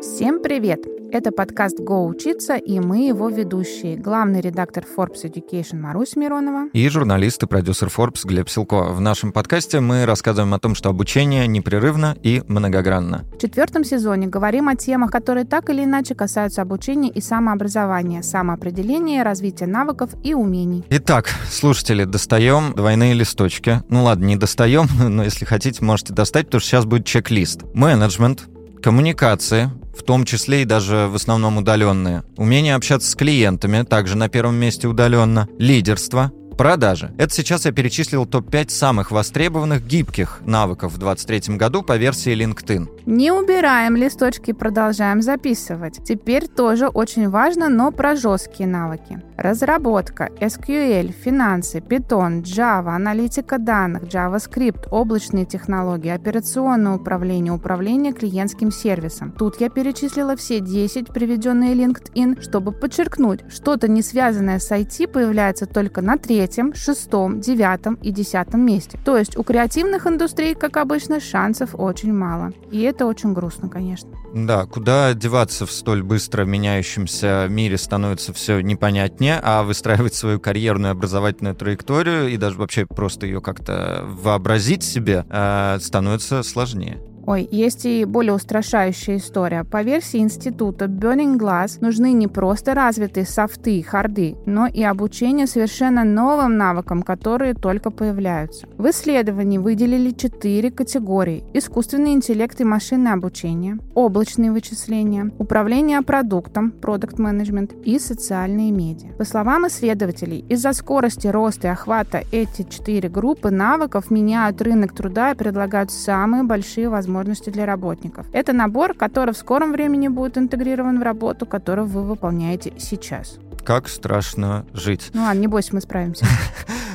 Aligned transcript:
Всем 0.00 0.40
привет! 0.40 0.86
Это 1.10 1.32
подкаст 1.32 1.80
«Го 1.80 2.06
учиться» 2.06 2.54
и 2.54 2.78
мы 2.78 3.08
его 3.08 3.28
ведущие. 3.30 3.96
Главный 3.96 4.40
редактор 4.40 4.84
Forbes 4.84 5.24
Education 5.24 5.80
Марусь 5.80 6.14
Миронова. 6.14 6.68
И 6.72 6.88
журналист 6.88 7.42
и 7.42 7.46
продюсер 7.46 7.88
Forbes 7.88 8.24
Глеб 8.24 8.48
Силко. 8.48 8.92
В 8.92 9.00
нашем 9.00 9.32
подкасте 9.32 9.80
мы 9.80 10.06
рассказываем 10.06 10.54
о 10.54 10.60
том, 10.60 10.76
что 10.76 10.90
обучение 10.90 11.48
непрерывно 11.48 12.16
и 12.22 12.44
многогранно. 12.46 13.24
В 13.32 13.38
четвертом 13.38 13.82
сезоне 13.82 14.28
говорим 14.28 14.68
о 14.68 14.76
темах, 14.76 15.10
которые 15.10 15.44
так 15.44 15.68
или 15.68 15.82
иначе 15.82 16.14
касаются 16.14 16.62
обучения 16.62 17.10
и 17.10 17.20
самообразования, 17.20 18.22
самоопределения, 18.22 19.24
развития 19.24 19.66
навыков 19.66 20.10
и 20.22 20.32
умений. 20.32 20.84
Итак, 20.90 21.26
слушатели, 21.50 22.04
достаем 22.04 22.72
двойные 22.72 23.14
листочки. 23.14 23.82
Ну 23.88 24.04
ладно, 24.04 24.26
не 24.26 24.36
достаем, 24.36 24.86
но 25.08 25.24
если 25.24 25.44
хотите, 25.44 25.84
можете 25.84 26.12
достать, 26.12 26.46
потому 26.46 26.60
что 26.60 26.70
сейчас 26.70 26.84
будет 26.84 27.04
чек-лист. 27.04 27.64
Менеджмент, 27.74 28.46
коммуникации, 28.80 29.70
в 29.98 30.02
том 30.04 30.24
числе 30.24 30.62
и 30.62 30.64
даже 30.64 31.08
в 31.10 31.16
основном 31.16 31.58
удаленные. 31.58 32.22
Умение 32.36 32.74
общаться 32.74 33.10
с 33.10 33.14
клиентами, 33.14 33.82
также 33.82 34.16
на 34.16 34.28
первом 34.28 34.54
месте 34.54 34.86
удаленно. 34.86 35.48
Лидерство, 35.58 36.32
Продажи. 36.58 37.12
Это 37.18 37.32
сейчас 37.32 37.66
я 37.66 37.72
перечислил 37.72 38.26
топ-5 38.26 38.70
самых 38.70 39.12
востребованных 39.12 39.86
гибких 39.86 40.40
навыков 40.44 40.92
в 40.92 40.98
2023 40.98 41.56
году 41.56 41.84
по 41.84 41.96
версии 41.96 42.34
LinkedIn. 42.34 42.88
Не 43.06 43.30
убираем 43.30 43.94
листочки, 43.94 44.50
продолжаем 44.50 45.22
записывать. 45.22 46.02
Теперь 46.04 46.48
тоже 46.48 46.88
очень 46.88 47.28
важно, 47.28 47.68
но 47.68 47.92
про 47.92 48.16
жесткие 48.16 48.68
навыки. 48.68 49.22
Разработка, 49.36 50.30
SQL, 50.40 51.12
финансы, 51.12 51.78
Python, 51.78 52.42
Java, 52.42 52.96
аналитика 52.96 53.58
данных, 53.58 54.02
JavaScript, 54.02 54.88
облачные 54.90 55.44
технологии, 55.44 56.10
операционное 56.10 56.96
управление, 56.96 57.52
управление 57.52 58.12
клиентским 58.12 58.72
сервисом. 58.72 59.30
Тут 59.30 59.60
я 59.60 59.70
перечислила 59.70 60.34
все 60.34 60.58
10 60.58 61.12
приведенные 61.12 61.74
LinkedIn, 61.74 62.42
чтобы 62.42 62.72
подчеркнуть, 62.72 63.42
что-то 63.48 63.86
не 63.86 64.02
связанное 64.02 64.58
с 64.58 64.72
IT 64.72 65.06
появляется 65.06 65.66
только 65.66 66.02
на 66.02 66.18
третьем 66.18 66.47
третьем, 66.48 66.74
шестом, 66.74 67.40
девятом 67.40 67.94
и 67.96 68.10
десятом 68.10 68.64
месте. 68.64 68.98
То 69.04 69.18
есть 69.18 69.36
у 69.36 69.42
креативных 69.42 70.06
индустрий, 70.06 70.54
как 70.54 70.78
обычно, 70.78 71.20
шансов 71.20 71.74
очень 71.74 72.12
мало. 72.12 72.52
И 72.70 72.80
это 72.80 73.06
очень 73.06 73.34
грустно, 73.34 73.68
конечно. 73.68 74.10
Да, 74.34 74.64
куда 74.64 75.12
деваться 75.12 75.66
в 75.66 75.70
столь 75.70 76.02
быстро 76.02 76.44
меняющемся 76.44 77.46
мире 77.50 77.76
становится 77.76 78.32
все 78.32 78.60
непонятнее, 78.60 79.40
а 79.42 79.62
выстраивать 79.62 80.14
свою 80.14 80.40
карьерную 80.40 80.92
образовательную 80.92 81.54
траекторию 81.54 82.28
и 82.28 82.36
даже 82.38 82.56
вообще 82.56 82.86
просто 82.86 83.26
ее 83.26 83.40
как-то 83.42 84.04
вообразить 84.06 84.82
себе 84.82 85.26
э, 85.28 85.78
становится 85.80 86.42
сложнее. 86.42 86.98
Ой, 87.28 87.46
есть 87.50 87.84
и 87.84 88.06
более 88.06 88.32
устрашающая 88.32 89.18
история. 89.18 89.62
По 89.62 89.82
версии 89.82 90.16
института 90.16 90.86
Burning 90.86 91.36
Glass 91.36 91.76
нужны 91.82 92.12
не 92.12 92.26
просто 92.26 92.72
развитые 92.72 93.26
софты, 93.26 93.82
харды, 93.82 94.34
но 94.46 94.66
и 94.66 94.82
обучение 94.82 95.46
совершенно 95.46 96.04
новым 96.04 96.56
навыкам, 96.56 97.02
которые 97.02 97.52
только 97.52 97.90
появляются. 97.90 98.66
В 98.78 98.88
исследовании 98.88 99.58
выделили 99.58 100.12
четыре 100.12 100.70
категории. 100.70 101.44
Искусственный 101.52 102.14
интеллект 102.14 102.58
и 102.62 102.64
машинное 102.64 103.12
обучение, 103.12 103.76
облачные 103.94 104.50
вычисления, 104.50 105.30
управление 105.38 106.00
продуктом, 106.00 106.70
продукт 106.70 107.18
менеджмент 107.18 107.74
и 107.84 107.98
социальные 107.98 108.70
медиа. 108.70 109.12
По 109.18 109.26
словам 109.26 109.66
исследователей, 109.66 110.46
из-за 110.48 110.72
скорости 110.72 111.26
роста 111.26 111.68
и 111.68 111.70
охвата 111.72 112.22
эти 112.32 112.62
четыре 112.62 113.10
группы 113.10 113.50
навыков 113.50 114.10
меняют 114.10 114.62
рынок 114.62 114.94
труда 114.94 115.32
и 115.32 115.36
предлагают 115.36 115.90
самые 115.90 116.44
большие 116.44 116.88
возможности 116.88 117.17
возможности 117.18 117.50
для 117.50 117.66
работников. 117.66 118.26
Это 118.32 118.52
набор, 118.52 118.94
который 118.94 119.34
в 119.34 119.36
скором 119.36 119.72
времени 119.72 120.08
будет 120.08 120.38
интегрирован 120.38 121.00
в 121.00 121.02
работу, 121.02 121.46
которую 121.46 121.86
вы 121.86 122.02
выполняете 122.02 122.72
сейчас. 122.78 123.38
Как 123.68 123.86
страшно 123.90 124.64
жить. 124.72 125.10
Ну 125.12 125.24
ладно, 125.24 125.40
не 125.40 125.46
бойся, 125.46 125.74
мы 125.74 125.82
справимся. 125.82 126.24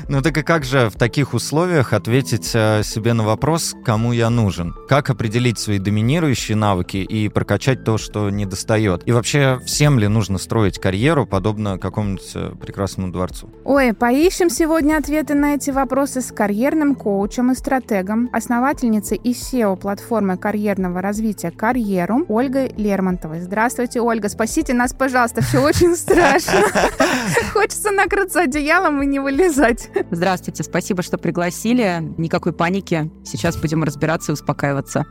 Ну 0.09 0.21
так 0.21 0.37
и 0.37 0.41
как 0.41 0.65
же 0.65 0.89
в 0.89 0.95
таких 0.95 1.33
условиях 1.33 1.93
ответить 1.93 2.51
э, 2.53 2.81
себе 2.83 3.13
на 3.13 3.23
вопрос, 3.23 3.73
кому 3.85 4.11
я 4.11 4.29
нужен? 4.29 4.75
Как 4.89 5.09
определить 5.09 5.57
свои 5.57 5.79
доминирующие 5.79 6.57
навыки 6.57 6.97
и 6.97 7.29
прокачать 7.29 7.85
то, 7.85 7.97
что 7.97 8.29
не 8.29 8.45
достает? 8.45 9.03
И 9.05 9.13
вообще, 9.13 9.61
всем 9.65 9.99
ли 9.99 10.09
нужно 10.09 10.39
строить 10.39 10.77
карьеру, 10.77 11.25
подобно 11.25 11.77
какому-нибудь 11.77 12.31
э, 12.35 12.51
прекрасному 12.61 13.13
дворцу? 13.13 13.49
Ой, 13.63 13.93
поищем 13.93 14.49
сегодня 14.49 14.97
ответы 14.97 15.35
на 15.35 15.55
эти 15.55 15.71
вопросы 15.71 16.21
с 16.21 16.33
карьерным 16.33 16.95
коучем 16.95 17.53
и 17.53 17.55
стратегом, 17.55 18.29
основательницей 18.33 19.15
и 19.15 19.31
SEO-платформы 19.31 20.37
карьерного 20.37 21.01
развития 21.01 21.51
«Карьеру» 21.51 22.25
Ольгой 22.27 22.73
Лермонтовой. 22.75 23.39
Здравствуйте, 23.39 24.01
Ольга. 24.01 24.27
Спасите 24.27 24.73
нас, 24.73 24.93
пожалуйста. 24.93 25.41
Все 25.41 25.59
очень 25.59 25.95
страшно. 25.95 26.62
Хочется 27.53 27.91
накрыться 27.91 28.41
одеялом 28.41 29.01
и 29.01 29.05
не 29.05 29.19
вылезать. 29.19 29.89
Здравствуйте, 30.11 30.63
спасибо, 30.63 31.03
что 31.03 31.17
пригласили. 31.17 31.99
Никакой 32.17 32.53
паники. 32.53 33.11
Сейчас 33.25 33.57
будем 33.57 33.83
разбираться 33.83 34.31
и 34.31 34.33
успокаиваться. 34.33 35.05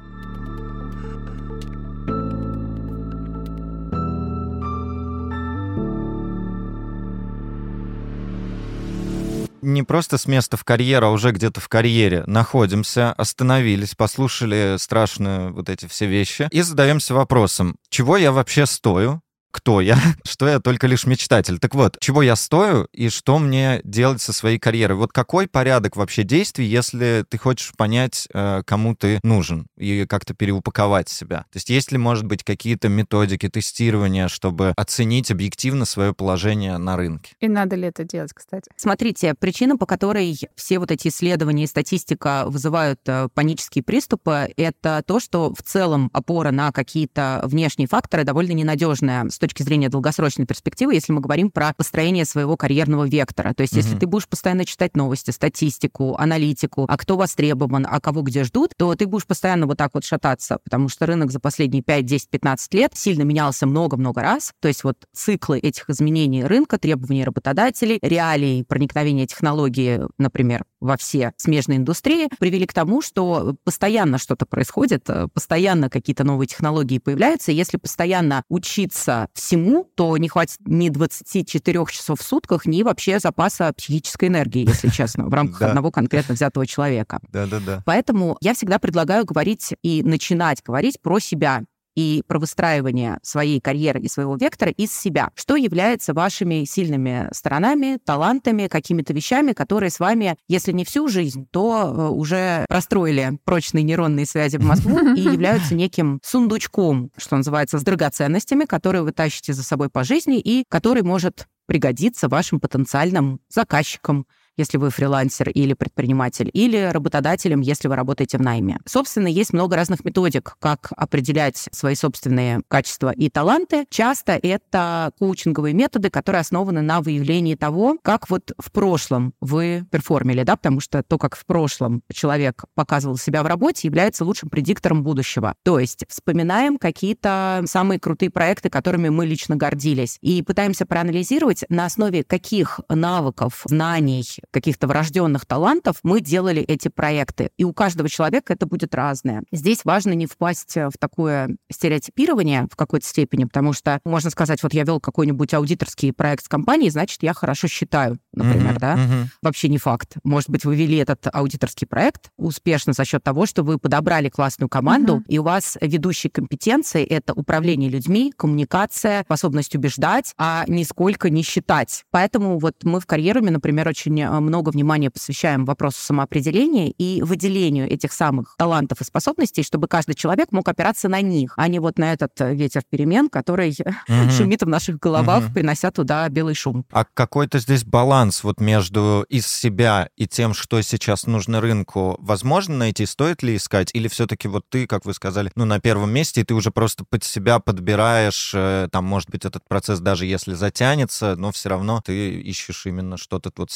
не 9.63 9.83
просто 9.83 10.19
с 10.19 10.27
места 10.27 10.57
в 10.57 10.65
карьеру, 10.65 11.07
а 11.07 11.11
уже 11.11 11.31
где-то 11.31 11.61
в 11.61 11.69
карьере 11.69 12.25
находимся, 12.27 13.13
остановились, 13.13 13.95
послушали 13.95 14.77
страшные 14.79 15.51
вот 15.51 15.69
эти 15.69 15.87
все 15.87 16.07
вещи 16.07 16.49
и 16.51 16.61
задаемся 16.63 17.15
вопросом, 17.15 17.77
чего 17.89 18.17
я 18.17 18.33
вообще 18.33 18.67
стою, 18.67 19.23
кто 19.53 19.81
я, 19.81 19.97
что 20.27 20.49
я 20.49 20.59
только 20.59 20.87
лишь 20.87 21.07
мечтатель. 21.07 21.59
Так 21.59 21.75
вот, 21.75 21.99
чего 22.01 22.23
я 22.23 22.35
стою 22.35 22.89
и 22.93 23.09
что 23.09 23.39
мне 23.39 23.81
делать 23.85 24.21
со 24.21 24.33
своей 24.33 24.59
карьерой? 24.59 24.97
Вот 24.97 25.13
какой 25.13 25.47
порядок 25.47 25.97
вообще 25.97 26.25
действий, 26.25 26.67
если 26.67 27.25
ты 27.29 27.39
хочешь 27.39 27.73
понять, 27.77 28.27
э, 28.33 28.63
кому 28.67 28.97
ты 28.97 29.21
нужен 29.23 29.67
и 29.77 30.07
как-то 30.07 30.35
переупаковать 30.35 31.09
себя? 31.09 31.41
То 31.53 31.57
есть 31.57 31.71
есть 31.71 31.93
ли, 31.93 31.99
может 31.99 32.25
быть, 32.25 32.43
какие-то 32.43 32.89
методики 32.89 33.49
тестирования, 33.49 34.29
чтобы 34.29 34.73
оценить 34.77 35.31
объективно 35.31 35.85
свое 35.85 36.15
положение 36.15 36.79
на 36.79 36.97
рынке? 36.97 37.35
И 37.41 37.49
надо 37.49 37.77
ли 37.77 37.89
это 37.89 38.05
делать, 38.05 38.33
кстати? 38.33 38.71
Смотрите, 38.77 39.35
причина, 39.35 39.77
по 39.77 39.87
которой 39.87 40.39
все 40.57 40.79
вот 40.79 40.91
эти 40.91 41.09
исследования 41.09 41.65
и 41.65 41.67
статистика 41.67 42.45
вызывают 42.47 43.01
э, 43.07 43.29
панические 43.35 43.85
приступы, 43.85 44.53
это 44.57 45.03
то, 45.07 45.21
что 45.21 45.55
в 45.55 45.63
целом 45.63 46.09
опора 46.13 46.51
на 46.51 46.73
какие-то 46.73 47.43
внешние 47.45 47.87
факторы 47.87 48.25
довольно 48.25 48.53
ненадежная 48.53 49.29
точки 49.43 49.65
зрения 49.65 49.89
долгосрочной 49.89 50.47
перспективы, 50.47 50.95
если 50.95 51.13
мы 51.13 51.21
говорим 51.21 51.51
про 51.51 51.75
построение 51.77 52.25
своего 52.25 52.57
карьерного 52.57 53.09
вектора. 53.09 53.55
То 53.55 53.63
есть, 53.63 53.73
угу. 53.73 53.81
если 53.81 53.99
ты 53.99 54.07
будешь 54.07 54.29
постоянно 54.29 54.65
читать 54.65 54.97
новости, 54.97 55.33
статистику, 55.33 56.15
аналитику, 56.17 56.87
а 56.89 56.97
кто 56.97 57.17
востребован, 57.17 57.85
а 57.91 58.01
кого 58.01 58.23
где 58.23 58.45
ждут, 58.45 58.73
то 58.77 58.95
ты 58.95 59.07
будешь 59.07 59.27
постоянно 59.27 59.67
вот 59.67 59.79
так 59.79 59.95
вот 59.95 60.05
шататься, 60.05 60.59
потому 60.63 60.89
что 60.89 61.07
рынок 61.07 61.33
за 61.33 61.41
последние 61.41 61.83
5, 61.83 62.07
10, 62.07 62.31
15 62.31 62.75
лет 62.75 62.93
сильно 62.95 63.23
менялся 63.23 63.67
много-много 63.67 64.23
раз. 64.23 64.53
То 64.61 64.69
есть 64.69 64.85
вот 64.85 64.97
циклы 65.13 65.59
этих 65.59 65.91
изменений 65.91 66.45
рынка, 66.45 66.79
требований 66.79 67.25
работодателей, 67.25 67.99
реалий 68.01 68.65
проникновения 68.65 69.27
технологий, 69.27 70.03
например, 70.19 70.65
во 70.81 70.97
все 70.97 71.33
смежные 71.37 71.79
индустрии, 71.79 72.29
привели 72.39 72.67
к 72.67 72.73
тому, 72.73 73.03
что 73.03 73.57
постоянно 73.65 74.19
что-то 74.19 74.47
происходит, 74.47 75.09
постоянно 75.35 75.91
какие-то 75.91 76.23
новые 76.23 76.47
технологии 76.47 76.99
появляются. 76.99 77.51
Если 77.51 77.77
постоянно 77.77 78.45
учиться 78.49 79.29
всему, 79.35 79.91
то 79.95 80.17
не 80.17 80.29
хватит 80.29 80.59
ни 80.65 80.89
24 80.89 81.87
часов 81.91 82.21
в 82.21 82.23
сутках, 82.23 82.67
ни 82.67 82.83
вообще 82.83 83.19
запаса 83.19 83.73
психической 83.73 84.29
энергии, 84.29 84.69
если 84.69 84.89
честно, 84.93 85.27
в 85.27 85.35
рамках 85.35 85.63
одного 85.63 85.91
конкретно 85.91 86.35
взятого 86.35 86.67
человека. 86.67 87.21
Да-да-да. 87.31 87.83
Поэтому 87.87 88.37
я 88.41 88.55
всегда 88.55 88.79
предлагаю 88.79 89.25
говорить 89.25 89.75
и 89.83 90.03
начинать 90.03 90.63
говорить 90.63 91.01
про 91.01 91.19
себя, 91.19 91.63
и 91.95 92.23
про 92.27 92.39
выстраивание 92.39 93.19
своей 93.23 93.61
карьеры 93.61 94.01
и 94.01 94.09
своего 94.09 94.37
вектора 94.37 94.71
из 94.71 94.93
себя. 94.93 95.31
Что 95.35 95.57
является 95.57 96.15
вашими 96.15 96.65
сильными 96.65 97.29
сторонами, 97.33 97.99
талантами, 98.05 98.69
какими-то 98.69 99.13
вещами, 99.13 99.53
которые 99.53 99.91
с 99.91 100.01
вами, 100.01 100.37
если 100.49 100.73
не 100.73 100.85
всю 100.85 101.09
жизнь, 101.09 101.47
то 101.51 101.85
э, 101.85 102.09
уже 102.09 102.65
простроили 102.69 103.39
прочные 103.45 103.85
нейронные 103.85 104.27
связи 104.27 104.57
в 104.57 104.65
мозгу 104.65 104.99
и 105.15 105.21
являются 105.33 105.75
неким 105.75 106.21
сундучком, 106.23 107.11
что 107.17 107.37
называется, 107.37 107.79
с 107.79 107.83
драгоценностями, 107.83 108.65
которые 108.65 109.03
вы 109.03 109.13
тащите 109.13 109.53
за 109.53 109.63
собой 109.63 109.89
по 109.91 110.05
жизни 110.05 110.41
и 110.41 110.65
который 110.69 111.03
может 111.03 111.47
пригодиться 111.67 112.29
вашим 112.29 112.61
потенциальным 112.61 113.41
заказчикам, 113.49 114.27
если 114.57 114.79
вы 114.79 114.91
фрилансер 114.91 115.49
или 115.49 115.75
предприниматель, 115.75 116.51
или 116.53 116.91
работодателем, 116.93 117.61
если 117.61 117.89
вы 117.89 117.97
работаете 117.97 118.39
в 118.39 118.43
найме. 118.43 118.79
Собственно, 118.87 119.27
есть 119.27 119.53
много 119.53 119.77
разных 119.77 120.05
методик, 120.05 120.57
как 120.61 120.93
определять 120.97 121.69
свои 121.73 121.95
собственные 121.95 122.63
качества 122.69 123.11
и 123.11 123.29
таланты. 123.31 123.87
Часто 123.91 124.39
это 124.43 125.13
коучинговые 125.19 125.75
методы, 125.75 126.11
которые 126.11 126.41
основаны 126.41 126.83
на 126.83 127.01
выявлении 127.01 127.55
того, 127.55 127.97
как 128.03 128.29
вот 128.31 128.53
в 128.59 128.71
прошлом 128.73 129.35
вы 129.41 129.87
перформили, 129.91 130.43
да, 130.43 130.57
потому 130.57 130.81
что 130.81 131.03
то, 131.03 131.19
как 131.19 131.37
в 131.37 131.47
прошлом 131.47 132.03
человек 132.13 132.65
показывал 132.75 133.17
себя 133.17 133.43
в 133.43 133.47
работе, 133.47 133.89
является 133.89 134.25
лучшим 134.25 134.51
предиктором 134.51 135.03
будущего. 135.03 135.55
То 135.63 135.79
есть 135.79 136.05
вспоминаем 136.09 136.79
какие-то 136.79 137.63
самые 137.67 137.99
крутые 137.99 138.31
проекты, 138.31 138.71
которыми 138.71 139.09
мы 139.09 139.27
лично 139.27 139.57
гордились, 139.57 140.19
и 140.21 140.43
пытаемся 140.43 140.87
проанализировать, 140.87 141.65
на 141.69 141.87
основе 141.87 142.25
каких 142.25 142.81
навыков, 142.89 143.63
знаний, 143.67 144.25
каких-то 144.53 144.87
врожденных 144.87 145.47
талантов 145.47 145.97
мы 146.03 146.21
делали 146.21 146.63
эти 146.63 146.89
проекты. 146.89 147.51
И 147.57 147.65
у 147.65 147.73
каждого 147.73 148.09
человека 148.09 148.53
это 148.53 148.67
будет 148.67 148.95
разное. 148.95 149.43
Здесь 149.51 149.85
важно 149.85 150.13
не 150.13 150.27
впасть 150.27 150.77
в 150.77 150.93
такое 150.99 151.57
стереотипирование 151.71 152.69
в 152.71 152.77
какой-то 152.77 153.07
степени, 153.07 153.45
потому 153.45 153.73
что 153.73 154.01
можно 154.05 154.31
сказать, 154.31 154.63
вот 154.63 154.75
я 154.75 154.85
вел 154.85 155.01
какой-нибудь 155.01 155.55
аудиторский 155.55 156.13
проект 156.13 156.45
с 156.45 156.49
компанией, 156.49 156.91
значит, 156.91 157.23
я 157.23 157.35
хорошо 157.35 157.67
считаю, 157.67 158.19
например, 158.33 158.75
mm-hmm, 158.75 158.81
да? 158.81 158.95
Mm-hmm. 158.95 159.25
Вообще 159.43 159.69
не 159.69 159.79
факт. 159.79 160.17
Может 160.23 160.51
быть, 160.51 160.65
вы 160.65 160.77
вели 160.77 160.99
этот 160.99 161.27
аудиторский 161.33 161.87
проект 161.87 162.31
успешно 162.37 162.93
за 162.93 163.05
счет 163.05 163.23
того, 163.23 163.47
что 163.47 163.63
вы 163.63 163.79
подобрали 163.79 164.29
классную 164.29 164.69
команду, 164.69 165.19
mm-hmm. 165.19 165.29
и 165.29 165.39
у 165.39 165.43
вас 165.43 165.79
ведущие 165.81 166.31
компетенции— 166.31 167.05
это 167.07 167.33
управление 167.33 167.89
людьми, 167.89 168.33
коммуникация, 168.37 169.23
способность 169.25 169.75
убеждать, 169.75 170.35
а 170.37 170.65
нисколько 170.69 171.31
не 171.31 171.43
считать. 171.43 172.05
Поэтому 172.11 172.59
вот 172.59 172.77
мы 172.85 173.01
в 173.01 173.07
карьеруме, 173.07 173.51
например, 173.51 173.89
очень 173.89 174.21
э, 174.21 174.32
много 174.41 174.71
внимания 174.71 175.11
посвящаем 175.11 175.65
вопросу 175.65 175.99
самоопределения 176.01 176.91
и 176.91 177.23
выделению 177.23 177.91
этих 177.91 178.13
самых 178.13 178.55
талантов 178.59 179.01
и 179.01 179.05
способностей, 179.05 179.63
чтобы 179.63 179.89
каждый 179.89 180.15
человек 180.15 180.53
мог 180.53 180.69
опираться 180.69 181.09
на 181.09 181.21
них, 181.21 181.55
а 181.57 181.69
не 181.69 181.79
вот 181.79 181.99
на 181.99 182.13
этот 182.13 182.41
э, 182.41 182.55
ветер 182.55 182.83
перемен, 182.89 183.29
который 183.29 183.71
mm-hmm. 183.71 184.31
шумит 184.37 184.63
в 184.63 184.69
наших 184.69 184.99
головах, 184.99 185.45
mm-hmm. 185.45 185.55
принося 185.55 185.91
туда 185.91 186.29
белый 186.29 186.55
шум. 186.55 186.85
А 186.91 187.05
какой-то 187.05 187.59
здесь 187.59 187.85
баланс 187.85 188.45
вот 188.45 188.61
между 188.61 189.25
из 189.29 189.47
себя 189.47 190.09
и 190.17 190.27
тем, 190.27 190.55
что 190.55 190.81
сейчас 190.83 191.27
нужно 191.27 191.61
рынку, 191.61 192.17
возможно 192.19 192.77
найти? 192.77 193.07
Стоит 193.07 193.43
ли 193.43 193.57
искать? 193.57 193.91
Или 193.95 194.09
все-таки 194.09 194.49
вот 194.49 194.65
ты, 194.69 194.87
как 194.87 195.05
вы 195.05 195.15
сказали, 195.15 195.51
ну, 195.55 195.65
на 195.65 195.81
первом 195.81 196.11
месте, 196.11 196.41
и 196.41 196.45
ты 196.45 196.55
уже 196.55 196.71
просто 196.71 197.05
под 197.05 197.25
себя 197.25 197.59
подбираешь, 197.59 198.53
э, 198.55 198.89
там, 198.91 199.05
может 199.05 199.31
быть, 199.31 199.45
этот 199.45 199.67
процесс 199.69 200.01
даже 200.01 200.27
если 200.27 200.55
затянется, 200.55 201.37
но 201.37 201.53
все 201.53 201.69
равно 201.69 202.01
ты 202.05 202.41
ищешь 202.41 202.87
именно 202.87 203.17
что-то 203.17 203.51
вот 203.57 203.71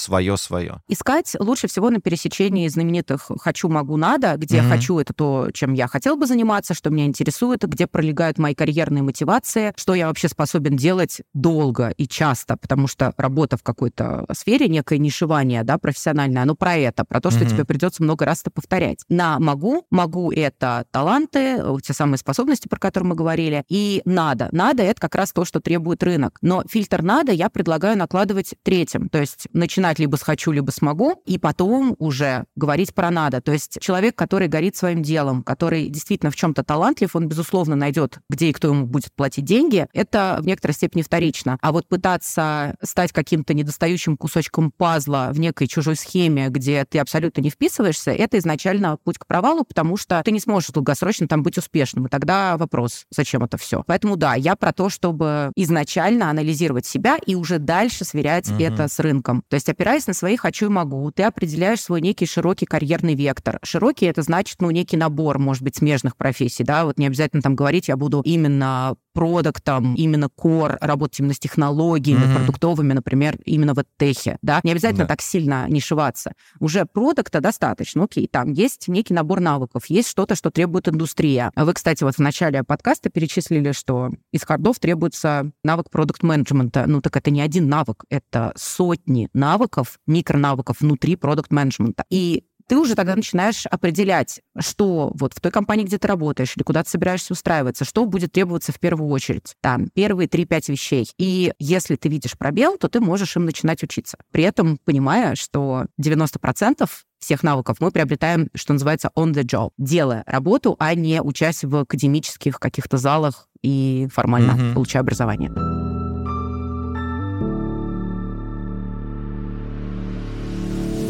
свое-свое. 0.46 0.80
Искать 0.88 1.36
лучше 1.38 1.68
всего 1.68 1.90
на 1.90 2.00
пересечении 2.00 2.68
знаменитых 2.68 3.30
«хочу, 3.40 3.68
могу, 3.68 3.96
надо», 3.96 4.36
где 4.36 4.58
mm-hmm. 4.58 4.68
«хочу»— 4.68 4.98
это 5.00 5.12
то, 5.12 5.50
чем 5.52 5.74
я 5.74 5.86
хотел 5.86 6.16
бы 6.16 6.26
заниматься, 6.26 6.74
что 6.74 6.90
меня 6.90 7.06
интересует, 7.06 7.62
где 7.62 7.86
пролегают 7.86 8.38
мои 8.38 8.54
карьерные 8.54 9.02
мотивации, 9.02 9.72
что 9.76 9.94
я 9.94 10.08
вообще 10.08 10.28
способен 10.28 10.76
делать 10.76 11.22
долго 11.34 11.90
и 11.90 12.06
часто, 12.06 12.56
потому 12.56 12.86
что 12.86 13.12
работа 13.16 13.56
в 13.56 13.62
какой-то 13.62 14.26
сфере, 14.32 14.68
некое 14.68 14.98
нишевание, 14.98 15.62
да, 15.64 15.78
профессиональное, 15.78 16.42
оно 16.42 16.54
про 16.54 16.76
это, 16.76 17.04
про 17.04 17.20
то, 17.20 17.30
что 17.30 17.44
mm-hmm. 17.44 17.50
тебе 17.50 17.64
придется 17.64 18.02
много 18.02 18.24
раз 18.24 18.40
это 18.42 18.50
повторять. 18.50 19.04
На 19.08 19.38
могу, 19.38 19.86
могу— 19.90 20.32
это 20.32 20.86
таланты, 20.90 21.62
те 21.82 21.92
самые 21.92 22.18
способности, 22.18 22.68
про 22.68 22.78
которые 22.78 23.10
мы 23.10 23.14
говорили, 23.14 23.64
и 23.68 24.02
надо. 24.04 24.48
Надо— 24.52 24.82
это 24.84 25.00
как 25.00 25.14
раз 25.14 25.32
то, 25.32 25.44
что 25.44 25.60
требует 25.60 26.02
рынок. 26.02 26.38
Но 26.42 26.64
фильтр 26.68 27.02
надо 27.02 27.32
я 27.32 27.48
предлагаю 27.48 27.96
накладывать 27.98 28.54
третьим, 28.62 29.08
то 29.08 29.18
есть 29.18 29.48
начинать 29.52 29.98
либо 29.98 30.16
с 30.16 30.22
хочу, 30.36 30.52
либо 30.52 30.70
смогу, 30.70 31.22
и 31.24 31.38
потом 31.38 31.96
уже 31.98 32.44
говорить 32.56 32.94
про 32.94 33.10
надо. 33.10 33.40
То 33.40 33.52
есть 33.52 33.78
человек, 33.80 34.14
который 34.16 34.48
горит 34.48 34.76
своим 34.76 35.02
делом, 35.02 35.42
который 35.42 35.88
действительно 35.88 36.30
в 36.30 36.36
чем-то 36.36 36.62
талантлив, 36.62 37.16
он, 37.16 37.26
безусловно, 37.26 37.74
найдет, 37.74 38.18
где 38.28 38.50
и 38.50 38.52
кто 38.52 38.68
ему 38.68 38.84
будет 38.84 39.14
платить 39.14 39.46
деньги. 39.46 39.86
Это 39.94 40.36
в 40.42 40.46
некоторой 40.46 40.74
степени 40.74 41.00
вторично. 41.00 41.56
А 41.62 41.72
вот 41.72 41.88
пытаться 41.88 42.76
стать 42.82 43.12
каким-то 43.12 43.54
недостающим 43.54 44.18
кусочком 44.18 44.70
пазла 44.70 45.30
в 45.32 45.40
некой 45.40 45.68
чужой 45.68 45.96
схеме, 45.96 46.48
где 46.50 46.84
ты 46.84 46.98
абсолютно 46.98 47.40
не 47.40 47.48
вписываешься, 47.48 48.10
это 48.10 48.36
изначально 48.36 48.98
путь 49.04 49.16
к 49.16 49.26
провалу, 49.26 49.64
потому 49.64 49.96
что 49.96 50.20
ты 50.22 50.32
не 50.32 50.40
сможешь 50.40 50.68
долгосрочно 50.68 51.26
там 51.26 51.42
быть 51.42 51.56
успешным. 51.56 52.06
И 52.06 52.08
тогда 52.10 52.58
вопрос, 52.58 53.06
зачем 53.10 53.42
это 53.42 53.56
все? 53.56 53.84
Поэтому 53.86 54.16
да, 54.16 54.34
я 54.34 54.54
про 54.54 54.74
то, 54.74 54.90
чтобы 54.90 55.50
изначально 55.56 56.28
анализировать 56.28 56.84
себя 56.84 57.16
и 57.24 57.34
уже 57.34 57.58
дальше 57.58 58.04
сверять 58.04 58.50
угу. 58.50 58.62
это 58.62 58.88
с 58.88 58.98
рынком. 58.98 59.42
То 59.48 59.54
есть 59.54 59.70
опираясь 59.70 60.06
на 60.06 60.12
свои 60.12 60.25
«хочу» 60.34 60.66
и 60.66 60.68
«могу», 60.68 61.12
ты 61.12 61.22
определяешь 61.22 61.80
свой 61.80 62.00
некий 62.00 62.26
широкий 62.26 62.66
карьерный 62.66 63.14
вектор. 63.14 63.60
Широкий— 63.62 64.06
это 64.06 64.22
значит, 64.22 64.60
ну, 64.60 64.72
некий 64.72 64.96
набор, 64.96 65.38
может 65.38 65.62
быть, 65.62 65.76
смежных 65.76 66.16
профессий, 66.16 66.64
да, 66.64 66.84
вот 66.84 66.98
не 66.98 67.06
обязательно 67.06 67.42
там 67.42 67.54
говорить, 67.54 67.86
я 67.86 67.96
буду 67.96 68.22
именно 68.24 68.96
продуктом, 69.16 69.94
именно 69.94 70.26
core, 70.26 70.76
работать 70.80 71.20
именно 71.20 71.32
с 71.32 71.38
технологиями 71.38 72.24
mm-hmm. 72.24 72.36
продуктовыми, 72.36 72.92
например, 72.92 73.38
именно 73.46 73.72
в 73.72 73.82
техе, 73.98 74.36
да, 74.42 74.60
не 74.62 74.72
обязательно 74.72 75.04
да. 75.04 75.08
так 75.08 75.22
сильно 75.22 75.66
нишеваться. 75.68 76.32
Уже 76.60 76.84
продукта 76.84 77.40
достаточно, 77.40 78.04
окей, 78.04 78.28
там 78.28 78.52
есть 78.52 78.88
некий 78.88 79.14
набор 79.14 79.40
навыков, 79.40 79.86
есть 79.86 80.08
что-то, 80.08 80.34
что 80.34 80.50
требует 80.50 80.88
индустрия. 80.88 81.50
Вы, 81.56 81.72
кстати, 81.72 82.04
вот 82.04 82.16
в 82.16 82.18
начале 82.18 82.62
подкаста 82.62 83.08
перечислили, 83.08 83.72
что 83.72 84.10
из 84.32 84.42
хардов 84.42 84.78
требуется 84.78 85.50
навык 85.64 85.88
продукт-менеджмента. 85.90 86.84
Ну, 86.86 87.00
так 87.00 87.16
это 87.16 87.30
не 87.30 87.40
один 87.40 87.70
навык, 87.70 88.04
это 88.10 88.52
сотни 88.56 89.30
навыков, 89.32 89.98
микронавыков 90.06 90.80
внутри 90.80 91.16
продукт-менеджмента. 91.16 92.04
И 92.10 92.44
ты 92.68 92.76
уже 92.78 92.94
тогда 92.94 93.16
начинаешь 93.16 93.66
определять, 93.66 94.40
что 94.58 95.12
вот 95.14 95.34
в 95.34 95.40
той 95.40 95.52
компании, 95.52 95.84
где 95.84 95.98
ты 95.98 96.08
работаешь 96.08 96.54
или 96.56 96.62
куда 96.62 96.82
ты 96.82 96.90
собираешься 96.90 97.32
устраиваться, 97.32 97.84
что 97.84 98.04
будет 98.06 98.32
требоваться 98.32 98.72
в 98.72 98.80
первую 98.80 99.10
очередь. 99.10 99.54
Там 99.60 99.88
первые 99.88 100.28
3-5 100.28 100.72
вещей. 100.72 101.10
И 101.18 101.52
если 101.58 101.96
ты 101.96 102.08
видишь 102.08 102.36
пробел, 102.36 102.76
то 102.76 102.88
ты 102.88 103.00
можешь 103.00 103.36
им 103.36 103.44
начинать 103.44 103.82
учиться. 103.82 104.18
При 104.30 104.44
этом 104.44 104.78
понимая, 104.84 105.34
что 105.34 105.86
90% 106.00 106.88
всех 107.18 107.42
навыков 107.42 107.78
мы 107.80 107.90
приобретаем, 107.90 108.48
что 108.54 108.72
называется, 108.72 109.10
on 109.16 109.32
the 109.32 109.42
job, 109.42 109.70
делая 109.78 110.22
работу, 110.26 110.76
а 110.78 110.94
не 110.94 111.22
учась 111.22 111.64
в 111.64 111.76
академических 111.76 112.58
каких-то 112.58 112.98
залах 112.98 113.48
и 113.62 114.08
формально 114.12 114.52
mm-hmm. 114.52 114.74
получая 114.74 115.02
образование. 115.02 116.15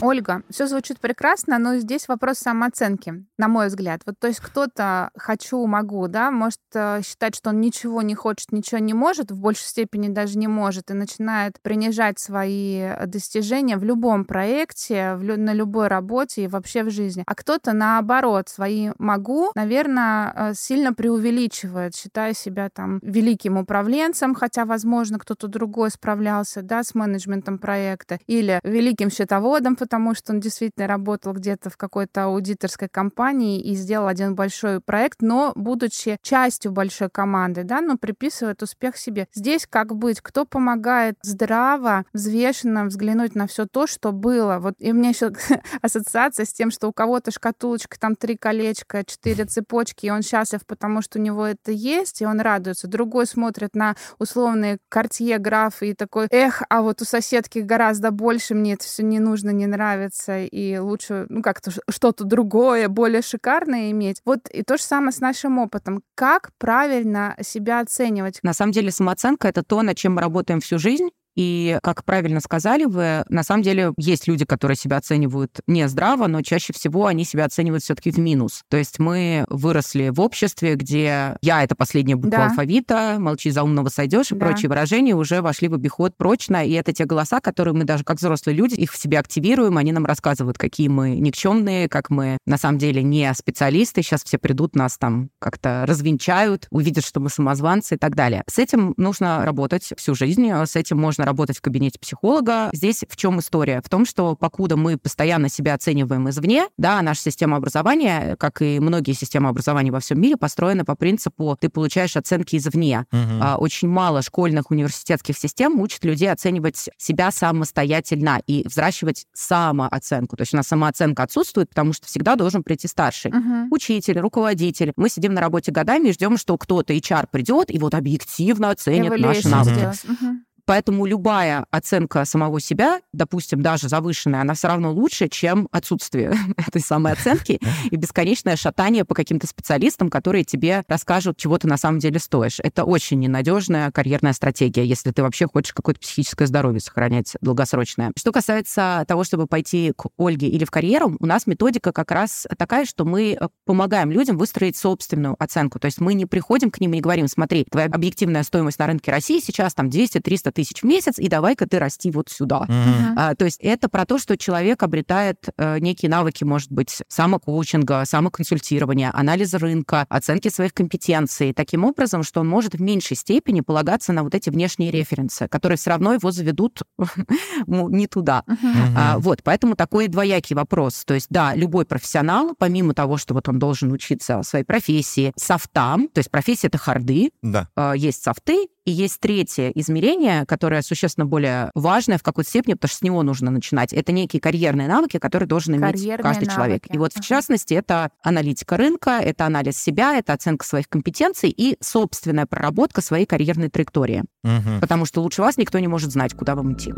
Ольга, 0.07 0.43
все 0.51 0.69
звучит 0.69 1.01
прекрасно, 1.01 1.59
но 1.59 1.79
здесь 1.79 2.07
вопрос 2.07 2.39
самооценки, 2.39 3.25
на 3.39 3.49
мой 3.49 3.67
взгляд. 3.67 4.03
Вот, 4.07 4.15
то 4.21 4.29
есть 4.29 4.39
кто-то 4.39 5.11
хочу, 5.17 5.67
могу, 5.67 6.07
да, 6.07 6.31
может 6.31 6.61
э, 6.75 7.01
считать, 7.05 7.35
что 7.35 7.51
он 7.51 7.61
ничего 7.61 8.03
не 8.03 8.15
хочет, 8.15 8.53
ничего 8.53 8.79
не 8.79 8.95
может, 8.95 9.33
в 9.33 9.41
большей 9.41 9.67
степени 9.67 10.07
даже 10.07 10.39
не 10.39 10.47
может, 10.47 10.93
и 10.93 10.95
начинает 10.95 11.61
принижать 11.61 12.21
свои 12.21 12.83
э, 12.83 13.07
достижения 13.07 13.77
в 13.77 13.83
любом 13.83 14.25
проекте, 14.25 15.17
в 15.17 15.37
на 15.37 15.53
любой 15.53 15.89
работе 15.89 16.45
и 16.45 16.47
вообще 16.47 16.85
в 16.85 16.91
жизни. 16.91 17.25
А 17.27 17.35
кто-то, 17.35 17.73
наоборот, 17.73 18.49
свои 18.49 18.91
могу, 18.99 19.51
наверное, 19.57 20.33
э, 20.37 20.55
сильно 20.55 20.95
преувеличивает, 20.95 21.97
считая 21.97 22.33
себя 22.33 22.69
там 22.73 23.01
великим 23.03 23.57
управленцем, 23.57 24.37
хотя, 24.37 24.67
возможно, 24.67 25.19
кто-то 25.19 25.49
другой 25.49 25.91
справлялся, 25.91 26.63
да, 26.63 26.85
с 26.85 26.95
менеджментом 26.95 27.59
проекта, 27.59 28.21
или 28.29 28.61
великим 28.63 29.11
счетоводом, 29.11 29.75
потому 29.75 29.96
потому 29.97 30.15
что 30.15 30.35
он 30.35 30.41
действительно 30.41 30.87
работал 30.87 31.33
где-то 31.33 31.71
в 31.71 31.79
какой-то 31.79 32.25
аудиторской 32.25 32.87
компании 32.87 33.63
и 33.63 33.75
сделал 33.75 34.09
один 34.09 34.35
большой 34.35 34.83
проект, 34.83 35.23
но 35.23 35.55
будучи 35.57 36.19
частью 36.21 36.71
большой 36.71 37.09
команды, 37.09 37.65
да, 37.65 37.81
но 37.81 37.97
приписывает 37.97 38.63
успех 38.63 38.99
себе. 38.99 39.27
Здесь 39.33 39.67
как 39.67 39.97
быть? 39.97 40.21
Кто 40.21 40.45
помогает 40.45 41.17
здраво, 41.23 42.05
взвешенно 42.13 42.85
взглянуть 42.85 43.35
на 43.35 43.47
все 43.47 43.65
то, 43.65 43.87
что 43.87 44.13
было? 44.13 44.59
Вот 44.59 44.75
и 44.81 44.93
у 44.93 44.95
меня 44.95 45.09
еще 45.09 45.33
ассоциация 45.81 46.45
с 46.45 46.53
тем, 46.53 46.71
что 46.71 46.89
у 46.89 46.93
кого-то 46.93 47.31
шкатулочка, 47.31 47.99
там 47.99 48.17
три 48.17 48.37
колечка, 48.37 49.03
четыре 49.03 49.47
цепочки, 49.47 50.05
и 50.05 50.11
он 50.11 50.21
счастлив, 50.21 50.61
потому 50.67 51.01
что 51.01 51.19
у 51.19 51.23
него 51.23 51.47
это 51.47 51.73
есть, 51.73 52.21
и 52.21 52.27
он 52.27 52.41
радуется. 52.41 52.87
Другой 52.87 53.27
смотрит 53.27 53.75
на 53.75 53.97
условные 54.19 54.77
картье 54.91 55.39
графы 55.39 55.89
и 55.89 55.95
такой, 55.95 56.27
эх, 56.31 56.63
а 56.69 56.83
вот 56.83 57.01
у 57.01 57.07
соседки 57.07 57.61
гораздо 57.61 58.11
больше, 58.11 58.55
мне 58.55 58.75
это 58.75 58.85
все 58.85 59.03
не 59.03 59.21
нужно, 59.21 59.49
не 59.49 59.67
нравится 59.67 59.76
нравится, 59.77 60.41
и 60.41 60.79
лучше, 60.79 61.27
ну, 61.29 61.43
как-то 61.43 61.71
что-то 61.89 62.25
другое, 62.25 62.89
более 62.89 63.23
шикарное 63.23 63.91
иметь. 63.91 64.21
Вот 64.25 64.49
и 64.49 64.63
то 64.63 64.77
же 64.77 64.83
самое 64.83 65.13
с 65.13 65.21
нашим 65.21 65.59
опытом. 65.59 66.03
Как 66.15 66.51
правильно 66.59 67.37
себя 67.43 67.81
оценивать? 67.81 68.41
На 68.43 68.53
самом 68.53 68.73
деле 68.73 68.91
самооценка— 68.91 69.49
это 69.49 69.63
то, 69.63 69.83
над 69.83 69.97
чем 69.97 70.15
мы 70.15 70.21
работаем 70.23 70.61
всю 70.61 70.79
жизнь, 70.79 71.11
И, 71.37 71.79
как 71.83 72.05
правильно 72.05 72.41
сказали 72.41 72.85
вы, 72.85 73.25
на 73.29 73.43
самом 73.43 73.63
деле 73.63 73.93
есть 73.99 74.27
люди, 74.27 74.45
которые 74.45 74.77
себя 74.77 74.97
оценивают 74.97 75.61
не 75.67 75.87
здраво, 75.89 76.27
но 76.27 76.43
чаще 76.43 76.73
всего 76.73 77.07
они 77.07 77.25
себя 77.25 77.45
оценивают 77.45 77.85
все-таки 77.85 78.11
в 78.11 78.19
минус. 78.19 78.63
То 78.71 78.77
есть 78.77 78.99
мы 78.99 79.45
выросли 79.49 80.09
в 80.09 80.21
обществе, 80.21 80.75
где 80.75 81.37
я— 81.43 81.63
это 81.65 81.77
последняя 81.77 82.17
буква 82.17 82.31
да. 82.31 82.47
алфавита, 82.47 83.17
молчи, 83.19 83.51
за 83.51 83.63
умного 83.63 83.89
сойдешь 83.89 84.33
и 84.33 84.35
да. 84.35 84.47
прочие 84.47 84.69
выражения 84.69 85.15
уже 85.15 85.43
вошли 85.43 85.69
в 85.69 85.75
обиход 85.75 86.17
прочно, 86.17 86.67
и 86.67 86.73
это 86.73 86.93
те 86.93 87.05
голоса, 87.05 87.41
которые 87.41 87.75
мы 87.75 87.85
даже 87.85 88.03
как 88.03 88.19
взрослые 88.19 88.57
люди 88.57 88.75
их 88.75 88.93
в 88.93 88.97
себе 88.97 89.19
активируем, 89.19 89.77
они 89.77 89.93
нам 89.93 90.07
рассказывают, 90.07 90.59
какие 90.59 90.89
мы 90.89 91.17
никчемные, 91.17 91.89
как 91.89 92.09
мы 92.09 92.39
на 92.47 92.57
самом 92.57 92.79
деле 92.79 93.03
не 93.03 93.33
специалисты, 93.35 94.03
сейчас 94.03 94.25
все 94.25 94.39
придут, 94.39 94.75
нас 94.75 94.97
там 94.97 95.29
как-то 95.39 95.85
развенчают, 95.87 96.67
увидят, 96.71 97.05
что 97.05 97.21
мы 97.21 97.29
самозванцы 97.29 97.97
и 97.97 97.99
так 97.99 98.15
далее. 98.15 98.43
С 98.49 98.59
этим 98.59 98.95
нужно 98.97 99.45
работать 99.45 99.93
всю 99.97 100.15
жизнь, 100.15 100.51
с 100.51 100.77
этим 100.77 100.99
можно 100.99 101.26
работать 101.27 101.59
в 101.59 101.61
кабинете 101.61 101.99
психолога. 101.99 102.71
Здесь 102.73 103.05
в 103.09 103.17
чем 103.17 103.41
история? 103.41 103.83
В 103.85 103.89
том, 103.91 104.07
что 104.07 104.35
покуда 104.37 104.77
мы 104.77 104.97
постоянно 104.97 105.49
себя 105.49 105.75
оцениваем 105.75 106.29
извне, 106.31 106.69
да, 106.79 107.03
наша 107.03 107.23
система 107.23 107.59
образования, 107.59 108.37
как 108.39 108.63
и 108.63 108.81
многие 108.81 109.13
системы 109.13 109.49
образования 109.49 109.91
во 109.91 110.01
всем 110.01 110.21
мире, 110.21 110.37
построена 110.37 110.85
по 110.85 110.95
принципу 110.95 111.57
ты 111.61 111.69
получаешь 111.69 112.17
оценки 112.17 112.57
извне. 112.57 113.05
Угу. 113.13 113.59
Очень 113.59 113.89
мало 113.89 114.23
школьных 114.23 114.71
университетских 114.71 115.37
систем 115.37 115.81
учат 115.81 116.05
людей 116.05 116.31
оценивать 116.31 116.89
себя 116.97 117.31
самостоятельно 117.31 118.41
и 118.47 118.67
взращивать 118.67 119.27
самооценку. 119.35 120.37
То 120.37 120.43
есть 120.43 120.55
у 120.55 120.57
нас 120.57 120.67
самооценка 120.67 121.25
отсутствует, 121.25 121.69
потому 121.69 121.93
что 121.93 122.07
всегда 122.07 122.37
должен 122.37 122.63
прийти 122.63 122.89
старший. 122.89 123.33
Угу. 123.33 123.75
Учитель, 123.75 124.21
руководитель. 124.21 124.93
Мы 124.97 125.09
сидим 125.09 125.35
на 125.35 125.41
работе 125.41 125.73
годами 125.73 126.09
и 126.09 126.13
ждем, 126.13 126.37
что 126.37 126.57
кто-то, 126.57 126.95
HR, 126.95 127.27
придет 127.31 127.71
и 127.71 127.79
вот 127.79 127.95
объективно 127.95 128.71
оценит 128.71 129.19
наши 129.19 129.49
навыки. 129.49 129.91
Угу. 130.05 130.37
Поэтому 130.67 131.07
любая 131.07 131.65
оценка 131.71 132.25
самого 132.25 132.61
себя, 132.61 133.01
допустим, 133.13 133.63
даже 133.63 133.89
завышенная, 133.89 134.41
она 134.41 134.55
все 134.55 134.67
равно 134.69 134.93
лучше, 134.93 135.29
чем 135.29 135.69
отсутствие 135.71 136.35
этой 136.57 136.83
самой 136.83 137.13
оценки 137.13 137.61
и 137.91 137.97
бесконечное 137.97 138.57
шатание 138.57 139.05
по 139.05 139.15
каким-то 139.15 139.47
специалистам, 139.47 140.11
которые 140.11 140.45
тебе 140.45 140.83
расскажут, 140.89 141.37
чего 141.37 141.57
ты 141.57 141.69
на 141.69 141.77
самом 141.77 142.01
деле 142.01 142.19
стоишь. 142.19 142.59
Это 142.63 142.85
очень 142.85 143.21
ненадежная 143.21 143.93
карьерная 143.93 144.33
стратегия, 144.33 144.85
если 144.85 145.13
ты 145.13 145.23
вообще 145.23 145.47
хочешь 145.47 145.73
какое-то 145.73 146.01
психическое 146.01 146.47
здоровье 146.47 146.81
сохранять 146.81 147.37
долгосрочное. 147.41 148.11
Что 148.17 148.33
касается 148.33 149.05
того, 149.07 149.23
чтобы 149.23 149.47
пойти 149.47 149.93
к 149.97 150.07
Ольге 150.19 150.49
или 150.49 150.65
в 150.65 150.71
карьеру, 150.73 151.17
у 151.21 151.27
нас 151.27 151.47
методика 151.47 151.93
как 151.93 152.11
раз 152.11 152.47
такая, 152.59 152.87
что 152.87 153.05
мы 153.05 153.39
э, 153.41 153.49
помогаем 153.65 154.11
людям 154.11 154.37
выстроить 154.37 154.77
собственную 154.77 155.37
оценку. 155.39 155.79
То 155.79 155.87
есть 155.87 156.01
мы 156.01 156.15
не 156.15 156.27
приходим 156.27 156.73
к 156.73 156.81
ним 156.81 156.93
и 156.93 156.97
не 156.97 157.01
говорим, 157.01 157.29
смотри, 157.29 157.65
твоя 157.71 157.87
объективная 157.87 158.43
стоимость 158.43 158.81
на 158.81 158.89
рынке 158.89 159.13
России 159.13 159.39
сейчас 159.39 159.73
там 159.75 159.89
200-300 159.89 160.56
тысяч 160.57 160.83
в 160.83 160.87
месяц, 160.87 161.19
и 161.19 161.29
давай-ка 161.29 161.69
ты 161.69 161.79
расти 161.79 162.11
вот 162.11 162.31
сюда. 162.31 162.65
Uh-huh. 162.67 163.13
А, 163.17 163.35
то 163.35 163.45
есть 163.45 163.61
это 163.61 163.89
про 163.89 164.07
то, 164.07 164.19
что 164.19 164.39
человек 164.39 164.83
обретает 164.83 165.49
э, 165.57 165.79
некие 165.81 166.11
навыки, 166.11 166.45
может 166.45 166.73
быть, 166.73 167.03
самокоучинга, 167.09 168.05
самоконсультирования, 168.07 169.11
анализа 169.15 169.59
рынка, 169.59 170.07
оценки 170.09 170.49
своих 170.49 170.73
компетенций, 170.73 171.53
таким 171.53 171.85
образом, 171.85 172.23
что 172.23 172.41
он 172.41 172.49
может 172.49 172.75
в 172.75 172.81
меньшей 172.81 173.17
степени 173.17 173.61
полагаться 173.61 174.13
на 174.15 174.23
вот 174.23 174.35
эти 174.35 174.49
внешние 174.49 174.91
референсы, 174.91 175.47
которые 175.49 175.77
все 175.77 175.91
равно 175.91 176.15
его 176.15 176.31
заведут 176.31 176.83
не 177.67 178.07
туда. 178.07 178.43
Uh-huh. 178.49 178.93
А, 178.97 179.19
вот, 179.19 179.43
поэтому 179.43 179.77
такой 179.77 180.09
двоякий 180.09 180.57
вопрос. 180.57 181.05
То 181.05 181.15
есть, 181.15 181.27
да, 181.29 181.55
любой 181.55 181.85
профессионал, 181.85 182.55
помимо 182.59 182.95
того, 182.95 183.19
что 183.19 183.35
вот 183.35 183.49
он 183.49 183.59
должен 183.59 183.93
учиться 183.93 184.43
своей 184.43 184.65
профессии, 184.65 185.33
софтам, 185.37 186.09
то 186.09 186.21
есть 186.21 186.31
профессия— 186.31 186.67
это 186.69 186.79
харды, 186.79 187.31
да. 187.43 187.69
А, 187.77 187.93
есть 187.93 188.23
софты, 188.23 188.69
и 188.87 188.91
есть 188.93 189.21
третье 189.21 189.71
измерение, 189.75 190.47
которое 190.47 190.81
существенно 190.81 191.27
более 191.27 191.71
важное 191.75 192.19
в 192.19 192.23
какой-то 192.23 192.49
степени, 192.49 192.75
потому 192.75 192.89
что 192.89 192.99
с 192.99 193.03
него 193.03 193.23
нужно 193.23 193.51
начинать. 193.51 193.93
Это 193.93 194.13
некие 194.13 194.41
карьерные 194.41 194.89
навыки, 194.89 195.19
которые 195.19 195.49
должен 195.49 195.75
иметь 195.75 195.93
карьерные 195.93 196.23
каждый 196.23 196.47
навыки. 196.47 196.55
человек. 196.55 196.83
И 196.95 196.97
вот, 196.97 197.13
в 197.13 197.21
частности, 197.21 197.75
это 197.75 198.11
аналитика 198.23 198.77
рынка, 198.77 199.19
это 199.21 199.45
анализ 199.45 199.77
себя, 199.77 200.17
это 200.17 200.33
оценка 200.33 200.65
своих 200.65 200.89
компетенций 200.89 201.51
и 201.51 201.77
собственная 201.81 202.47
проработка 202.47 203.01
своей 203.01 203.27
карьерной 203.27 203.69
траектории. 203.69 204.23
Угу. 204.45 204.81
Потому 204.81 205.05
что 205.05 205.21
лучше 205.21 205.43
вас 205.43 205.57
никто 205.57 205.79
не 205.81 205.89
может 205.89 206.13
знать, 206.13 206.35
куда 206.35 206.55
вам 206.55 206.75
идти. 206.75 206.95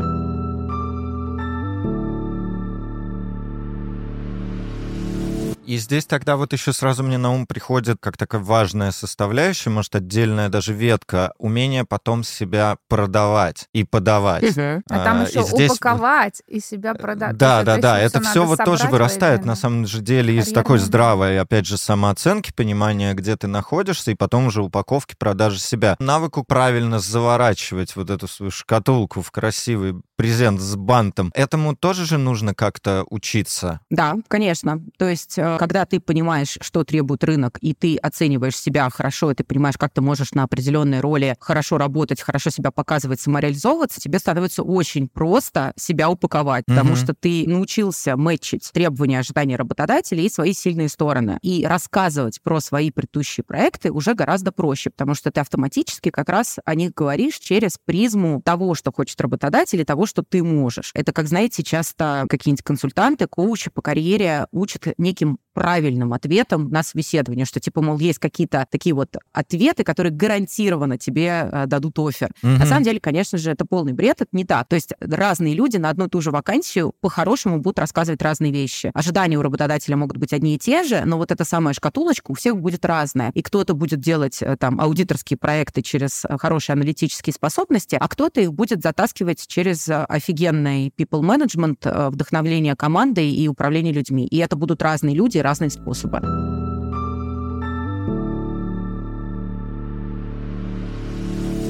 И 5.69 5.77
здесь 5.77 6.07
тогда 6.07 6.35
вот 6.35 6.51
еще 6.51 6.73
сразу 6.73 7.03
мне 7.03 7.19
на 7.19 7.31
ум 7.31 7.45
приходит 7.45 7.97
как 7.99 8.17
такая 8.17 8.41
важная 8.41 8.89
составляющая, 8.89 9.69
может, 9.69 9.95
отдельная 9.95 10.49
даже 10.49 10.73
ветка, 10.73 11.31
умение 11.37 11.85
потом 11.85 12.23
себя 12.23 12.77
продавать 12.87 13.67
и 13.71 13.83
подавать. 13.83 14.57
А, 14.57 14.81
а 14.89 15.03
там 15.03 15.25
еще 15.25 15.41
и 15.41 15.43
здесь... 15.43 15.73
упаковать 15.73 16.41
и 16.47 16.59
себя 16.59 16.95
продать. 16.95 17.37
Да, 17.37 17.61
да, 17.61 17.77
да, 17.77 17.99
это 17.99 18.19
все 18.19 18.45
вот 18.45 18.65
тоже 18.65 18.87
вырастает 18.87 19.45
на 19.45 19.55
самом 19.55 19.85
же 19.85 20.01
деле 20.01 20.39
из 20.39 20.51
такой 20.51 20.79
здравой, 20.79 21.39
опять 21.39 21.67
же, 21.67 21.77
самооценки, 21.77 22.51
понимания, 22.51 23.13
где 23.13 23.37
ты 23.37 23.45
находишься, 23.45 24.09
и 24.09 24.15
потом 24.15 24.47
уже 24.47 24.63
упаковки, 24.63 25.13
продажи 25.19 25.59
себя. 25.59 25.97
Навыку 25.99 26.43
правильно 26.43 26.97
заворачивать 26.97 27.95
вот 27.95 28.09
эту 28.09 28.27
свою 28.27 28.49
шкатулку 28.49 29.21
в 29.21 29.29
красивый 29.29 30.01
презент 30.15 30.59
с 30.59 30.75
бантом. 30.75 31.31
Этому 31.35 31.75
тоже 31.75 32.05
же 32.05 32.17
нужно 32.17 32.55
как-то 32.55 33.05
учиться. 33.11 33.81
Да, 33.91 34.15
конечно. 34.27 34.81
То 34.97 35.07
есть 35.07 35.37
э, 35.37 35.58
когда 35.59 35.85
ты 35.85 35.99
понимаешь, 35.99 36.57
что 36.61 36.85
требует 36.85 37.21
рынок, 37.25 37.57
и 37.59 37.73
ты 37.73 37.97
оцениваешь 37.97 38.55
себя 38.57 38.89
хорошо, 38.89 39.31
и 39.31 39.35
ты 39.35 39.43
понимаешь, 39.43 39.77
как 39.77 39.91
ты 39.91 39.99
можешь 39.99 40.31
на 40.31 40.43
определенной 40.43 41.01
роли 41.01 41.35
хорошо 41.37 41.77
работать, 41.77 42.21
хорошо 42.21 42.49
себя 42.49 42.71
показывать, 42.71 43.19
самореализовываться, 43.19 43.99
тебе 43.99 44.19
становится 44.19 44.63
очень 44.63 45.09
просто 45.09 45.73
себя 45.75 46.09
упаковать, 46.09 46.63
mm-hmm. 46.63 46.75
потому 46.75 46.95
что 46.95 47.13
ты 47.13 47.43
научился 47.45 48.15
мэтчить 48.15 48.69
требования, 48.71 49.19
ожидания 49.19 49.57
работодателя 49.57 50.23
и 50.23 50.29
свои 50.29 50.53
сильные 50.53 50.87
стороны. 50.87 51.39
И 51.41 51.65
рассказывать 51.65 52.41
про 52.41 52.61
свои 52.61 52.89
предыдущие 52.89 53.43
проекты 53.43 53.91
уже 53.91 54.13
гораздо 54.13 54.53
проще, 54.53 54.91
потому 54.91 55.13
что 55.13 55.29
ты 55.29 55.41
автоматически 55.41 56.09
как 56.09 56.29
раз 56.29 56.59
о 56.63 56.73
них 56.73 56.93
говоришь 56.93 57.37
через 57.37 57.77
призму 57.83 58.41
того, 58.41 58.75
что 58.75 58.93
хочет 58.93 59.19
работодатель, 59.19 59.81
и 59.81 59.83
того, 59.83 60.05
что 60.05 60.23
ты 60.23 60.41
можешь. 60.41 60.91
Это, 60.93 61.11
как 61.11 61.27
знаете, 61.27 61.63
часто 61.63 62.27
какие-нибудь 62.29 62.63
консультанты, 62.63 63.27
коучи 63.27 63.69
по 63.69 63.81
карьере 63.81 64.47
учат 64.53 64.87
неким 64.97 65.37
правильным 65.53 66.13
ответом 66.13 66.69
на 66.69 66.83
собеседование, 66.83 67.45
что 67.45 67.59
типа, 67.59 67.81
мол, 67.81 67.97
есть 67.99 68.19
какие-то 68.19 68.65
такие 68.69 68.93
вот 68.93 69.15
ответы, 69.33 69.83
которые 69.83 70.13
гарантированно 70.13 70.97
тебе 70.97 71.49
э, 71.51 71.65
дадут 71.65 71.97
офер. 71.99 72.29
Угу. 72.43 72.51
На 72.51 72.65
самом 72.65 72.83
деле, 72.83 72.99
конечно 72.99 73.37
же, 73.37 73.51
это 73.51 73.65
полный 73.65 73.93
бред, 73.93 74.21
это 74.21 74.29
не 74.31 74.45
так. 74.45 74.67
То 74.67 74.75
есть 74.75 74.93
разные 74.99 75.55
люди 75.55 75.77
на 75.77 75.89
одну 75.89 76.05
и 76.05 76.09
ту 76.09 76.21
же 76.21 76.31
вакансию 76.31 76.93
по-хорошему 77.01 77.59
будут 77.59 77.79
рассказывать 77.79 78.21
разные 78.21 78.51
вещи. 78.51 78.91
Ожидания 78.93 79.37
у 79.37 79.41
работодателя 79.41 79.97
могут 79.97 80.17
быть 80.17 80.33
одни 80.33 80.55
и 80.55 80.59
те 80.59 80.83
же, 80.83 81.03
но 81.05 81.17
вот 81.17 81.31
эта 81.31 81.43
самая 81.43 81.73
шкатулочка 81.73 82.31
у 82.31 82.33
всех 82.35 82.57
будет 82.57 82.85
разная. 82.85 83.31
И 83.33 83.41
кто-то 83.41 83.73
будет 83.73 83.99
делать 83.99 84.41
э, 84.41 84.55
там 84.57 84.79
аудиторские 84.79 85.37
проекты 85.37 85.81
через 85.81 86.25
э, 86.25 86.37
хорошие 86.37 86.73
аналитические 86.75 87.33
способности, 87.33 87.97
а 87.99 88.07
кто-то 88.07 88.39
их 88.39 88.53
будет 88.53 88.81
затаскивать 88.83 89.47
через 89.47 89.89
офигенный 89.89 90.93
people 90.97 91.21
management, 91.21 92.09
вдохновление 92.11 92.75
командой 92.75 93.31
и 93.31 93.47
управление 93.47 93.93
людьми. 93.93 94.25
И 94.27 94.37
это 94.37 94.55
будут 94.55 94.81
разные 94.81 95.15
люди, 95.15 95.38
разные 95.41 95.69
способы. 95.69 96.58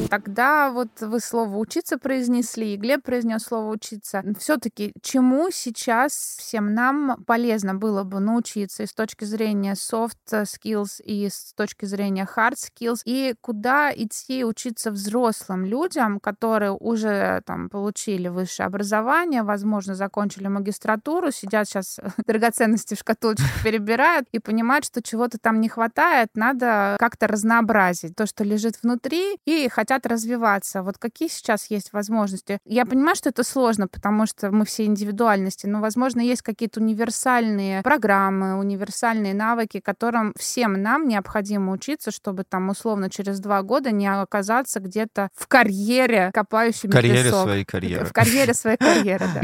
Тогда 0.10 0.72
вот 0.72 0.90
вы 1.02 1.20
слово 1.20 1.56
«учиться» 1.58 2.00
произнесли, 2.00 2.74
и 2.74 2.78
Глеб 2.78 3.04
произнес 3.04 3.44
слово 3.44 3.72
«учиться». 3.72 4.24
Все-таки 4.40 4.92
чему 5.04 5.50
сейчас 5.52 6.14
всем 6.40 6.74
нам 6.74 7.24
полезно 7.28 7.76
было 7.76 8.04
бы 8.04 8.20
научиться 8.20 8.84
и 8.84 8.88
с 8.88 8.94
точки 8.94 9.26
зрения 9.26 9.74
soft 9.74 10.16
skills, 10.32 11.00
и 11.04 11.30
с 11.30 11.54
точки 11.54 11.86
зрения 11.86 12.28
hard 12.36 12.56
skills, 12.56 13.02
и 13.06 13.36
куда 13.40 13.92
идти 13.94 14.44
учиться 14.44 14.90
взрослым 14.90 15.64
людям, 15.64 16.20
которые 16.20 16.72
уже 16.72 17.44
там 17.46 17.70
получили 17.70 18.30
высшее 18.30 18.66
образование, 18.66 19.44
возможно, 19.44 19.94
закончили 19.94 20.48
магистратуру, 20.48 21.32
сидят 21.32 21.68
сейчас 21.68 22.00
драгоценности 22.26 22.96
в 22.96 23.00
шкатулочке 23.00 23.46
перебирают 23.64 24.28
и 24.32 24.40
понимают, 24.40 24.86
что 24.86 25.04
чего-то 25.04 25.38
там 25.38 25.62
не 25.62 25.70
хватает, 25.70 26.30
надо 26.34 26.96
как-то 27.00 27.28
разнообразить 27.28 28.16
то, 28.16 28.26
что 28.26 28.44
лежит 28.44 28.82
внутри, 28.82 29.38
и 29.46 29.70
хотят 29.70 29.99
хотят 30.00 30.12
развиваться. 30.12 30.82
Вот 30.84 30.98
какие 30.98 31.30
сейчас 31.30 31.68
есть 31.70 31.94
возможности? 31.94 32.60
Я 32.66 32.86
понимаю, 32.86 33.16
что 33.16 33.30
это 33.30 33.44
сложно, 33.44 33.88
потому 33.88 34.26
что 34.26 34.52
мы 34.52 34.66
все 34.66 34.86
индивидуальности, 34.86 35.68
но, 35.68 35.82
возможно, 35.82 36.22
есть 36.22 36.42
какие-то 36.42 36.80
универсальные 36.80 37.82
программы, 37.82 38.58
универсальные 38.58 39.34
навыки, 39.34 39.80
которым 39.80 40.34
всем 40.38 40.82
нам 40.82 41.08
необходимо 41.08 41.72
учиться, 41.72 42.12
чтобы 42.12 42.44
там 42.44 42.70
условно 42.70 43.10
через 43.10 43.40
два 43.40 43.62
года 43.62 43.92
не 43.92 44.08
оказаться 44.08 44.80
где-то 44.80 45.30
в 45.36 45.48
карьере, 45.48 46.32
копающим 46.34 46.90
В 46.90 46.94
карьере 46.94 47.24
песок. 47.24 47.44
своей 47.44 47.66
карьеры. 47.66 48.06
В 48.06 48.14
карьере 48.14 48.54
своей 48.54 48.78
карьеры, 48.78 49.26
да. 49.34 49.42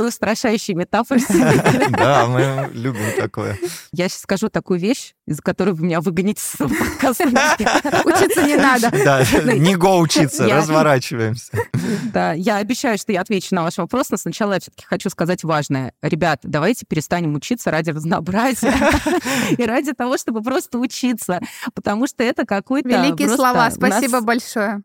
Устрашающие 0.08 0.74
метафоры. 0.76 1.20
Да, 1.90 2.26
мы 2.26 2.70
любим 2.72 3.04
такое. 3.18 3.58
Я 3.92 4.08
сейчас 4.08 4.22
скажу 4.22 4.48
такую 4.48 4.78
вещь, 4.80 5.14
из 5.26 5.40
которой 5.40 5.74
вы 5.74 5.84
меня 5.84 6.00
выгоните 6.00 6.40
с 6.40 6.56
подкаста. 6.56 7.24
Учиться 8.08 8.42
не 8.42 8.56
надо. 8.56 8.92
Да, 9.08 9.22
не 9.54 9.74
го 9.76 9.98
учиться, 9.98 10.48
разворачиваемся. 10.48 11.52
Да, 12.12 12.32
я 12.32 12.56
обещаю, 12.56 12.98
что 12.98 13.12
я 13.12 13.20
отвечу 13.20 13.54
на 13.54 13.62
ваш 13.62 13.78
вопрос, 13.78 14.10
но 14.10 14.16
сначала 14.16 14.54
я 14.54 14.60
все-таки 14.60 14.84
хочу 14.84 15.08
сказать 15.10 15.44
важное. 15.44 15.92
Ребят, 16.02 16.40
давайте 16.42 16.84
перестанем 16.86 17.34
учиться 17.34 17.70
ради 17.70 17.90
разнообразия 17.90 18.74
и 19.56 19.62
ради 19.64 19.92
того, 19.92 20.18
чтобы 20.18 20.42
просто 20.42 20.78
учиться, 20.78 21.40
потому 21.74 22.06
что 22.06 22.24
это 22.24 22.44
какой-то... 22.44 22.88
Великие 22.88 23.28
слова, 23.28 23.70
спасибо 23.70 24.20
большое. 24.20 24.82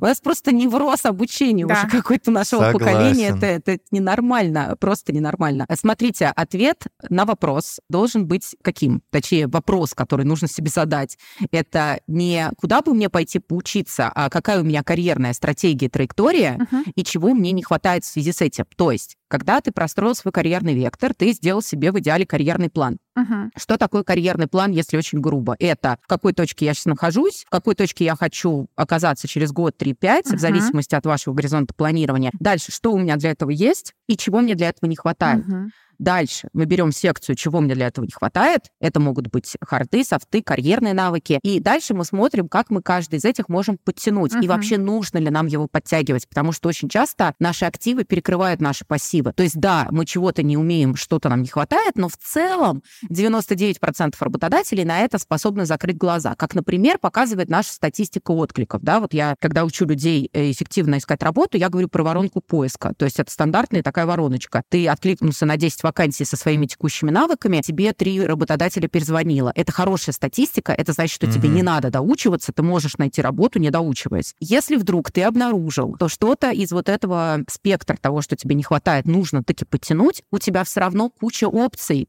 У 0.00 0.04
нас 0.04 0.20
просто 0.20 0.52
невроз 0.52 1.04
обучения 1.04 1.66
уже 1.66 1.88
какой-то 1.90 2.30
нашего 2.30 2.72
поколения. 2.72 3.28
Это, 3.28 3.46
это 3.46 3.78
ненормально, 3.90 4.76
просто 4.78 5.12
ненормально. 5.12 5.66
Смотрите, 5.78 6.26
ответ 6.26 6.84
на 7.08 7.24
вопрос 7.24 7.80
должен 7.88 8.26
быть 8.26 8.56
каким? 8.62 9.02
Точнее, 9.10 9.46
вопрос, 9.46 9.94
который 9.94 10.24
нужно 10.24 10.48
себе 10.48 10.70
задать. 10.70 11.18
Это 11.50 12.00
не 12.06 12.50
куда 12.58 12.82
бы 12.82 12.94
мне 12.94 13.08
пойти 13.08 13.38
поучиться, 13.38 14.10
а 14.14 14.28
какая 14.30 14.60
у 14.60 14.64
меня 14.64 14.82
карьерная 14.82 15.32
стратегия, 15.32 15.88
траектория, 15.88 16.58
uh-huh. 16.58 16.92
и 16.94 17.04
чего 17.04 17.34
мне 17.34 17.52
не 17.52 17.62
хватает 17.62 18.04
в 18.04 18.08
связи 18.08 18.32
с 18.32 18.40
этим. 18.40 18.64
То 18.76 18.90
есть 18.90 19.16
когда 19.28 19.60
ты 19.60 19.72
простроил 19.72 20.14
свой 20.14 20.32
карьерный 20.32 20.74
вектор, 20.74 21.14
ты 21.14 21.32
сделал 21.32 21.62
себе 21.62 21.92
в 21.92 21.98
идеале 21.98 22.26
карьерный 22.26 22.70
план. 22.70 22.98
Uh-huh. 23.18 23.50
Что 23.56 23.78
такое 23.78 24.02
карьерный 24.02 24.46
план, 24.46 24.72
если 24.72 24.96
очень 24.96 25.20
грубо? 25.20 25.56
Это 25.58 25.98
в 26.02 26.06
какой 26.06 26.32
точке 26.32 26.66
я 26.66 26.74
сейчас 26.74 26.86
нахожусь, 26.86 27.44
в 27.46 27.50
какой 27.50 27.74
точке 27.74 28.04
я 28.04 28.14
хочу 28.14 28.68
оказаться 28.76 29.26
через 29.26 29.52
год, 29.52 29.74
3-5, 29.80 29.94
uh-huh. 29.94 30.36
в 30.36 30.40
зависимости 30.40 30.94
от 30.94 31.06
вашего 31.06 31.34
горизонта 31.34 31.74
планирования. 31.74 32.30
Дальше, 32.38 32.72
что 32.72 32.92
у 32.92 32.98
меня 32.98 33.16
для 33.16 33.30
этого 33.30 33.50
есть 33.50 33.94
и 34.06 34.16
чего 34.16 34.40
мне 34.40 34.54
для 34.54 34.68
этого 34.68 34.88
не 34.88 34.96
хватает. 34.96 35.46
Uh-huh. 35.46 35.66
Дальше 35.98 36.48
мы 36.52 36.64
берем 36.64 36.92
секцию, 36.92 37.36
чего 37.36 37.60
мне 37.60 37.74
для 37.74 37.88
этого 37.88 38.04
не 38.04 38.12
хватает. 38.12 38.70
Это 38.80 39.00
могут 39.00 39.28
быть 39.28 39.56
харды, 39.60 40.04
софты, 40.04 40.42
карьерные 40.42 40.94
навыки. 40.94 41.38
И 41.42 41.60
дальше 41.60 41.94
мы 41.94 42.04
смотрим, 42.04 42.48
как 42.48 42.70
мы 42.70 42.82
каждый 42.82 43.16
из 43.16 43.24
этих 43.24 43.48
можем 43.48 43.78
подтянуть. 43.78 44.32
Uh-huh. 44.32 44.44
И 44.44 44.48
вообще 44.48 44.78
нужно 44.78 45.18
ли 45.18 45.30
нам 45.30 45.46
его 45.46 45.66
подтягивать. 45.68 46.28
Потому 46.28 46.52
что 46.52 46.68
очень 46.68 46.88
часто 46.88 47.34
наши 47.38 47.64
активы 47.64 48.04
перекрывают 48.04 48.60
наши 48.60 48.84
пассивы. 48.84 49.32
То 49.32 49.42
есть 49.42 49.58
да, 49.58 49.88
мы 49.90 50.06
чего-то 50.06 50.42
не 50.42 50.56
умеем, 50.56 50.96
что-то 50.96 51.28
нам 51.28 51.42
не 51.42 51.48
хватает, 51.48 51.96
но 51.96 52.08
в 52.08 52.16
целом 52.16 52.82
99% 53.10 54.14
работодателей 54.20 54.84
на 54.84 55.00
это 55.00 55.18
способны 55.18 55.66
закрыть 55.66 55.96
глаза. 55.96 56.34
Как, 56.34 56.54
например, 56.54 56.98
показывает 56.98 57.48
наша 57.48 57.72
статистика 57.72 58.30
откликов. 58.32 58.82
Да, 58.82 59.00
вот 59.00 59.14
я, 59.14 59.36
когда 59.40 59.64
учу 59.64 59.86
людей 59.86 60.30
э, 60.32 60.50
эффективно 60.50 60.98
искать 60.98 61.22
работу, 61.22 61.56
я 61.56 61.68
говорю 61.68 61.88
про 61.88 62.02
воронку 62.02 62.40
поиска. 62.40 62.94
То 62.94 63.04
есть 63.04 63.18
это 63.20 63.30
стандартная 63.30 63.82
такая 63.82 64.06
вороночка. 64.06 64.62
Ты 64.68 64.88
откликнулся 64.88 65.46
на 65.46 65.56
10 65.56 65.82
вакансии 65.86 66.24
со 66.24 66.36
своими 66.36 66.66
текущими 66.66 67.10
навыками, 67.10 67.62
тебе 67.62 67.92
три 67.92 68.20
работодателя 68.20 68.88
перезвонило. 68.88 69.52
Это 69.54 69.72
хорошая 69.72 70.12
статистика, 70.12 70.72
это 70.72 70.92
значит, 70.92 71.14
что 71.14 71.26
mm-hmm. 71.26 71.32
тебе 71.32 71.48
не 71.48 71.62
надо 71.62 71.90
доучиваться, 71.90 72.52
ты 72.52 72.62
можешь 72.62 72.98
найти 72.98 73.22
работу, 73.22 73.58
не 73.58 73.70
доучиваясь. 73.70 74.34
Если 74.40 74.76
вдруг 74.76 75.12
ты 75.12 75.22
обнаружил, 75.22 75.96
то 75.98 76.08
что-то 76.08 76.50
из 76.50 76.72
вот 76.72 76.88
этого 76.88 77.40
спектра 77.48 77.96
того, 77.96 78.20
что 78.20 78.36
тебе 78.36 78.54
не 78.54 78.62
хватает, 78.62 79.06
нужно 79.06 79.44
таки 79.44 79.64
подтянуть, 79.64 80.22
у 80.30 80.38
тебя 80.38 80.64
все 80.64 80.80
равно 80.80 81.10
куча 81.10 81.48
опций, 81.48 82.08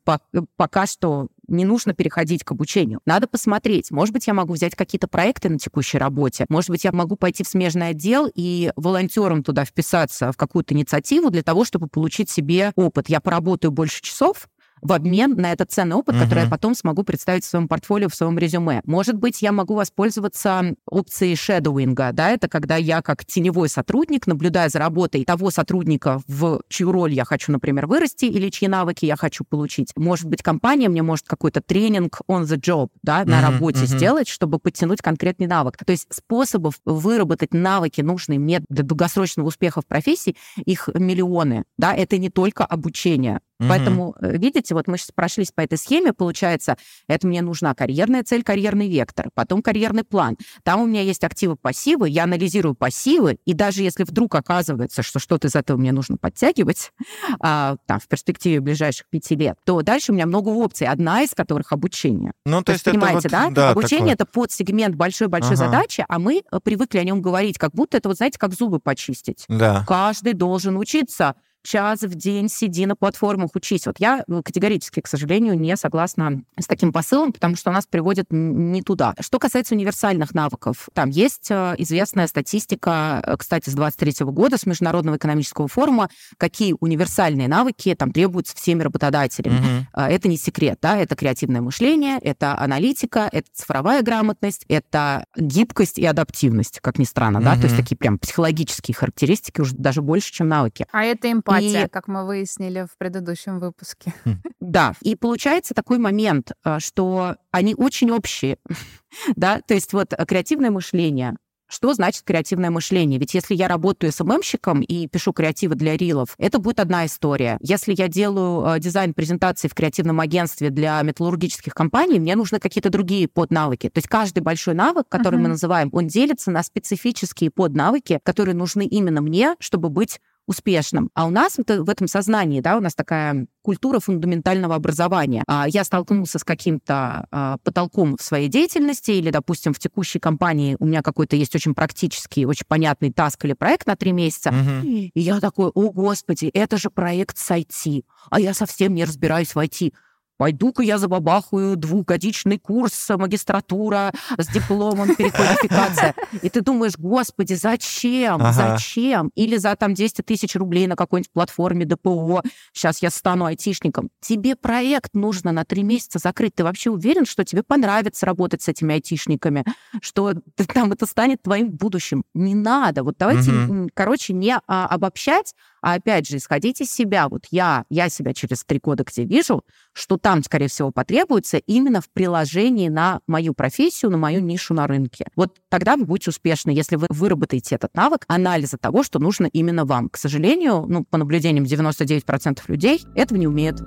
пока 0.55 0.87
что 0.87 1.27
не 1.47 1.65
нужно 1.65 1.93
переходить 1.93 2.43
к 2.43 2.51
обучению. 2.51 2.99
Надо 3.05 3.27
посмотреть. 3.27 3.91
Может 3.91 4.13
быть, 4.13 4.27
я 4.27 4.33
могу 4.33 4.53
взять 4.53 4.75
какие-то 4.75 5.07
проекты 5.07 5.49
на 5.49 5.57
текущей 5.57 5.97
работе. 5.97 6.45
Может 6.49 6.69
быть, 6.69 6.83
я 6.83 6.91
могу 6.91 7.15
пойти 7.15 7.43
в 7.43 7.47
смежный 7.47 7.89
отдел 7.89 8.29
и 8.33 8.71
волонтером 8.75 9.43
туда 9.43 9.65
вписаться 9.65 10.31
в 10.31 10.37
какую-то 10.37 10.73
инициативу 10.73 11.29
для 11.29 11.43
того, 11.43 11.65
чтобы 11.65 11.87
получить 11.87 12.29
себе 12.29 12.71
опыт. 12.75 13.09
Я 13.09 13.19
поработаю 13.19 13.71
больше 13.71 14.01
часов, 14.01 14.47
в 14.81 14.93
обмен 14.93 15.35
на 15.35 15.51
этот 15.51 15.71
ценный 15.71 15.95
опыт, 15.95 16.15
uh-huh. 16.15 16.23
который 16.23 16.43
я 16.43 16.49
потом 16.49 16.75
смогу 16.75 17.03
представить 17.03 17.43
в 17.43 17.47
своем 17.47 17.67
портфолио, 17.67 18.09
в 18.09 18.15
своем 18.15 18.37
резюме. 18.37 18.81
Может 18.85 19.15
быть, 19.15 19.41
я 19.41 19.51
могу 19.51 19.75
воспользоваться 19.75 20.75
опцией 20.85 21.35
шедоуинга, 21.35 22.11
да, 22.13 22.29
это 22.29 22.47
когда 22.47 22.75
я 22.75 23.01
как 23.01 23.25
теневой 23.25 23.69
сотрудник, 23.69 24.27
наблюдая 24.27 24.69
за 24.69 24.79
работой 24.79 25.25
того 25.25 25.51
сотрудника, 25.51 26.21
в 26.27 26.61
чью 26.69 26.91
роль 26.91 27.13
я 27.13 27.25
хочу, 27.25 27.51
например, 27.51 27.87
вырасти 27.87 28.25
или 28.25 28.49
чьи 28.49 28.67
навыки 28.67 29.05
я 29.05 29.15
хочу 29.15 29.43
получить. 29.43 29.91
Может 29.95 30.27
быть, 30.27 30.43
компания 30.43 30.89
мне 30.89 31.01
может 31.01 31.27
какой-то 31.27 31.61
тренинг 31.61 32.21
on 32.27 32.43
the 32.43 32.57
job, 32.57 32.89
да, 33.03 33.23
на 33.25 33.39
uh-huh, 33.39 33.51
работе 33.51 33.79
uh-huh. 33.81 33.97
сделать, 33.97 34.27
чтобы 34.27 34.59
подтянуть 34.59 35.01
конкретный 35.01 35.47
навык. 35.47 35.77
То 35.77 35.91
есть 35.91 36.07
способов 36.11 36.75
выработать 36.85 37.53
навыки, 37.53 38.01
нужные 38.01 38.39
мне 38.39 38.61
для 38.69 38.83
долгосрочного 38.83 39.47
успеха 39.47 39.81
в 39.81 39.85
профессии, 39.85 40.35
их 40.65 40.89
миллионы, 40.93 41.63
да, 41.77 41.93
это 41.93 42.17
не 42.17 42.29
только 42.29 42.65
обучение. 42.65 43.41
Угу. 43.59 43.69
Поэтому, 43.69 44.15
э, 44.21 44.37
видите, 44.37 44.75
вот 44.75 44.87
мы 44.87 44.97
сейчас 44.97 45.11
прошлись 45.11 45.51
по 45.51 45.61
этой 45.61 45.77
схеме, 45.77 46.13
получается, 46.13 46.77
это 47.07 47.25
мне 47.27 47.41
нужна 47.41 47.73
карьерная 47.73 48.23
цель, 48.23 48.43
карьерный 48.43 48.87
вектор, 48.87 49.29
потом 49.33 49.61
карьерный 49.61 50.03
план. 50.03 50.37
Там 50.63 50.81
у 50.81 50.85
меня 50.85 51.01
есть 51.01 51.23
активы-пассивы, 51.23 52.07
я 52.09 52.25
анализирую 52.25 52.75
пассивы, 52.75 53.39
и 53.45 53.53
даже 53.53 53.81
если 53.81 54.03
вдруг 54.03 54.35
оказывается, 54.35 55.01
что 55.01 55.19
что-то 55.19 55.47
из 55.47 55.55
этого 55.55 55.77
мне 55.77 55.91
нужно 55.91 56.17
подтягивать 56.17 56.91
а, 57.39 57.77
там, 57.87 57.99
в 57.99 58.07
перспективе 58.07 58.59
ближайших 58.59 59.07
пяти 59.09 59.35
лет, 59.35 59.57
то 59.65 59.81
дальше 59.81 60.11
у 60.11 60.15
меня 60.15 60.27
много 60.27 60.49
опций, 60.49 60.87
одна 60.87 61.23
из 61.23 61.31
которых 61.31 61.71
обучение. 61.71 62.33
Ну, 62.45 62.59
то, 62.59 62.65
то 62.67 62.71
есть, 62.73 62.83
понимаете, 62.83 63.21
вот, 63.23 63.31
да? 63.31 63.49
да? 63.49 63.69
Обучение— 63.71 64.13
это 64.15 64.25
подсегмент 64.25 64.95
большой-большой 64.95 65.55
ага. 65.55 65.65
задачи, 65.65 66.05
а 66.07 66.19
мы 66.19 66.43
э, 66.51 66.59
привыкли 66.63 66.99
о 66.99 67.03
нем 67.03 67.21
говорить, 67.21 67.57
как 67.57 67.73
будто 67.73 67.97
это, 67.97 68.09
вот 68.09 68.17
знаете, 68.17 68.37
как 68.37 68.53
зубы 68.53 68.79
почистить. 68.79 69.45
Да. 69.47 69.83
Каждый 69.87 70.33
должен 70.33 70.77
учиться 70.77 71.35
час 71.67 72.01
в 72.01 72.15
день 72.15 72.49
сиди 72.49 72.85
на 72.85 72.95
платформах, 72.95 73.51
учись. 73.53 73.85
Вот 73.85 73.99
я 73.99 74.23
ну, 74.27 74.41
категорически, 74.41 75.01
к 75.01 75.07
сожалению, 75.07 75.59
не 75.59 75.75
согласна 75.75 76.43
с 76.57 76.65
таким 76.65 76.93
посылом, 76.93 77.33
потому 77.33 77.55
что 77.55 77.71
нас 77.71 77.85
приводит 77.85 78.27
не 78.29 78.81
туда. 78.81 79.13
Что 79.19 79.37
касается 79.37 79.75
универсальных 79.75 80.33
навыков, 80.33 80.89
там 80.93 81.09
есть 81.09 81.47
э, 81.49 81.75
известная 81.77 82.27
статистика, 82.27 83.21
э, 83.25 83.35
кстати, 83.37 83.69
с 83.69 83.73
23 83.73 84.25
года, 84.27 84.57
с 84.57 84.65
Международного 84.65 85.17
экономического 85.17 85.67
форума, 85.67 86.09
какие 86.37 86.73
универсальные 86.79 87.47
навыки 87.47 87.93
там 87.95 88.11
требуются 88.11 88.55
всеми 88.55 88.83
работодателями. 88.83 89.57
Угу. 89.57 90.01
Это 90.01 90.27
не 90.29 90.37
секрет, 90.37 90.79
да, 90.81 90.97
это 90.97 91.15
креативное 91.15 91.61
мышление, 91.61 92.17
это 92.21 92.57
аналитика, 92.57 93.29
это 93.31 93.47
цифровая 93.53 94.01
грамотность, 94.03 94.63
это 94.69 95.25
гибкость 95.35 95.99
и 95.99 96.05
адаптивность, 96.05 96.79
как 96.79 96.97
ни 96.97 97.03
странно, 97.03 97.39
угу. 97.39 97.45
да, 97.45 97.55
то 97.55 97.63
есть 97.63 97.75
такие 97.75 97.97
прям 97.97 98.17
психологические 98.17 98.95
характеристики 98.95 99.59
уже 99.59 99.75
даже 99.75 100.01
больше, 100.01 100.31
чем 100.31 100.47
навыки. 100.47 100.85
А 100.91 101.03
это 101.03 101.29
эмпатия 101.31 101.56
эмпатия, 101.59 101.85
и... 101.85 101.89
как 101.89 102.07
мы 102.07 102.25
выяснили 102.25 102.85
в 102.91 102.97
предыдущем 102.97 103.59
выпуске. 103.59 104.13
Хм. 104.25 104.41
Да, 104.59 104.93
и 105.01 105.15
получается 105.15 105.73
такой 105.73 105.97
момент, 105.97 106.51
э, 106.65 106.79
что 106.79 107.37
они 107.51 107.73
очень 107.73 108.11
общие, 108.11 108.57
да, 109.35 109.61
то 109.61 109.73
есть 109.73 109.93
вот 109.93 110.13
креативное 110.27 110.71
мышление, 110.71 111.35
что 111.69 111.93
значит 111.93 112.23
креативное 112.23 112.69
мышление? 112.69 113.19
Ведь 113.19 113.33
если 113.33 113.53
я 113.53 113.67
работаю 113.67 114.11
СММщиком 114.13 114.81
и 114.81 115.07
пишу 115.07 115.33
креативы 115.33 115.75
для 115.75 115.97
рилов, 115.97 116.33
это 116.37 116.59
будет 116.59 116.79
одна 116.79 117.05
история. 117.05 117.57
Если 117.61 117.93
я 117.97 118.07
делаю 118.07 118.65
э, 118.75 118.79
дизайн 118.79 119.13
презентации 119.13 119.67
в 119.67 119.73
креативном 119.73 120.21
агентстве 120.21 120.69
для 120.69 121.01
металлургических 121.01 121.73
компаний, 121.73 122.19
мне 122.19 122.35
нужны 122.35 122.59
какие-то 122.59 122.89
другие 122.89 123.27
поднавыки. 123.27 123.89
То 123.89 123.97
есть 123.97 124.07
каждый 124.07 124.39
большой 124.39 124.75
навык, 124.75 125.07
который 125.09 125.39
uh-huh. 125.39 125.43
мы 125.43 125.49
называем, 125.49 125.89
он 125.91 126.07
делится 126.07 126.51
на 126.51 126.63
специфические 126.63 127.51
поднавыки, 127.51 128.19
которые 128.23 128.55
нужны 128.55 128.85
именно 128.85 129.21
мне, 129.21 129.55
чтобы 129.59 129.89
быть 129.89 130.21
успешным. 130.47 131.09
А 131.13 131.27
у 131.27 131.29
нас 131.29 131.57
вот 131.57 131.69
в 131.69 131.89
этом 131.89 132.07
сознании, 132.07 132.61
да, 132.61 132.77
у 132.77 132.79
нас 132.79 132.95
такая 132.95 133.47
культура 133.61 133.99
фундаментального 133.99 134.75
образования. 134.75 135.43
А 135.45 135.67
Я 135.67 135.83
столкнулся 135.83 136.39
с 136.39 136.43
каким-то 136.45 137.27
а, 137.31 137.57
потолком 137.63 138.15
в 138.15 138.21
своей 138.21 138.47
деятельности 138.47 139.11
или, 139.11 139.29
допустим, 139.29 139.73
в 139.73 139.79
текущей 139.79 140.19
компании 140.19 140.77
у 140.79 140.85
меня 140.85 141.01
какой-то 141.01 141.35
есть 141.35 141.53
очень 141.53 141.75
практический, 141.75 142.45
очень 142.45 142.65
понятный 142.65 143.11
таск 143.11 143.43
или 143.43 143.53
проект 143.53 143.85
на 143.87 143.97
три 143.97 144.13
месяца, 144.13 144.49
угу. 144.49 144.87
и 144.87 145.11
я 145.19 145.41
такой, 145.41 145.67
о, 145.67 145.91
господи, 145.91 146.45
это 146.45 146.77
же 146.77 146.89
проект 146.89 147.37
с 147.37 147.51
IT, 147.51 148.05
а 148.29 148.39
я 148.39 148.53
совсем 148.53 148.93
не 148.93 149.03
разбираюсь 149.03 149.53
в 149.53 149.57
IT 149.57 149.93
пойду-ка 150.37 150.83
я 150.83 150.97
забабахаю 150.97 151.75
двухгодичный 151.75 152.59
курс 152.59 153.09
магистратура 153.09 154.13
с 154.37 154.47
дипломом 154.47 155.15
переквалификация. 155.15 156.15
И 156.41 156.49
ты 156.49 156.61
думаешь, 156.61 156.97
господи, 156.97 157.53
зачем? 157.53 158.35
Ага. 158.35 158.53
Зачем? 158.53 159.31
Или 159.35 159.57
за 159.57 159.75
там 159.75 159.93
200 159.93 160.21
тысяч 160.21 160.55
рублей 160.55 160.87
на 160.87 160.95
какой-нибудь 160.95 161.31
платформе 161.31 161.85
ДПО, 161.85 162.43
сейчас 162.73 163.01
я 163.01 163.09
стану 163.09 163.45
айтишником. 163.45 164.09
Тебе 164.21 164.55
проект 164.55 165.13
нужно 165.13 165.51
на 165.51 165.65
три 165.65 165.83
месяца 165.83 166.19
закрыть. 166.19 166.55
Ты 166.55 166.63
вообще 166.63 166.89
уверен, 166.89 167.25
что 167.25 167.43
тебе 167.43 167.63
понравится 167.63 168.25
работать 168.25 168.61
с 168.61 168.67
этими 168.67 168.93
айтишниками? 168.93 169.65
Что 170.01 170.33
ты, 170.55 170.65
там 170.65 170.91
это 170.91 171.05
станет 171.05 171.41
твоим 171.41 171.71
будущим? 171.71 172.23
Не 172.33 172.55
надо. 172.55 173.03
Вот 173.03 173.15
давайте, 173.17 173.51
угу. 173.51 173.89
короче, 173.93 174.33
не 174.33 174.57
а, 174.67 174.87
обобщать, 174.87 175.53
А 175.87 175.93
опять 175.93 176.27
же, 176.27 176.35
исходите 176.35 176.83
из 176.83 176.91
себя. 176.91 177.29
Вот 177.29 177.45
я, 177.49 177.85
я 177.89 178.09
себя 178.09 178.33
через 178.33 178.65
три 178.65 178.77
года 178.77 179.05
где 179.05 179.23
вижу, 179.23 179.63
что 179.93 180.17
там, 180.17 180.43
скорее 180.43 180.67
всего, 180.67 180.91
потребуется 180.91 181.59
именно 181.59 182.01
в 182.01 182.09
приложении 182.09 182.89
на 182.89 183.21
мою 183.25 183.53
профессию, 183.53 184.11
на 184.11 184.17
мою 184.17 184.41
нишу 184.41 184.73
на 184.73 184.85
рынке. 184.85 185.27
Вот 185.37 185.55
тогда 185.69 185.95
вы 185.95 186.03
будете 186.03 186.31
успешны, 186.31 186.71
если 186.71 186.97
вы 186.97 187.07
выработаете 187.09 187.75
этот 187.75 187.95
навык 187.95 188.25
анализа 188.27 188.77
того, 188.77 189.01
что 189.01 189.19
нужно 189.19 189.45
именно 189.45 189.85
вам. 189.85 190.09
К 190.09 190.17
сожалению, 190.17 190.85
ну, 190.89 191.05
по 191.05 191.17
наблюдениям 191.17 191.63
99% 191.63 192.59
людей 192.67 193.05
этого 193.15 193.37
не 193.37 193.47
умеют. 193.47 193.79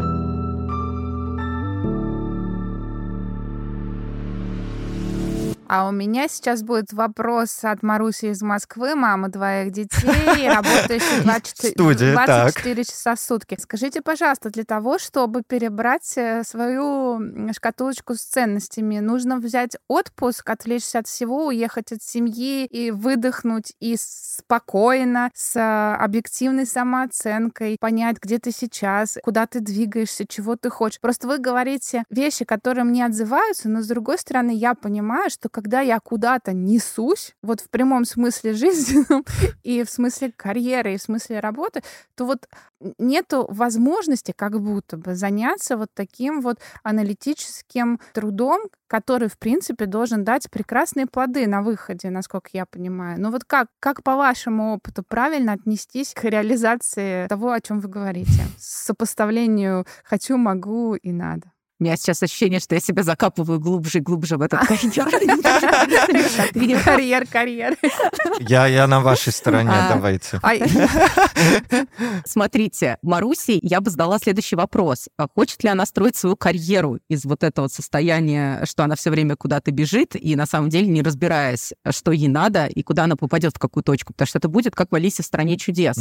А 5.73 5.87
у 5.87 5.93
меня 5.93 6.27
сейчас 6.27 6.65
будет 6.65 6.93
вопрос 6.93 7.61
от 7.63 7.85
Маруси 7.85 8.33
из 8.33 8.43
Москвы, 8.43 8.97
мамы 8.97 9.29
двоих 9.29 9.71
детей, 9.71 10.49
работающей 10.53 11.23
24, 11.23 11.75
Студия, 11.75 12.13
24 12.13 12.85
часа 12.85 13.15
в 13.15 13.21
сутки. 13.21 13.57
Скажите, 13.57 14.03
пожалуйста, 14.03 14.51
для 14.51 14.65
того, 14.65 14.99
чтобы 14.99 15.43
перебрать 15.47 16.13
э, 16.17 16.43
свою 16.43 17.21
шкатулочку 17.53 18.17
с 18.17 18.23
ценностями, 18.23 18.99
нужно 18.99 19.37
взять 19.37 19.77
отпуск, 19.87 20.51
отвлечься 20.51 20.99
от 20.99 21.07
всего, 21.07 21.47
уехать 21.47 21.93
от 21.93 22.03
семьи 22.03 22.67
и 22.67 22.91
выдохнуть 22.91 23.73
и 23.79 23.95
спокойно, 23.97 25.31
с 25.37 25.55
э, 25.55 25.95
объективной 26.03 26.67
самооценкой, 26.67 27.77
понять, 27.79 28.17
где 28.21 28.41
ты 28.41 28.51
сейчас, 28.51 29.19
куда 29.23 29.47
ты 29.47 29.61
двигаешься, 29.61 30.27
чего 30.27 30.57
ты 30.57 30.69
хочешь. 30.69 31.01
Просто 31.01 31.29
вы 31.29 31.39
говорите 31.39 32.03
вещи, 32.11 32.45
которые 32.45 32.83
мне 32.83 33.07
отзываются, 33.07 33.69
но 33.69 33.83
с 33.83 33.87
другой 33.87 34.19
стороны, 34.19 34.51
я 34.51 34.75
понимаю, 34.75 35.31
что 35.31 35.49
когда 35.61 35.83
я 35.83 36.01
куда-то 36.01 36.55
несусь, 36.55 37.35
вот 37.42 37.61
в 37.61 37.68
прямом 37.68 38.07
смысле 38.07 38.53
жизни 38.55 39.05
и 39.62 39.85
в 39.85 39.90
смысле 39.90 40.33
карьеры, 40.35 40.94
и 40.94 40.96
в 40.96 41.03
смысле 41.03 41.40
работы, 41.40 41.83
то 42.14 42.25
вот 42.25 42.49
нету 42.99 43.46
возможности 43.51 44.33
как 44.35 44.59
будто 44.59 44.96
бы 44.96 45.14
заняться 45.14 45.77
вот 45.77 45.90
таким 45.92 46.40
вот 46.40 46.59
аналитическим 46.83 48.01
трудом, 48.14 48.62
который, 48.87 49.29
в 49.29 49.38
принципе, 49.38 49.85
должен 49.85 50.25
дать 50.25 50.51
прекрасные 50.51 51.07
плоды 51.07 51.46
на 51.46 51.61
выходе, 51.61 52.09
насколько 52.09 52.49
я 52.55 52.64
понимаю. 52.64 53.20
Но 53.20 53.31
вот 53.31 53.44
как, 53.44 53.68
как 53.81 54.03
по 54.03 54.16
вашему 54.16 54.77
опыту 54.77 55.03
правильно 55.07 55.53
отнестись 55.53 56.14
к 56.14 56.25
реализации 56.25 57.27
того, 57.29 57.53
о 57.53 57.61
чем 57.61 57.81
вы 57.81 57.90
говорите? 57.90 58.44
Сопоставлению 58.59 59.85
«хочу», 60.05 60.38
«могу» 60.38 60.94
и 60.94 61.12
«надо». 61.12 61.53
У 61.81 61.85
меня 61.85 61.97
сейчас 61.97 62.23
ощущение, 62.23 62.61
что 62.61 62.75
я 62.75 62.81
себя 62.81 63.03
закапываю 63.03 63.59
глубже 63.59 63.99
и 63.99 64.01
глубже 64.03 64.37
в 64.37 64.43
этот 64.43 64.61
карьер. 64.69 65.09
Карьер, 66.85 67.27
карьер. 67.27 67.75
Я, 68.38 68.66
я 68.66 68.87
на 68.87 69.01
вашей 69.01 69.33
стороне, 69.33 69.71
а, 69.73 69.95
давайте. 69.95 70.38
А 70.43 70.53
Смотрите, 72.27 72.99
Маруси, 73.01 73.59
я 73.62 73.81
бы 73.81 73.90
задала 73.90 74.19
следующий 74.19 74.57
вопрос. 74.57 75.09
А 75.16 75.27
хочет 75.35 75.64
ли 75.64 75.71
она 75.71 75.87
строить 75.87 76.16
свою 76.16 76.37
карьеру 76.37 76.99
из 77.09 77.25
вот 77.25 77.43
этого 77.43 77.69
состояния, 77.69 78.62
что 78.66 78.85
она 78.85 78.95
все 78.95 79.09
время 79.09 79.37
куда-то 79.37 79.71
бежит, 79.71 80.14
и 80.14 80.37
на 80.37 80.45
самом 80.45 80.69
деле 80.69 80.87
не 80.87 81.01
разбираясь, 81.01 81.73
что 81.88 82.12
ей 82.12 82.29
надо 82.29 82.66
и 82.66 82.83
куда 82.83 83.05
она 83.05 83.16
попадет 83.16 83.57
в 83.57 83.59
какую 83.59 83.85
точку? 83.85 84.12
Потому 84.12 84.27
что 84.27 84.37
это 84.37 84.49
будет 84.49 84.75
как 84.75 84.93
в 84.93 84.95
Алисе 84.95 85.23
в 85.23 85.27
стране 85.27 85.57
чудес. 85.57 85.97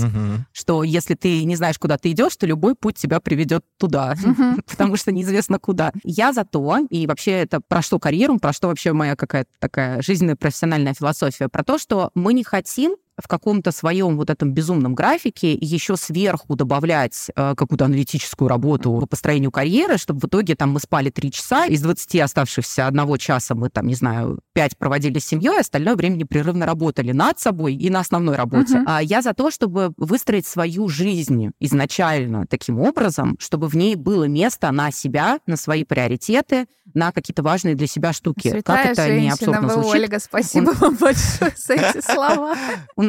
Что 0.52 0.84
если 0.84 1.15
ты 1.15 1.46
не 1.46 1.56
знаешь, 1.56 1.80
куда 1.80 1.98
ты 1.98 2.12
идешь, 2.12 2.36
то 2.36 2.46
любой 2.46 2.76
путь 2.76 2.98
тебя 2.98 3.22
приведет 3.22 3.63
туда. 3.78 4.15
Потому 4.68 4.98
что 4.98 5.13
неизвестно, 5.13 5.58
куда. 5.58 5.69
Я 6.04 6.34
за 6.34 6.46
то, 6.46 6.80
и 6.90 7.08
вообще 7.08 7.32
это 7.32 7.62
про 7.62 7.82
что 7.82 8.00
карьеру, 8.00 8.40
про 8.40 8.54
что 8.54 8.68
вообще 8.68 8.94
моя 8.94 9.16
какая-то 9.16 9.50
такая 9.60 10.02
жизненная 10.02 10.36
профессиональная 10.36 10.94
философия, 10.94 11.50
про 11.50 11.64
то, 11.64 11.78
что 11.78 12.12
мы 12.16 12.34
не 12.34 12.44
хотим 12.44 12.96
в 13.22 13.28
каком-то 13.28 13.72
своем 13.72 14.18
вот 14.18 14.30
этом 14.30 14.54
безумном 14.54 14.96
графике 14.96 15.54
еще 15.54 15.96
сверху 15.96 16.56
добавлять 16.56 17.30
э, 17.36 17.56
какую-то 17.56 17.86
аналитическую 17.86 18.48
работу 18.48 18.98
по 19.00 19.06
построению 19.06 19.52
карьеры, 19.52 19.98
чтобы 19.98 20.20
в 20.20 20.26
итоге 20.26 20.56
там 20.56 20.72
мы 20.72 20.80
спали 20.80 21.10
три 21.10 21.32
часа, 21.32 21.66
из 21.66 21.82
20 21.82 22.22
оставшихся 22.22 22.88
одного 22.88 23.18
часа 23.18 23.56
мы 23.56 23.70
там, 23.70 23.88
не 23.88 23.96
знаю, 23.96 24.40
пять 24.54 24.78
проводили 24.78 25.20
с 25.20 25.26
семьей, 25.26 25.60
остальное 25.60 25.96
время 25.96 26.16
непрерывно 26.16 26.66
работали 26.66 27.12
над 27.12 27.40
собой 27.40 27.76
и 27.76 27.90
на 27.90 28.00
основной 28.00 28.36
работе. 28.36 28.78
Uh-huh. 28.78 28.84
А 28.86 29.02
я 29.02 29.22
за 29.22 29.34
то, 29.34 29.52
чтобы 29.52 29.94
выстроить 29.98 30.46
свою 30.46 30.88
жизнь 30.88 31.52
изначально 31.60 32.46
таким 32.48 32.80
образом, 32.80 33.38
чтобы 33.40 33.68
в 33.68 33.76
ней 33.76 33.96
было 33.96 34.26
место 34.26 34.72
на 34.72 34.92
себя, 34.92 35.40
на 35.46 35.58
свои 35.58 35.84
приоритеты, 35.84 36.68
на 36.94 37.12
какие-то 37.12 37.44
важные 37.44 37.76
для 37.76 37.88
себя 37.88 38.14
штуки. 38.14 38.50
Святая 38.50 38.84
как 38.84 38.92
это 38.94 39.04
женщина, 39.04 39.22
не 39.22 39.30
абсурдно 39.30 39.68
вы, 39.68 39.74
звучит? 39.74 39.92
Ольга, 39.92 40.20
спасибо 40.20 40.72
вам 40.72 40.96
большое 40.96 41.54
за 41.56 41.74
эти 41.74 42.02
слова. 42.12 42.56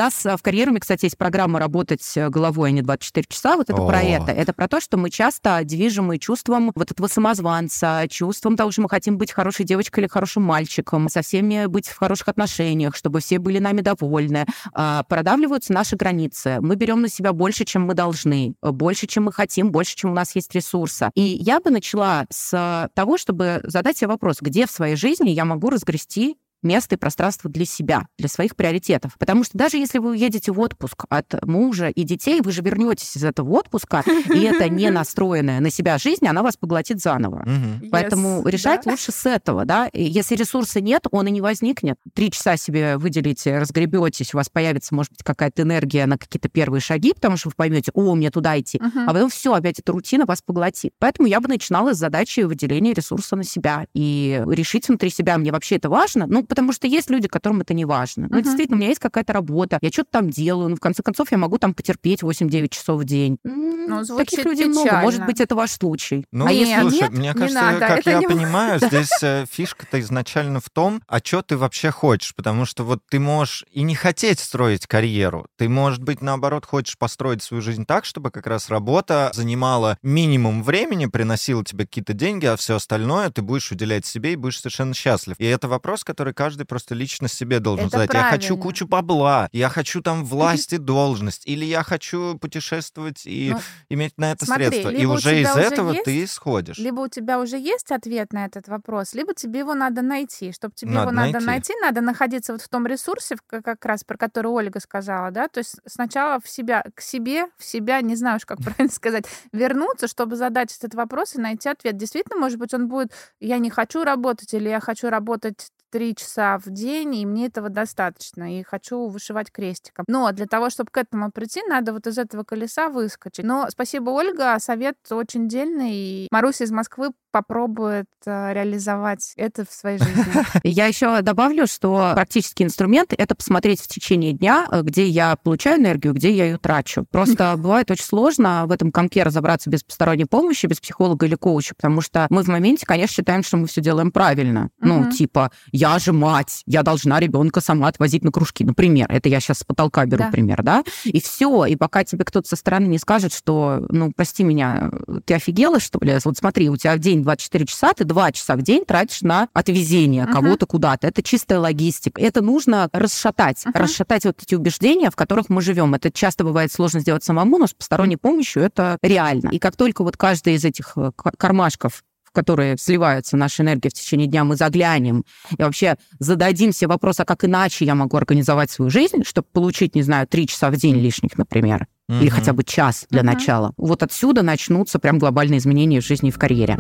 У 0.01 0.03
нас 0.03 0.25
а, 0.25 0.39
в 0.39 0.43
карьеруме, 0.43 0.81
кстати, 0.81 1.05
есть 1.05 1.19
программа 1.19 1.59
«Работать 1.59 2.17
э, 2.17 2.31
головой, 2.31 2.71
а 2.71 2.73
не 2.73 2.81
24 2.81 3.27
часа». 3.29 3.57
Вот 3.57 3.69
это 3.69 3.83
про 3.83 4.01
это. 4.01 4.33
Это 4.33 4.55
про 4.55 4.67
то, 4.67 4.81
что 4.81 4.97
мы 4.97 5.11
часто 5.11 5.61
движимы 5.63 6.17
чувством 6.17 6.73
вот 6.75 6.91
этого 6.91 7.07
самозванца, 7.07 8.07
чувством 8.09 8.57
того, 8.57 8.71
что 8.71 8.81
мы 8.81 8.89
хотим 8.89 9.19
быть 9.19 9.31
хорошей 9.31 9.67
девочкой 9.67 10.05
или 10.05 10.09
хорошим 10.09 10.43
мальчиком, 10.43 11.11
со 11.11 11.21
всеми 11.21 11.67
быть 11.67 11.87
в 11.87 11.99
хороших 11.99 12.29
отношениях, 12.29 12.97
чтобы 12.97 13.21
все 13.21 13.39
были 13.39 13.59
нами 13.59 13.83
довольны. 13.83 14.47
А, 14.73 15.03
продавливаются 15.03 15.75
наши 15.75 15.97
границы. 15.97 16.63
Мы 16.63 16.77
берем 16.77 17.03
на 17.03 17.11
себя 17.11 17.35
больше, 17.35 17.67
чем 17.67 17.83
мы 17.83 17.93
должны, 17.93 18.55
больше, 18.63 19.07
чем 19.07 19.25
мы 19.25 19.35
хотим, 19.35 19.71
больше, 19.71 19.97
чем 19.97 20.13
у 20.13 20.15
нас 20.15 20.35
есть 20.35 20.55
ресурса. 20.55 21.11
И 21.15 21.21
я 21.21 21.61
бы 21.61 21.69
начала 21.69 22.25
с 22.31 22.89
того, 22.95 23.19
чтобы 23.19 23.61
задать 23.65 23.99
себе 23.99 24.09
вопрос, 24.09 24.39
где 24.41 24.65
в 24.67 24.71
своей 24.71 24.97
жизни 24.97 25.29
я 25.29 25.45
могу 25.45 25.69
разгрести 25.69 26.39
место 26.63 26.95
и 26.95 26.99
пространство 26.99 27.51
для 27.51 27.65
себя, 27.65 28.07
для 28.19 28.29
своих 28.29 28.57
приоритетов. 28.57 29.17
Потому 29.19 29.45
что 29.45 29.57
даже 29.57 29.77
если 29.77 29.99
вы 29.99 30.11
уедете 30.11 30.53
в 30.53 30.61
отпуск 30.61 31.05
от 31.09 31.47
мужа 31.47 31.89
и 31.89 32.03
детей, 32.03 32.41
вы 32.41 32.53
же 32.53 32.63
вернетесь 32.63 33.17
из 33.17 33.25
этого 33.25 33.51
отпуска, 33.51 34.03
и 34.33 34.41
это 34.41 34.69
не 34.69 34.91
настроенная 34.91 35.61
на 35.61 35.71
себя 35.71 35.99
жизнь, 35.99 36.27
она 36.27 36.43
вас 36.43 36.57
поглотит 36.57 37.01
заново. 37.01 37.47
Поэтому 37.91 38.47
решать 38.47 38.87
лучше 38.87 39.13
с 39.13 39.27
этого, 39.27 39.65
да. 39.65 39.89
если 39.93 40.37
ресурса 40.37 40.81
нет, 40.81 41.07
он 41.11 41.27
и 41.27 41.31
не 41.31 41.41
возникнет. 41.41 41.97
Три 42.15 42.31
часа 42.31 42.57
себе 42.57 42.97
выделите, 42.97 43.59
разгребетесь, 43.59 44.35
у 44.35 44.37
вас 44.37 44.49
появится, 44.49 44.95
может 44.95 45.13
быть, 45.13 45.23
какая-то 45.23 45.63
энергия 45.63 46.07
на 46.07 46.19
какие-то 46.19 46.49
первые 46.49 46.81
шаги, 46.81 47.13
потому 47.13 47.37
что 47.37 47.49
вы 47.49 47.55
поймете, 47.57 47.91
о, 47.95 48.15
мне 48.15 48.31
туда 48.31 48.59
идти. 48.59 48.81
А 49.07 49.13
потом 49.13 49.31
все, 49.31 49.53
опять 49.53 49.79
эта 49.79 49.93
рутина 49.93 50.27
вас 50.27 50.43
поглотит. 50.43 50.93
Поэтому 50.99 51.29
я 51.29 51.41
бы 51.41 51.49
начинала 51.49 51.95
с 51.95 51.99
задачи 51.99 52.41
выделения 52.41 52.93
ресурса 52.93 53.37
на 53.37 53.45
себя 53.45 53.87
и 53.95 54.43
решить 54.49 54.89
внутри 54.89 55.11
себя, 55.11 55.39
мне 55.39 55.53
вообще 55.53 55.77
это 55.77 55.89
важно. 55.89 56.27
Ну, 56.27 56.45
потому 56.51 56.73
что 56.73 56.87
есть 56.87 57.09
люди, 57.09 57.29
которым 57.29 57.63
это 57.63 57.73
не 57.73 57.85
важно. 57.85 58.27
Ну, 58.29 58.39
uh-huh. 58.39 58.43
действительно, 58.43 58.77
у 58.77 58.79
меня 58.81 58.89
есть 58.89 59.01
какая-то 59.01 59.33
работа, 59.33 59.79
я 59.81 59.89
что-то 59.89 60.11
там 60.11 60.29
делаю, 60.29 60.69
ну, 60.69 60.77
в 60.77 60.81
конце 60.81 61.03
концов, 61.03 61.31
я 61.31 61.39
могу 61.39 61.59
там 61.59 61.73
потерпеть 61.73 62.23
8-9 62.23 62.69
часов 62.69 63.01
в 63.01 63.05
день. 63.05 63.39
Ну, 63.45 64.05
Таких 64.05 64.45
людей 64.45 64.69
печально. 64.69 64.81
много. 64.83 65.01
Может 65.03 65.27
быть, 65.27 65.41
это 65.41 65.55
ваш 65.55 65.71
случай. 65.71 66.27
Ну, 66.33 66.47
а 66.47 66.53
если 66.53 66.81
слушай, 66.81 67.01
нет, 67.01 67.11
мне 67.13 67.35
кажется, 67.35 67.63
надо, 67.63 67.79
как 67.79 68.07
я 68.07 68.19
не... 68.19 68.27
понимаю, 68.27 68.81
здесь 68.85 69.23
э, 69.23 69.47
фишка-то 69.51 70.01
изначально 70.01 70.61
в 70.61 70.69
том, 70.71 71.03
а 71.07 71.19
что 71.19 71.43
ты 71.43 71.57
вообще 71.57 71.91
хочешь, 71.91 72.35
потому 72.35 72.65
что 72.65 72.85
вот 72.85 73.01
ты 73.09 73.19
можешь 73.19 73.65
и 73.71 73.83
не 73.83 73.95
хотеть 73.95 74.41
строить 74.41 74.87
карьеру, 74.87 75.47
ты, 75.57 75.69
может 75.69 76.03
быть, 76.03 76.21
наоборот, 76.21 76.67
хочешь 76.67 76.99
построить 76.99 77.43
свою 77.43 77.63
жизнь 77.63 77.85
так, 77.85 78.05
чтобы 78.05 78.31
как 78.31 78.47
раз 78.47 78.69
работа 78.69 79.31
занимала 79.35 79.99
минимум 80.03 80.63
времени, 80.63 81.07
приносила 81.07 81.65
тебе 81.65 81.87
какие-то 81.87 82.13
деньги, 82.13 82.47
а 82.47 82.57
все 82.57 82.77
остальное 82.77 83.31
ты 83.31 83.43
будешь 83.43 83.71
уделять 83.71 84.07
себе 84.07 84.33
и 84.33 84.37
будешь 84.37 84.61
совершенно 84.61 84.95
счастлив. 84.95 85.37
И 85.39 85.45
это 85.45 85.69
вопрос, 85.69 86.05
который 86.05 86.35
каждый 86.41 86.65
просто 86.65 86.95
лично 86.95 87.29
себе 87.29 87.61
должен 87.61 87.89
это 87.89 87.99
задать. 87.99 88.11
Правильно. 88.13 88.33
Я 88.33 88.39
хочу 88.39 88.57
кучу 88.57 88.89
бабла, 88.89 89.51
я 89.53 89.69
хочу 89.69 90.01
там 90.01 90.25
власть 90.25 90.73
и 90.73 90.79
должность, 90.79 91.47
или 91.47 91.67
я 91.67 91.83
хочу 91.83 92.39
путешествовать 92.39 93.27
и 93.27 93.51
ну, 93.53 93.61
иметь 93.91 94.17
на 94.17 94.33
это 94.33 94.47
смотри, 94.47 94.69
средства. 94.69 94.89
И 94.89 95.05
уже 95.05 95.43
из 95.43 95.51
уже 95.51 95.61
этого 95.61 95.93
есть, 95.93 96.05
ты 96.05 96.25
исходишь. 96.25 96.79
Либо 96.79 97.01
у 97.01 97.09
тебя 97.09 97.41
уже 97.41 97.59
есть 97.59 97.93
ответ 97.93 98.33
на 98.33 98.47
этот 98.47 98.69
вопрос, 98.69 99.13
либо 99.13 99.35
тебе 99.35 99.59
его 99.59 99.75
надо 99.75 100.01
найти. 100.01 100.51
Чтобы 100.53 100.73
тебе 100.75 100.93
надо 100.93 101.03
его 101.03 101.11
найти. 101.11 101.35
надо 101.35 101.45
найти, 101.45 101.75
надо 101.83 102.01
находиться 102.01 102.53
вот 102.53 102.63
в 102.63 102.69
том 102.71 102.87
ресурсе, 102.87 103.37
как 103.47 103.85
раз 103.85 104.03
про 104.03 104.17
который 104.17 104.47
Ольга 104.47 104.81
сказала, 104.81 105.31
да, 105.31 105.47
то 105.47 105.59
есть 105.59 105.77
сначала 105.87 106.41
в 106.43 106.49
себя, 106.49 106.85
к 106.95 107.03
себе, 107.03 107.49
в 107.59 107.65
себя, 107.67 108.01
не 108.01 108.17
знаю 108.17 108.37
уж, 108.37 108.47
как 108.47 108.63
правильно 108.63 108.89
сказать, 108.95 109.27
вернуться, 109.53 110.09
чтобы 110.09 110.37
задать 110.37 110.75
этот 110.75 110.95
вопрос 110.95 111.35
и 111.35 111.39
найти 111.39 111.69
ответ. 111.69 111.99
Действительно, 111.99 112.41
может 112.41 112.59
быть, 112.59 112.73
он 112.73 112.89
будет, 112.89 113.13
я 113.41 113.59
не 113.59 113.69
хочу 113.69 114.05
работать, 114.05 114.55
или 114.55 114.71
я 114.71 114.81
хочу 114.81 115.11
работать 115.11 115.71
три 115.91 116.15
часа 116.15 116.59
в 116.59 116.71
день, 116.71 117.15
и 117.17 117.27
мне 117.27 117.47
этого 117.47 117.69
достаточно, 117.69 118.59
и 118.59 118.63
хочу 118.63 119.09
вышивать 119.09 119.51
крестиком. 119.51 120.05
Но 120.09 120.31
для 120.33 120.47
того, 120.47 120.71
чтобы 120.71 120.91
к 120.91 120.97
этому 120.99 121.31
прийти, 121.31 121.63
надо 121.69 121.93
вот 121.93 122.07
из 122.07 122.19
этого 122.19 122.45
колеса 122.45 122.89
выскочить. 122.89 123.45
Но 123.45 123.67
спасибо, 123.71 124.11
Ольга, 124.11 124.57
совет 124.59 124.97
очень 125.11 125.49
дельный. 125.49 126.29
Маруся 126.31 126.65
из 126.65 126.71
Москвы 126.71 127.11
попробует 127.31 128.07
э, 128.27 128.53
реализовать 128.53 129.33
это 129.37 129.65
в 129.65 129.73
своей 129.73 129.99
жизни. 129.99 130.25
Я 130.65 130.87
еще 130.87 131.21
добавлю, 131.23 131.67
что 131.67 132.13
практический 132.15 132.65
инструмент— 132.65 133.13
это 133.17 133.35
посмотреть 133.35 133.81
в 133.81 133.89
течение 133.89 134.33
дня, 134.33 134.67
э, 134.71 134.83
где 134.83 135.07
я 135.07 135.37
получаю 135.37 135.81
энергию, 135.81 136.13
где 136.13 136.31
я 136.33 136.47
ее 136.47 136.59
трачу. 136.59 137.07
Просто 137.11 137.55
бывает 137.59 137.91
очень 137.91 138.05
сложно 138.05 138.65
в 138.67 138.73
этом 138.73 138.93
комке 138.93 139.23
разобраться 139.23 139.71
без 139.71 139.83
посторонней 139.83 140.27
помощи, 140.27 140.67
без 140.67 140.81
психолога 140.81 141.27
или 141.27 141.35
коуча, 141.35 141.75
потому 141.75 142.01
что 142.01 142.27
мы 142.31 142.43
в 142.43 142.49
моменте, 142.49 142.87
конечно, 142.87 143.15
считаем, 143.15 143.43
что 143.43 143.57
мы 143.57 143.67
все 143.67 143.81
делаем 143.81 144.11
правильно. 144.11 144.71
Ну, 144.81 145.11
типа, 145.11 145.51
я 145.73 145.99
же 145.99 146.13
мать, 146.13 146.63
я 146.67 146.83
должна 146.83 147.21
ребенка 147.21 147.61
сама 147.61 147.89
отвозить 147.89 148.25
на 148.25 148.33
кружки, 148.33 148.65
например. 148.65 149.11
Это 149.11 149.29
я 149.29 149.41
сейчас 149.41 149.59
с 149.59 149.65
потолка 149.65 150.05
беру 150.07 150.25
да. 150.25 150.31
пример, 150.31 150.63
да? 150.63 150.85
И 151.05 151.21
все. 151.21 151.67
И 151.67 151.77
пока 151.77 152.05
тебе 152.05 152.25
кто-то 152.25 152.49
со 152.49 152.57
стороны 152.57 152.87
не 152.87 152.99
скажет, 152.99 153.33
что, 153.33 153.87
ну, 153.89 154.13
прости 154.15 154.43
меня, 154.43 154.91
ты 155.25 155.35
офигела, 155.35 155.81
что 155.81 155.99
ли? 156.01 156.17
Вот 156.25 156.37
смотри, 156.37 156.69
у 156.69 156.77
тебя 156.77 156.97
в 156.97 156.99
день 157.21 157.25
24 157.25 157.67
часа, 157.67 157.93
ты 157.93 158.05
2 158.05 158.33
часа 158.33 158.57
в 158.57 158.63
день 158.63 158.85
тратишь 158.85 159.23
на 159.23 159.49
отвезение 159.53 160.25
uh-huh. 160.25 160.33
кого-то 160.33 160.67
куда-то. 160.67 161.07
Это 161.07 161.23
чистая 161.23 161.59
логистика. 161.59 162.21
Это 162.21 162.41
нужно 162.41 162.89
расшатать, 162.93 163.65
uh-huh. 163.65 163.79
расшатать 163.79 164.25
вот 164.25 164.43
эти 164.43 164.55
убеждения, 164.55 165.11
в 165.11 165.17
которых 165.17 165.49
мы 165.49 165.63
живем. 165.63 165.95
Это 165.95 166.11
часто 166.11 166.45
бывает 166.45 166.73
сложно 166.73 167.01
сделать 167.01 167.25
самому, 167.25 167.59
но 167.59 167.67
с 167.67 167.75
посторонней 167.75 168.17
помощью 168.17 168.63
это 168.63 168.99
реально. 169.03 169.51
И 169.51 169.59
как 169.59 169.77
только 169.77 170.03
вот 170.03 170.17
каждый 170.17 170.55
из 170.55 170.65
этих 170.65 170.93
э, 170.97 171.11
кармашков 171.39 172.03
в 172.31 172.33
которые 172.33 172.79
сливаются 172.79 173.37
наша 173.37 173.65
энергия 173.65 173.91
в 173.91 173.93
течение 173.93 174.29
дня, 174.29 174.45
мы 174.45 174.55
заглянем 174.55 175.25
и 175.59 175.63
вообще 175.63 175.97
зададим 176.21 176.73
себе 176.73 176.87
вопрос, 176.87 177.19
а 177.19 177.25
как 177.25 177.45
иначе 177.45 177.85
я 177.85 177.97
могу 177.97 178.17
организовать 178.17 178.71
свою 178.71 178.89
жизнь, 178.89 179.25
чтобы 179.25 179.49
получить, 179.53 179.97
не 179.97 180.03
знаю, 180.03 180.29
три 180.29 180.47
часа 180.47 180.71
в 180.71 180.77
день 180.77 180.95
лишних, 180.95 181.37
например, 181.37 181.89
mm-hmm. 182.09 182.21
или 182.21 182.29
хотя 182.29 182.53
бы 182.53 182.63
час 182.63 183.07
для 183.11 183.23
mm-hmm. 183.23 183.25
начала. 183.25 183.73
Вот 183.77 184.05
отсюда 184.05 184.43
начнутся 184.43 185.01
прям 185.01 185.19
глобальные 185.19 185.59
изменения 185.59 186.01
в 186.01 186.07
жизни 186.07 186.29
и 186.29 186.33
в 186.33 186.39
карьере. 186.39 186.79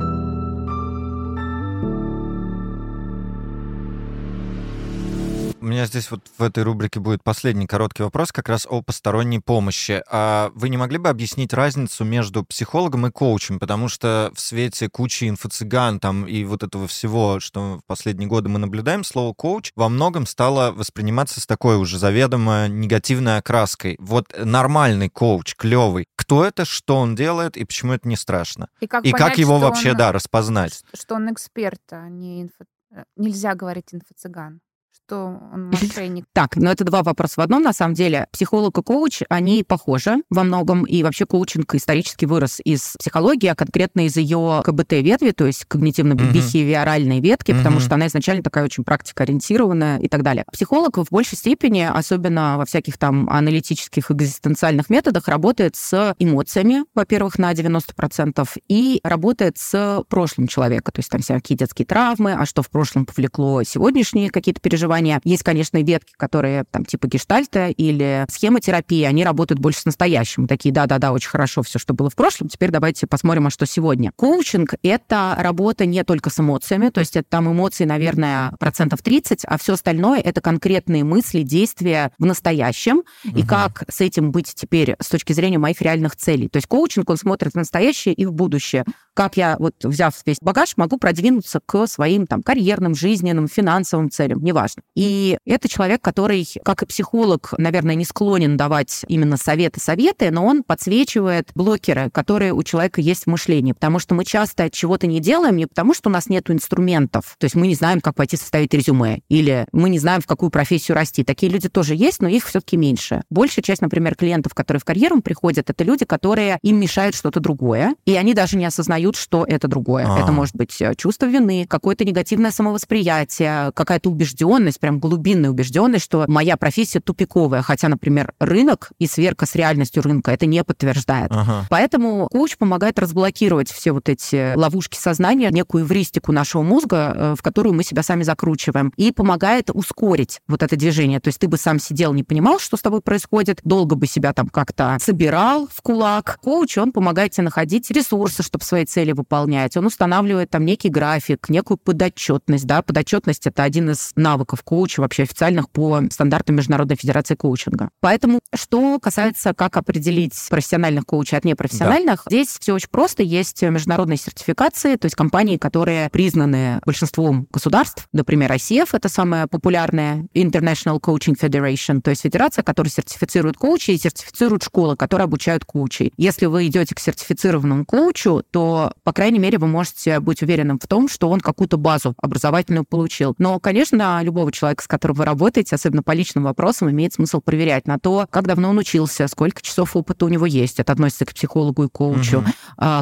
У 5.61 5.66
меня 5.66 5.85
здесь 5.85 6.11
вот 6.11 6.23
в 6.38 6.42
этой 6.42 6.62
рубрике 6.62 7.01
будет 7.01 7.23
последний 7.23 7.66
короткий 7.66 8.03
вопрос 8.03 8.33
как 8.33 8.49
раз 8.49 8.66
о 8.66 8.81
посторонней 8.81 9.40
помощи. 9.40 10.03
А 10.11 10.51
вы 10.55 10.70
не 10.70 10.79
могли 10.79 10.96
бы 10.96 11.11
объяснить 11.11 11.53
разницу 11.53 12.03
между 12.03 12.44
психологом 12.44 13.07
и 13.07 13.11
коучем? 13.11 13.59
Потому 13.59 13.88
что 13.88 14.33
в 14.35 14.40
свете 14.40 14.88
кучи 14.88 15.29
инфо-цыган 15.29 16.01
там 16.01 16.27
и 16.27 16.44
вот 16.44 16.62
этого 16.62 16.87
всего, 16.87 17.40
что 17.40 17.77
в 17.77 17.85
последние 17.87 18.27
годы 18.27 18.49
мы 18.49 18.59
наблюдаем, 18.59 19.05
слово 19.05 19.35
«коуч» 19.35 19.73
во 19.77 19.90
многом 19.90 20.25
стало 20.25 20.73
восприниматься 20.73 21.42
с 21.42 21.46
такой 21.46 21.77
уже 21.77 21.99
заведомо 21.99 22.66
негативной 22.66 23.37
окраской. 23.37 23.96
Вот 24.01 24.33
нормальный 24.42 25.11
коуч, 25.11 25.55
клевый, 25.57 26.07
кто 26.16 26.42
это, 26.42 26.64
что 26.64 26.96
он 26.96 27.14
делает 27.14 27.59
и 27.59 27.66
почему 27.66 27.92
это 27.92 28.09
не 28.09 28.16
страшно? 28.16 28.70
И 28.81 28.87
как, 28.87 29.05
и 29.05 29.12
понять, 29.12 29.29
как 29.29 29.38
его 29.38 29.59
вообще, 29.59 29.90
он, 29.90 29.96
да, 29.99 30.12
распознать? 30.12 30.83
Что 30.94 31.16
он 31.16 31.31
эксперт, 31.31 31.83
а 31.90 32.09
не 32.09 32.44
инфо... 32.44 32.64
Э, 32.92 33.05
нельзя 33.16 33.55
говорить 33.55 33.92
инфо-цыган 33.92 34.61
что 35.06 35.40
он 35.52 35.70
мошенник. 35.70 36.24
Так, 36.32 36.56
но 36.56 36.70
это 36.70 36.84
два 36.84 37.02
вопроса 37.02 37.34
в 37.36 37.40
одном, 37.40 37.62
на 37.62 37.72
самом 37.72 37.94
деле. 37.94 38.26
Психолог 38.30 38.78
и 38.78 38.82
коуч, 38.82 39.22
они 39.28 39.64
похожи 39.64 40.22
во 40.30 40.44
многом, 40.44 40.84
и 40.84 41.02
вообще 41.02 41.26
коучинг 41.26 41.74
исторически 41.74 42.26
вырос 42.26 42.60
из 42.64 42.94
психологии, 42.98 43.48
а 43.48 43.56
конкретно 43.56 44.06
из 44.06 44.16
ее 44.16 44.62
КБТ-ветви, 44.64 45.32
то 45.32 45.46
есть 45.46 45.66
когнитивно-бихевиоральной 45.68 47.20
ветки, 47.20 47.52
потому 47.52 47.80
что 47.80 47.96
она 47.96 48.06
изначально 48.06 48.42
такая 48.42 48.64
очень 48.64 48.84
практикоориентированная 48.84 49.98
и 49.98 50.08
так 50.08 50.22
далее. 50.22 50.44
Психолог 50.52 50.98
в 50.98 51.06
большей 51.10 51.36
степени, 51.36 51.82
особенно 51.82 52.56
во 52.58 52.64
всяких 52.64 52.96
там 52.96 53.28
аналитических 53.28 54.10
экзистенциальных 54.10 54.90
методах, 54.90 55.26
работает 55.26 55.74
с 55.74 56.14
эмоциями, 56.18 56.84
во-первых, 56.94 57.38
на 57.38 57.52
90%, 57.52 58.46
и 58.68 59.00
работает 59.02 59.58
с 59.58 60.04
прошлым 60.08 60.46
человека, 60.46 60.92
то 60.92 61.00
есть 61.00 61.10
там 61.10 61.20
всякие 61.20 61.56
детские 61.56 61.86
травмы, 61.86 62.32
а 62.32 62.46
что 62.46 62.62
в 62.62 62.70
прошлом 62.70 63.06
повлекло 63.06 63.62
сегодняшние 63.64 64.30
какие-то 64.30 64.60
переживания, 64.60 64.89
образования. 64.90 65.20
Есть, 65.24 65.42
конечно, 65.42 65.83
ветки, 65.83 66.12
которые 66.16 66.64
там 66.70 66.85
типа 66.85 67.07
гештальта 67.07 67.68
или 67.68 68.26
схемотерапии, 68.29 69.05
они 69.05 69.24
работают 69.24 69.61
больше 69.61 69.81
с 69.81 69.85
настоящим. 69.85 70.46
Такие, 70.46 70.72
да-да-да, 70.72 71.12
очень 71.12 71.31
хорошо 71.31 71.62
все, 71.62 71.79
что 71.79 71.94
было 71.94 72.11
в 72.11 72.16
прошлом, 72.16 72.48
теперь 72.48 72.70
давайте 72.70 73.07
посмотрим, 73.07 73.46
а 73.46 73.50
что 73.50 73.66
сегодня. 73.66 74.12
Коучинг— 74.16 74.74
это 74.83 75.37
работа 75.38 75.87
не 75.87 76.03
только 76.05 76.31
с 76.31 76.40
эмоциями, 76.40 76.88
то 76.88 77.00
есть 77.00 77.16
это 77.16 77.29
там 77.29 77.50
эмоции, 77.50 77.85
наверное, 77.85 78.53
процентов 78.59 79.03
30, 79.03 79.44
а 79.44 79.59
все 79.59 79.74
остальное— 79.74 80.20
это 80.24 80.40
конкретные 80.40 81.05
мысли, 81.05 81.42
действия 81.42 82.12
в 82.18 82.26
настоящем, 82.26 82.98
угу. 83.24 83.38
и 83.38 83.42
как 83.42 83.85
с 83.88 84.00
этим 84.00 84.33
быть 84.33 84.53
теперь 84.55 84.96
с 84.98 85.09
точки 85.09 85.33
зрения 85.33 85.59
моих 85.59 85.81
реальных 85.81 86.16
целей. 86.16 86.48
То 86.48 86.57
есть 86.57 86.66
коучинг, 86.66 87.09
он 87.11 87.16
смотрит 87.16 87.53
в 87.53 87.57
настоящее 87.57 88.14
и 88.14 88.26
в 88.26 88.33
будущее. 88.33 88.85
Как 89.14 89.37
я, 89.37 89.57
вот 89.59 89.74
взяв 89.85 90.14
весь 90.24 90.38
багаж, 90.40 90.76
могу 90.76 90.96
продвинуться 90.96 91.61
к 91.64 91.87
своим 91.87 92.26
там 92.26 92.42
карьерным, 92.42 92.94
жизненным, 92.94 93.48
финансовым 93.48 94.11
целям, 94.11 94.42
неважно. 94.42 94.69
И 94.94 95.38
это 95.46 95.68
человек, 95.68 96.00
который, 96.00 96.46
как 96.64 96.83
и 96.83 96.87
психолог, 96.87 97.54
наверное, 97.59 97.94
не 97.94 98.04
склонен 98.04 98.56
давать 98.56 99.04
именно 99.09 99.37
советы-советы, 99.37 100.30
но 100.30 100.44
он 100.44 100.62
подсвечивает 100.62 101.50
блокеры, 101.54 102.11
которые 102.11 102.52
у 102.52 102.62
человека 102.62 103.00
есть 103.00 103.24
в 103.24 103.26
мышлении. 103.28 103.72
Потому 103.72 103.98
что 103.98 104.14
мы 104.14 104.24
часто 104.24 104.70
чего-то 104.70 105.06
не 105.06 105.20
делаем 105.20 105.56
не 105.56 105.66
потому, 105.66 105.94
что 105.94 106.09
у 106.09 106.12
нас 106.12 106.28
нет 106.28 106.50
инструментов. 106.50 107.37
То 107.38 107.44
есть 107.44 107.54
мы 107.54 107.66
не 107.66 107.74
знаем, 107.74 108.00
как 108.00 108.14
пойти 108.14 108.37
составить 108.37 108.74
резюме, 108.74 109.20
или 109.28 109.66
мы 109.72 109.90
не 109.90 109.98
знаем, 109.98 110.20
в 110.20 110.26
какую 110.26 110.50
профессию 110.50 110.94
расти. 110.94 111.24
Такие 111.24 111.50
люди 111.50 111.68
тоже 111.68 111.94
есть, 111.94 112.20
но 112.20 112.28
их 112.28 112.46
все-таки 112.46 112.76
меньше. 112.76 113.22
Большая 113.30 113.62
часть, 113.62 113.83
например, 113.83 114.14
клиентов, 114.14 114.54
которые 114.54 114.80
в 114.80 114.85
карьеру 114.85 115.20
приходят, 115.20 115.70
это 115.70 115.85
люди, 115.85 116.04
которые 116.04 116.59
им 116.62 116.78
мешают 116.78 117.14
что-то 117.14 117.40
другое, 117.40 117.94
и 118.04 118.16
они 118.16 118.35
даже 118.35 118.56
не 118.56 118.64
осознают, 118.64 119.16
что 119.16 119.44
это 119.46 119.68
другое. 119.68 120.06
А-а-а. 120.06 120.22
Это 120.22 120.33
может 120.33 120.56
быть 120.56 120.80
э, 120.80 120.94
чувство 120.96 121.26
вины, 121.26 121.66
какое-то 121.68 122.04
негативное 122.04 122.50
самовосприятие, 122.50 123.72
какая-то 123.72 124.11
убежденность, 124.11 124.60
прям 124.79 124.99
глубинная 124.99 125.51
убежденность, 125.51 126.05
что 126.05 126.25
моя 126.29 126.57
профессия 126.57 127.01
тупиковая, 127.01 127.62
хотя, 127.62 127.88
например, 127.88 128.35
рынок 128.38 128.92
и 128.99 129.07
сверка 129.07 129.46
с 129.46 129.55
реальностью 129.55 130.03
рынка 130.03 130.33
это 130.33 130.46
не 130.46 130.62
подтверждает. 130.64 131.31
Ага. 131.31 131.66
Поэтому 131.70 132.29
коуч 132.31 132.57
помогает 132.57 132.99
разблокировать 132.99 133.70
все 133.70 133.92
вот 133.92 134.09
эти 134.09 134.55
ловушки 134.57 134.99
сознания, 134.99 135.51
некую 135.51 135.85
эвристику 135.85 136.33
нашего 136.33 136.62
мозга, 136.62 137.12
э, 137.14 137.35
в 137.38 137.42
которую 137.42 137.75
мы 137.75 137.85
себя 137.85 138.03
сами 138.03 138.23
закручиваем, 138.23 138.92
и 138.96 139.12
помогает 139.12 139.70
ускорить 139.73 140.40
вот 140.49 140.62
это 140.62 140.77
движение. 140.77 141.20
То 141.20 141.29
есть 141.29 141.38
ты 141.38 141.49
бы 141.49 141.57
сам 141.57 141.79
сидел, 141.79 142.12
не 142.12 142.25
понимал, 142.25 142.59
что 142.59 142.77
с 142.77 142.81
тобой 142.83 143.01
происходит, 143.01 143.61
долго 143.64 143.96
бы 143.96 144.07
себя 144.07 144.33
там 144.33 144.49
как-то 144.49 144.96
собирал 145.01 145.68
в 145.73 145.81
кулак. 145.83 146.38
Коуч, 146.42 146.79
он 146.79 146.92
помогает 146.92 147.33
тебе 147.33 147.44
находить 147.44 147.90
ресурсы, 147.90 148.42
чтобы 148.42 148.64
свои 148.64 148.85
цели 148.85 149.12
выполнять. 149.12 149.77
Он 149.77 149.87
устанавливает 149.87 150.51
там 150.51 150.64
некий 150.64 150.88
график, 150.88 151.49
некую 151.49 151.79
подотчетность. 151.79 152.66
Да? 152.66 152.83
Подотчетность— 152.83 153.46
это 153.49 153.62
один 153.62 153.90
из 153.90 154.11
навыков 154.16 154.49
коуча 154.64 155.00
вообще 155.00 155.22
официальных 155.24 155.70
по 155.70 156.02
стандартам 156.10 156.56
Международной 156.56 156.96
Федерации 156.96 157.34
коучинга. 157.34 157.90
Поэтому, 158.00 158.40
что 158.54 158.98
касается, 158.98 159.54
как 159.54 159.76
определить 159.76 160.34
профессиональных 160.48 161.06
коучей 161.06 161.38
от 161.38 161.44
непрофессиональных, 161.44 162.22
да. 162.24 162.30
здесь 162.30 162.56
все 162.58 162.74
очень 162.74 162.88
просто. 162.90 163.22
Есть 163.22 163.62
международные 163.62 164.16
сертификации, 164.16 164.96
то 164.96 165.06
есть 165.06 165.16
компании, 165.16 165.56
которые 165.56 166.10
признаны 166.10 166.80
большинством 166.84 167.46
государств, 167.50 168.08
например, 168.12 168.52
ICF— 168.52 168.88
это 168.92 169.08
самая 169.08 169.46
популярная, 169.46 170.26
International 170.34 171.00
Coaching 171.00 171.38
Federation, 171.38 172.00
то 172.00 172.10
есть 172.10 172.22
федерация, 172.22 172.62
которая 172.62 172.90
сертифицирует 172.90 173.56
коучей 173.56 173.94
и 173.94 173.98
сертифицирует 173.98 174.62
школы, 174.62 174.96
которые 174.96 175.24
обучают 175.24 175.64
коучей. 175.64 176.12
Если 176.16 176.46
вы 176.46 176.66
идете 176.66 176.94
к 176.94 177.00
сертифицированному 177.00 177.84
коучу, 177.84 178.42
то, 178.50 178.92
по 179.04 179.12
крайней 179.12 179.38
мере, 179.38 179.58
вы 179.58 179.66
можете 179.66 180.20
быть 180.20 180.42
уверенным 180.42 180.78
в 180.78 180.86
том, 180.86 181.08
что 181.08 181.28
он 181.28 181.40
какую-то 181.40 181.76
базу 181.76 182.14
образовательную 182.20 182.84
получил. 182.84 183.34
Но, 183.38 183.58
конечно, 183.60 184.20
любого 184.40 184.53
человека, 184.53 184.83
с 184.83 184.88
которым 184.88 185.16
вы 185.18 185.24
работаете, 185.24 185.74
особенно 185.74 186.03
по 186.03 186.12
личным 186.12 186.44
вопросам, 186.44 186.90
имеет 186.90 187.12
смысл 187.12 187.40
проверять 187.40 187.87
на 187.87 187.98
то, 187.98 188.26
как 188.31 188.46
давно 188.46 188.70
он 188.70 188.79
учился, 188.79 189.29
сколько 189.29 189.61
часов 189.61 189.96
опыта 189.96 190.24
у 190.24 190.29
него 190.29 190.46
есть. 190.46 190.81
Это 190.81 190.92
относится 190.92 191.26
к 191.26 191.35
психологу 191.35 191.85
и 191.85 191.88
коучу. 191.88 192.38
Угу. 192.38 192.46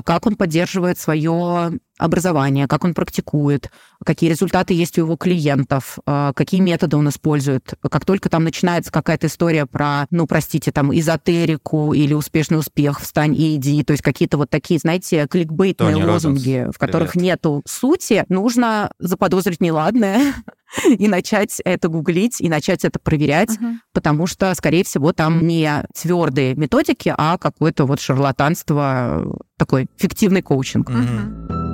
Как 0.04 0.26
он 0.26 0.34
поддерживает 0.34 0.98
свое 0.98 1.78
образование, 1.98 2.66
как 2.66 2.84
он 2.84 2.94
практикует, 2.94 3.70
какие 4.04 4.30
результаты 4.30 4.74
есть 4.74 4.98
у 4.98 5.02
его 5.02 5.16
клиентов, 5.16 5.98
а, 6.06 6.32
какие 6.32 6.60
методы 6.60 6.96
он 6.96 7.08
использует. 7.08 7.74
Как 7.90 8.04
только 8.04 8.28
там 8.28 8.44
начинается 8.44 8.92
какая-то 8.92 9.26
история 9.26 9.66
про, 9.66 10.06
ну, 10.10 10.26
простите, 10.26 10.72
там, 10.72 10.96
эзотерику 10.96 11.92
или 11.92 12.14
успешный 12.14 12.58
успех, 12.58 13.00
встань 13.00 13.34
и 13.34 13.56
иди, 13.56 13.82
то 13.84 13.92
есть 13.92 14.02
какие-то 14.02 14.38
вот 14.38 14.50
такие, 14.50 14.78
знаете, 14.78 15.26
кликбейтные 15.28 15.92
Тони 15.94 16.04
лозунги, 16.04 16.56
Розенс. 16.58 16.76
в 16.76 16.78
которых 16.78 17.12
Привет. 17.12 17.24
нету 17.24 17.62
сути, 17.66 18.24
нужно 18.28 18.92
заподозрить 18.98 19.60
неладное, 19.60 20.34
и 20.98 21.08
начать 21.08 21.60
это 21.64 21.88
гуглить, 21.88 22.40
и 22.40 22.48
начать 22.48 22.84
это 22.84 22.98
проверять, 22.98 23.50
uh-huh. 23.50 23.76
потому 23.92 24.26
что, 24.26 24.54
скорее 24.54 24.84
всего, 24.84 25.12
там 25.12 25.46
не 25.46 25.84
твердые 25.94 26.54
методики, 26.54 27.12
а 27.16 27.38
какое-то 27.38 27.86
вот 27.86 28.00
шарлатанство, 28.00 29.36
такой 29.56 29.88
фиктивный 29.96 30.42
коучинг. 30.42 30.90
Uh-huh. 30.90 31.67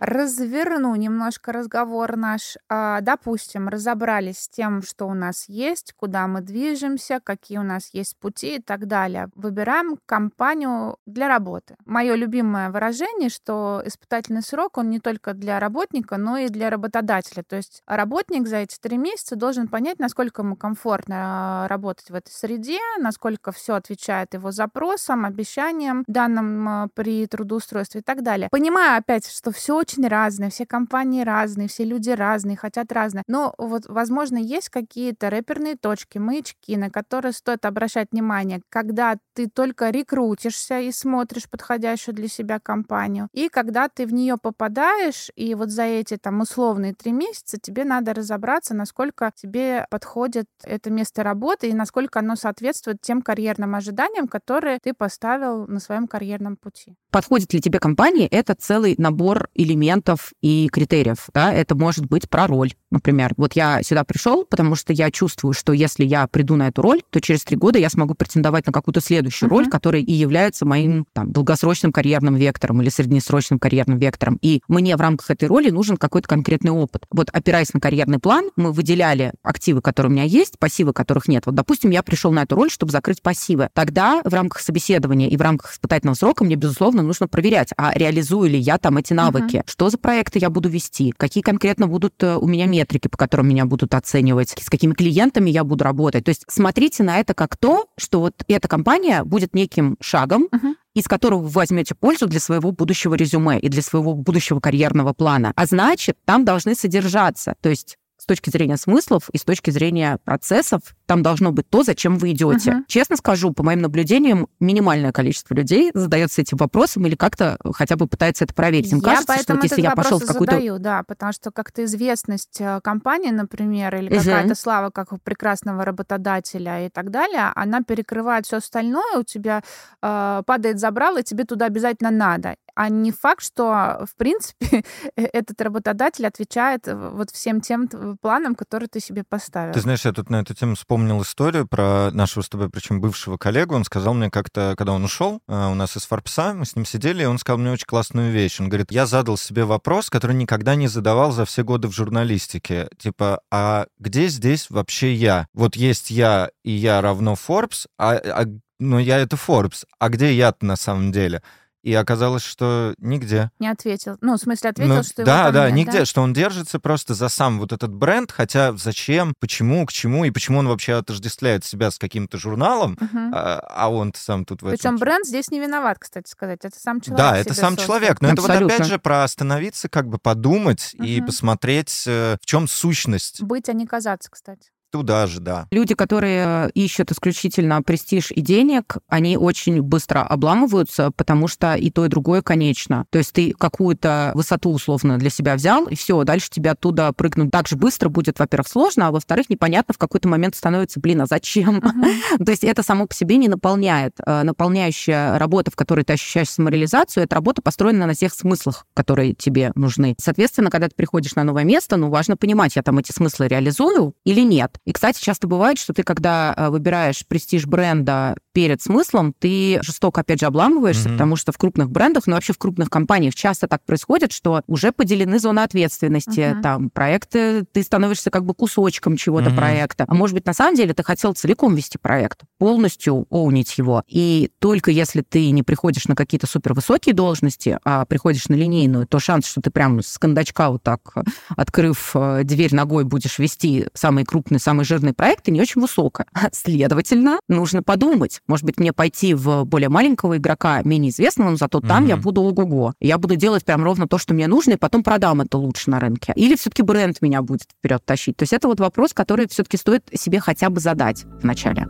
Разверну 0.00 0.94
немножко 0.94 1.52
разговор 1.52 2.16
наш. 2.16 2.56
А, 2.70 3.02
допустим, 3.02 3.68
разобрались 3.68 4.38
с 4.38 4.48
тем, 4.48 4.80
что 4.80 5.06
у 5.06 5.12
нас 5.12 5.44
есть, 5.46 5.92
куда 5.92 6.26
мы 6.26 6.40
движемся, 6.40 7.20
какие 7.22 7.58
у 7.58 7.62
нас 7.62 7.90
есть 7.92 8.16
пути 8.16 8.56
и 8.56 8.62
так 8.62 8.86
далее. 8.86 9.28
Выбираем 9.34 9.98
компанию 10.06 10.96
для 11.04 11.28
работы. 11.28 11.76
Мое 11.84 12.14
любимое 12.14 12.70
выражение, 12.70 13.28
что 13.28 13.82
испытательный 13.84 14.40
срок, 14.40 14.78
он 14.78 14.88
не 14.88 15.00
только 15.00 15.34
для 15.34 15.60
работника, 15.60 16.16
но 16.16 16.38
и 16.38 16.48
для 16.48 16.70
работодателя. 16.70 17.42
То 17.42 17.56
есть 17.56 17.82
работник 17.86 18.48
за 18.48 18.56
эти 18.56 18.78
три 18.80 18.96
месяца 18.96 19.36
должен 19.36 19.68
понять, 19.68 19.98
насколько 19.98 20.40
ему 20.40 20.56
комфортно 20.56 21.66
работать 21.68 22.08
в 22.08 22.14
этой 22.14 22.30
среде, 22.30 22.78
насколько 22.98 23.52
все 23.52 23.74
отвечает 23.74 24.32
его 24.32 24.50
запросам, 24.50 25.26
обещаниям, 25.26 26.04
данным 26.06 26.68
а, 26.68 26.88
при 26.94 27.26
трудоустройстве 27.26 28.00
и 28.00 28.02
так 28.02 28.22
далее. 28.22 28.48
Понимаю 28.50 28.96
опять, 28.96 29.30
что 29.30 29.52
все 29.52 29.84
очень 29.90 30.06
разные, 30.06 30.50
все 30.50 30.66
компании 30.66 31.22
разные, 31.22 31.68
все 31.68 31.84
люди 31.84 32.10
разные, 32.10 32.56
хотят 32.56 32.92
разные. 32.92 33.24
Но 33.26 33.54
вот, 33.58 33.86
возможно, 33.86 34.36
есть 34.36 34.68
какие-то 34.68 35.30
рэперные 35.30 35.76
точки, 35.76 36.18
маячки, 36.18 36.76
на 36.76 36.90
которые 36.90 37.32
стоит 37.32 37.64
обращать 37.64 38.08
внимание, 38.12 38.60
когда 38.68 39.16
ты 39.34 39.48
только 39.48 39.90
рекрутишься 39.90 40.80
и 40.80 40.92
смотришь 40.92 41.48
подходящую 41.48 42.14
для 42.14 42.28
себя 42.28 42.58
компанию, 42.60 43.28
и 43.32 43.48
когда 43.48 43.88
ты 43.88 44.06
в 44.06 44.12
нее 44.12 44.36
попадаешь, 44.40 45.30
и 45.34 45.54
вот 45.54 45.70
за 45.70 45.84
эти 45.84 46.16
там 46.16 46.40
условные 46.40 46.94
три 46.94 47.12
месяца 47.12 47.58
тебе 47.60 47.84
надо 47.84 48.14
разобраться, 48.14 48.74
насколько 48.74 49.32
тебе 49.34 49.86
подходит 49.90 50.46
это 50.64 50.90
место 50.90 51.22
работы 51.22 51.68
и 51.68 51.74
насколько 51.74 52.20
оно 52.20 52.36
соответствует 52.36 53.00
тем 53.00 53.22
карьерным 53.22 53.74
ожиданиям, 53.74 54.28
которые 54.28 54.78
ты 54.82 54.94
поставил 54.94 55.66
на 55.66 55.80
своем 55.80 56.06
карьерном 56.06 56.56
пути. 56.56 56.94
Подходит 57.10 57.52
ли 57.52 57.60
тебе 57.60 57.78
компания? 57.78 58.28
Это 58.28 58.54
целый 58.54 58.94
набор 58.98 59.48
или 59.54 59.74
элементов 59.80 60.32
и 60.42 60.68
критериев. 60.70 61.28
Да? 61.34 61.52
Это 61.52 61.74
может 61.74 62.06
быть 62.06 62.28
про 62.28 62.46
роль, 62.46 62.72
например. 62.90 63.32
Вот 63.36 63.54
я 63.54 63.82
сюда 63.82 64.04
пришел, 64.04 64.44
потому 64.44 64.74
что 64.74 64.92
я 64.92 65.10
чувствую, 65.10 65.54
что 65.54 65.72
если 65.72 66.04
я 66.04 66.26
приду 66.26 66.56
на 66.56 66.68
эту 66.68 66.82
роль, 66.82 67.02
то 67.10 67.20
через 67.20 67.44
три 67.44 67.56
года 67.56 67.78
я 67.78 67.88
смогу 67.88 68.14
претендовать 68.14 68.66
на 68.66 68.72
какую-то 68.72 69.00
следующую 69.00 69.48
uh-huh. 69.48 69.52
роль, 69.52 69.70
которая 69.70 70.02
и 70.02 70.12
является 70.12 70.66
моим 70.66 71.06
там, 71.12 71.32
долгосрочным 71.32 71.92
карьерным 71.92 72.36
вектором 72.36 72.82
или 72.82 72.88
среднесрочным 72.88 73.58
карьерным 73.58 73.98
вектором. 73.98 74.38
И 74.42 74.62
мне 74.68 74.96
в 74.96 75.00
рамках 75.00 75.30
этой 75.30 75.48
роли 75.48 75.70
нужен 75.70 75.96
какой-то 75.96 76.28
конкретный 76.28 76.70
опыт. 76.70 77.06
Вот 77.10 77.30
опираясь 77.32 77.72
на 77.72 77.80
карьерный 77.80 78.18
план, 78.18 78.50
мы 78.56 78.72
выделяли 78.72 79.32
активы, 79.42 79.80
которые 79.80 80.10
у 80.10 80.12
меня 80.12 80.24
есть, 80.24 80.58
пассивы, 80.58 80.92
которых 80.92 81.28
нет. 81.28 81.46
Вот, 81.46 81.54
допустим, 81.54 81.90
я 81.90 82.02
пришел 82.02 82.32
на 82.32 82.42
эту 82.42 82.56
роль, 82.56 82.70
чтобы 82.70 82.92
закрыть 82.92 83.22
пассивы. 83.22 83.68
Тогда 83.72 84.20
в 84.24 84.34
рамках 84.34 84.60
собеседования 84.60 85.28
и 85.28 85.36
в 85.36 85.40
рамках 85.40 85.72
испытательного 85.72 86.14
срока 86.14 86.44
мне, 86.44 86.56
безусловно, 86.56 87.02
нужно 87.02 87.28
проверять, 87.28 87.70
а 87.76 87.92
реализую 87.94 88.50
ли 88.50 88.58
я 88.58 88.78
там 88.78 88.98
эти 88.98 89.12
навыки, 89.12 89.56
uh-huh 89.56 89.69
что 89.70 89.88
за 89.88 89.98
проекты 89.98 90.38
я 90.40 90.50
буду 90.50 90.68
вести, 90.68 91.12
какие 91.16 91.42
конкретно 91.42 91.86
будут 91.86 92.22
э, 92.22 92.36
у 92.36 92.46
меня 92.46 92.66
метрики, 92.66 93.08
по 93.08 93.16
которым 93.16 93.48
меня 93.48 93.66
будут 93.66 93.94
оценивать, 93.94 94.50
с 94.60 94.68
какими 94.68 94.94
клиентами 94.94 95.48
я 95.48 95.62
буду 95.62 95.84
работать. 95.84 96.24
То 96.24 96.30
есть 96.30 96.44
смотрите 96.48 97.04
на 97.04 97.20
это 97.20 97.34
как 97.34 97.56
то, 97.56 97.86
что 97.96 98.20
вот 98.20 98.34
эта 98.48 98.66
компания 98.66 99.22
будет 99.24 99.54
неким 99.54 99.96
шагом, 100.00 100.48
uh-huh 100.52 100.74
из 100.94 101.06
которого 101.06 101.42
вы 101.42 101.48
возьмете 101.48 101.94
пользу 101.94 102.26
для 102.26 102.40
своего 102.40 102.72
будущего 102.72 103.14
резюме 103.14 103.60
и 103.60 103.68
для 103.68 103.80
своего 103.80 104.14
будущего 104.14 104.58
карьерного 104.60 105.12
плана. 105.12 105.52
А 105.54 105.66
значит, 105.66 106.18
там 106.24 106.44
должны 106.44 106.74
содержаться, 106.74 107.54
то 107.60 107.68
есть 107.68 107.96
с 108.20 108.26
точки 108.26 108.50
зрения 108.50 108.76
смыслов 108.76 109.28
и 109.30 109.38
с 109.38 109.44
точки 109.44 109.70
зрения 109.70 110.18
процессов, 110.24 110.82
там 111.06 111.22
должно 111.22 111.52
быть 111.52 111.68
то, 111.68 111.82
зачем 111.82 112.18
вы 112.18 112.32
идете. 112.32 112.70
Uh-huh. 112.70 112.84
Честно 112.86 113.16
скажу, 113.16 113.52
по 113.52 113.62
моим 113.62 113.80
наблюдениям, 113.80 114.48
минимальное 114.60 115.12
количество 115.12 115.54
людей 115.54 115.90
задается 115.94 116.42
этим 116.42 116.58
вопросом 116.58 117.06
или 117.06 117.16
как-то 117.16 117.58
хотя 117.74 117.96
бы 117.96 118.06
пытается 118.06 118.44
это 118.44 118.54
проверить. 118.54 118.92
Им 118.92 118.98
я 118.98 119.04
кажется, 119.04 119.38
что 119.38 119.54
вот 119.54 119.64
если 119.64 119.80
я 119.80 119.92
пошел 119.92 120.18
в 120.18 120.26
какую-то... 120.26 120.52
задаю, 120.52 120.78
да, 120.78 121.02
потому 121.02 121.32
что 121.32 121.50
как-то 121.50 121.84
известность 121.84 122.60
э, 122.60 122.80
компании, 122.82 123.30
например, 123.30 123.96
или 123.96 124.08
какая-то 124.08 124.52
uh-huh. 124.52 124.54
слава 124.54 124.90
как 124.90 125.08
прекрасного 125.22 125.84
работодателя 125.84 126.86
и 126.86 126.90
так 126.90 127.10
далее, 127.10 127.50
она 127.54 127.82
перекрывает 127.82 128.46
все 128.46 128.58
остальное, 128.58 129.18
у 129.18 129.22
тебя 129.22 129.62
э, 130.02 130.42
падает 130.44 130.78
забрал, 130.78 131.16
и 131.16 131.22
тебе 131.22 131.44
туда 131.44 131.66
обязательно 131.66 132.10
надо 132.10 132.56
а 132.80 132.88
не 132.88 133.12
факт, 133.12 133.44
что, 133.44 134.06
в 134.10 134.16
принципе, 134.16 134.84
э, 135.16 135.24
этот 135.34 135.60
работодатель 135.60 136.26
отвечает 136.26 136.88
э, 136.88 136.94
вот 136.94 137.30
всем 137.30 137.60
тем 137.60 137.86
планам, 138.22 138.54
которые 138.54 138.88
ты 138.88 139.00
себе 139.00 139.22
поставил. 139.22 139.74
Ты 139.74 139.82
знаешь, 139.82 140.06
я 140.06 140.12
тут 140.12 140.30
на 140.30 140.40
эту 140.40 140.54
тему 140.54 140.76
вспомнил 140.76 141.20
историю 141.20 141.68
про 141.68 142.10
нашего 142.10 142.42
с 142.42 142.48
тобой, 142.48 142.70
причем 142.70 143.02
бывшего 143.02 143.36
коллегу. 143.36 143.74
Он 143.74 143.84
сказал 143.84 144.14
мне 144.14 144.30
как-то, 144.30 144.72
когда 144.78 144.94
он 144.94 145.04
ушел 145.04 145.42
э, 145.46 145.66
у 145.66 145.74
нас 145.74 145.94
из 145.98 146.06
Форбса, 146.06 146.54
мы 146.54 146.64
с 146.64 146.74
ним 146.74 146.86
сидели, 146.86 147.22
и 147.22 147.26
он 147.26 147.36
сказал 147.36 147.58
мне 147.58 147.70
очень 147.70 147.84
классную 147.84 148.32
вещь. 148.32 148.58
Он 148.60 148.70
говорит, 148.70 148.90
я 148.90 149.04
задал 149.04 149.36
себе 149.36 149.66
вопрос, 149.66 150.08
который 150.08 150.34
никогда 150.34 150.74
не 150.74 150.88
задавал 150.88 151.32
за 151.32 151.44
все 151.44 151.62
годы 151.62 151.88
в 151.88 151.92
журналистике. 151.92 152.88
Типа, 152.96 153.42
а 153.50 153.88
где 153.98 154.28
здесь 154.28 154.70
вообще 154.70 155.12
я? 155.12 155.48
Вот 155.52 155.76
есть 155.76 156.10
я, 156.10 156.48
и 156.64 156.70
я 156.70 157.02
равно 157.02 157.34
Forbes, 157.34 157.88
а, 157.98 158.14
а 158.14 158.46
но 158.80 158.98
я 158.98 159.18
это 159.18 159.36
Forbes. 159.36 159.84
А 159.98 160.08
где 160.08 160.32
я-то 160.32 160.64
на 160.64 160.76
самом 160.76 161.12
деле? 161.12 161.42
И 161.82 161.94
оказалось, 161.94 162.42
что 162.42 162.94
нигде. 162.98 163.50
Не 163.58 163.68
ответил. 163.68 164.18
Ну, 164.20 164.34
в 164.34 164.38
смысле, 164.38 164.70
ответил, 164.70 164.96
ну, 164.96 165.02
что 165.02 165.24
Да, 165.24 165.42
его 165.44 165.52
да, 165.52 165.70
нет, 165.70 165.86
нигде, 165.86 166.00
да? 166.00 166.04
что 166.04 166.20
он 166.20 166.32
держится 166.32 166.78
просто 166.78 167.14
за 167.14 167.28
сам 167.28 167.58
вот 167.58 167.72
этот 167.72 167.94
бренд, 167.94 168.30
хотя 168.30 168.76
зачем, 168.76 169.34
почему, 169.40 169.86
к 169.86 169.92
чему, 169.92 170.24
и 170.24 170.30
почему 170.30 170.58
он 170.58 170.68
вообще 170.68 170.94
отождествляет 170.94 171.64
себя 171.64 171.90
с 171.90 171.98
каким-то 171.98 172.36
журналом, 172.36 172.98
угу. 173.00 173.18
а, 173.32 173.60
а 173.60 173.90
он 173.90 174.12
сам 174.14 174.44
тут 174.44 174.62
в 174.62 174.66
этом... 174.66 174.76
Причем 174.76 174.96
бренд 174.96 175.26
здесь 175.26 175.50
не 175.50 175.58
виноват, 175.58 175.98
кстати 175.98 176.28
сказать, 176.28 176.60
это 176.64 176.78
сам 176.78 177.00
человек 177.00 177.18
Да, 177.18 177.38
это 177.38 177.54
сам 177.54 177.76
создал. 177.76 177.86
человек, 177.86 178.20
но 178.20 178.30
Абсолютно. 178.30 178.52
это 178.52 178.62
вот 178.64 178.72
опять 178.72 178.86
же 178.86 178.98
про 178.98 179.24
остановиться, 179.24 179.88
как 179.88 180.06
бы 180.08 180.18
подумать 180.18 180.94
угу. 180.94 181.04
и 181.04 181.20
посмотреть, 181.22 182.04
э, 182.06 182.36
в 182.40 182.46
чем 182.46 182.68
сущность. 182.68 183.42
Быть, 183.42 183.68
а 183.68 183.72
не 183.72 183.86
казаться, 183.86 184.30
кстати. 184.30 184.70
Туда 184.90 185.26
же, 185.26 185.40
да. 185.40 185.66
Люди, 185.70 185.94
которые 185.94 186.70
ищут 186.74 187.12
исключительно 187.12 187.80
престиж 187.82 188.32
и 188.32 188.40
денег, 188.40 188.96
они 189.08 189.36
очень 189.36 189.82
быстро 189.82 190.22
обламываются, 190.22 191.12
потому 191.12 191.46
что 191.46 191.74
и 191.74 191.90
то, 191.90 192.04
и 192.04 192.08
другое 192.08 192.42
конечно. 192.42 193.06
То 193.10 193.18
есть 193.18 193.32
ты 193.32 193.52
какую-то 193.52 194.32
высоту 194.34 194.70
условно 194.70 195.18
для 195.18 195.30
себя 195.30 195.54
взял, 195.54 195.86
и 195.86 195.94
все, 195.94 196.22
дальше 196.24 196.50
тебя 196.50 196.72
оттуда 196.72 197.12
прыгнуть 197.12 197.50
так 197.50 197.68
же 197.68 197.76
быстро 197.76 198.08
будет, 198.08 198.38
во-первых, 198.38 198.68
сложно, 198.68 199.08
а 199.08 199.10
во-вторых, 199.12 199.48
непонятно 199.48 199.94
в 199.94 199.98
какой-то 199.98 200.28
момент 200.28 200.56
становится, 200.56 200.98
блин, 200.98 201.20
а 201.22 201.26
зачем? 201.26 201.78
Uh-huh. 201.78 202.44
то 202.44 202.50
есть 202.50 202.64
это 202.64 202.82
само 202.82 203.06
по 203.06 203.14
себе 203.14 203.36
не 203.36 203.48
наполняет. 203.48 204.14
Э, 204.26 204.42
наполняющая 204.42 205.38
работа, 205.38 205.70
в 205.70 205.76
которой 205.76 206.04
ты 206.04 206.14
ощущаешь 206.14 206.50
самореализацию, 206.50 207.24
это 207.24 207.36
работа 207.36 207.62
построена 207.62 208.06
на 208.06 208.14
тех 208.14 208.32
смыслах, 208.34 208.86
которые 208.94 209.34
тебе 209.34 209.70
нужны. 209.76 210.16
Соответственно, 210.18 210.70
когда 210.70 210.88
ты 210.88 210.94
приходишь 210.96 211.36
на 211.36 211.44
новое 211.44 211.64
место, 211.64 211.96
ну, 211.96 212.10
важно 212.10 212.36
понимать, 212.36 212.74
я 212.76 212.82
там 212.82 212.98
эти 212.98 213.12
смыслы 213.12 213.46
реализую 213.46 214.14
или 214.24 214.40
нет. 214.40 214.79
И, 214.86 214.92
кстати, 214.92 215.22
часто 215.22 215.46
бывает, 215.46 215.78
что 215.78 215.92
ты, 215.92 216.02
когда 216.02 216.54
э, 216.56 216.68
выбираешь 216.70 217.26
престиж 217.26 217.66
бренда 217.66 218.36
перед 218.52 218.82
смыслом, 218.82 219.34
ты 219.38 219.78
жестоко, 219.82 220.22
опять 220.22 220.40
же, 220.40 220.46
обламываешься, 220.46 221.08
mm-hmm. 221.08 221.12
потому 221.12 221.36
что 221.36 221.52
в 221.52 221.58
крупных 221.58 221.90
брендах, 221.90 222.26
ну, 222.26 222.34
вообще 222.34 222.52
в 222.52 222.58
крупных 222.58 222.90
компаниях 222.90 223.34
часто 223.34 223.68
так 223.68 223.84
происходит, 223.84 224.32
что 224.32 224.62
уже 224.66 224.92
поделены 224.92 225.38
зоны 225.38 225.60
ответственности, 225.60 226.40
mm-hmm. 226.40 226.62
там, 226.62 226.90
проекты, 226.90 227.64
ты 227.72 227.82
становишься 227.82 228.30
как 228.30 228.44
бы 228.44 228.54
кусочком 228.54 229.16
чего-то 229.16 229.50
mm-hmm. 229.50 229.56
проекта. 229.56 230.04
А 230.08 230.14
может 230.14 230.34
быть, 230.34 230.46
на 230.46 230.54
самом 230.54 230.74
деле 230.74 230.94
ты 230.94 231.02
хотел 231.02 231.32
целиком 231.34 231.74
вести 231.74 231.98
проект, 231.98 232.42
полностью 232.58 233.26
оунить 233.30 233.78
его. 233.78 234.02
И 234.08 234.50
только 234.58 234.90
если 234.90 235.22
ты 235.22 235.50
не 235.50 235.62
приходишь 235.62 236.06
на 236.06 236.16
какие-то 236.16 236.46
супервысокие 236.46 237.14
должности, 237.14 237.78
а 237.84 238.04
приходишь 238.04 238.48
на 238.48 238.54
линейную, 238.54 239.06
то 239.06 239.18
шанс, 239.18 239.46
что 239.46 239.60
ты 239.60 239.70
прям 239.70 240.02
с 240.02 240.18
кондачка 240.18 240.70
вот 240.70 240.82
так, 240.82 241.14
открыв 241.56 242.12
э, 242.14 242.42
дверь 242.44 242.74
ногой, 242.74 243.04
будешь 243.04 243.38
вести 243.38 243.86
самый 243.94 244.24
крупный, 244.24 244.58
самый 244.58 244.84
жирные 244.84 245.14
проекты 245.14 245.50
не 245.50 245.60
очень 245.60 245.80
высоко. 245.80 246.24
Следовательно, 246.52 247.40
нужно 247.48 247.82
подумать, 247.82 248.39
может 248.46 248.64
быть, 248.64 248.78
мне 248.78 248.92
пойти 248.92 249.34
в 249.34 249.64
более 249.64 249.88
маленького 249.88 250.38
игрока, 250.38 250.82
менее 250.84 251.10
известного, 251.10 251.50
но 251.50 251.56
зато 251.56 251.80
там 251.80 252.04
mm-hmm. 252.04 252.08
я 252.08 252.16
буду 252.16 252.42
ого-го. 252.42 252.94
Я 253.00 253.18
буду 253.18 253.36
делать 253.36 253.64
прям 253.64 253.84
ровно 253.84 254.08
то, 254.08 254.18
что 254.18 254.34
мне 254.34 254.46
нужно, 254.46 254.72
и 254.72 254.76
потом 254.76 255.02
продам 255.02 255.40
это 255.40 255.58
лучше 255.58 255.90
на 255.90 256.00
рынке. 256.00 256.32
Или 256.36 256.56
все-таки 256.56 256.82
бренд 256.82 257.22
меня 257.22 257.42
будет 257.42 257.62
вперед 257.62 258.04
тащить. 258.04 258.36
То 258.36 258.42
есть 258.42 258.52
это 258.52 258.68
вот 258.68 258.80
вопрос, 258.80 259.12
который 259.12 259.48
все-таки 259.48 259.76
стоит 259.76 260.08
себе 260.14 260.40
хотя 260.40 260.70
бы 260.70 260.80
задать 260.80 261.24
вначале. 261.42 261.86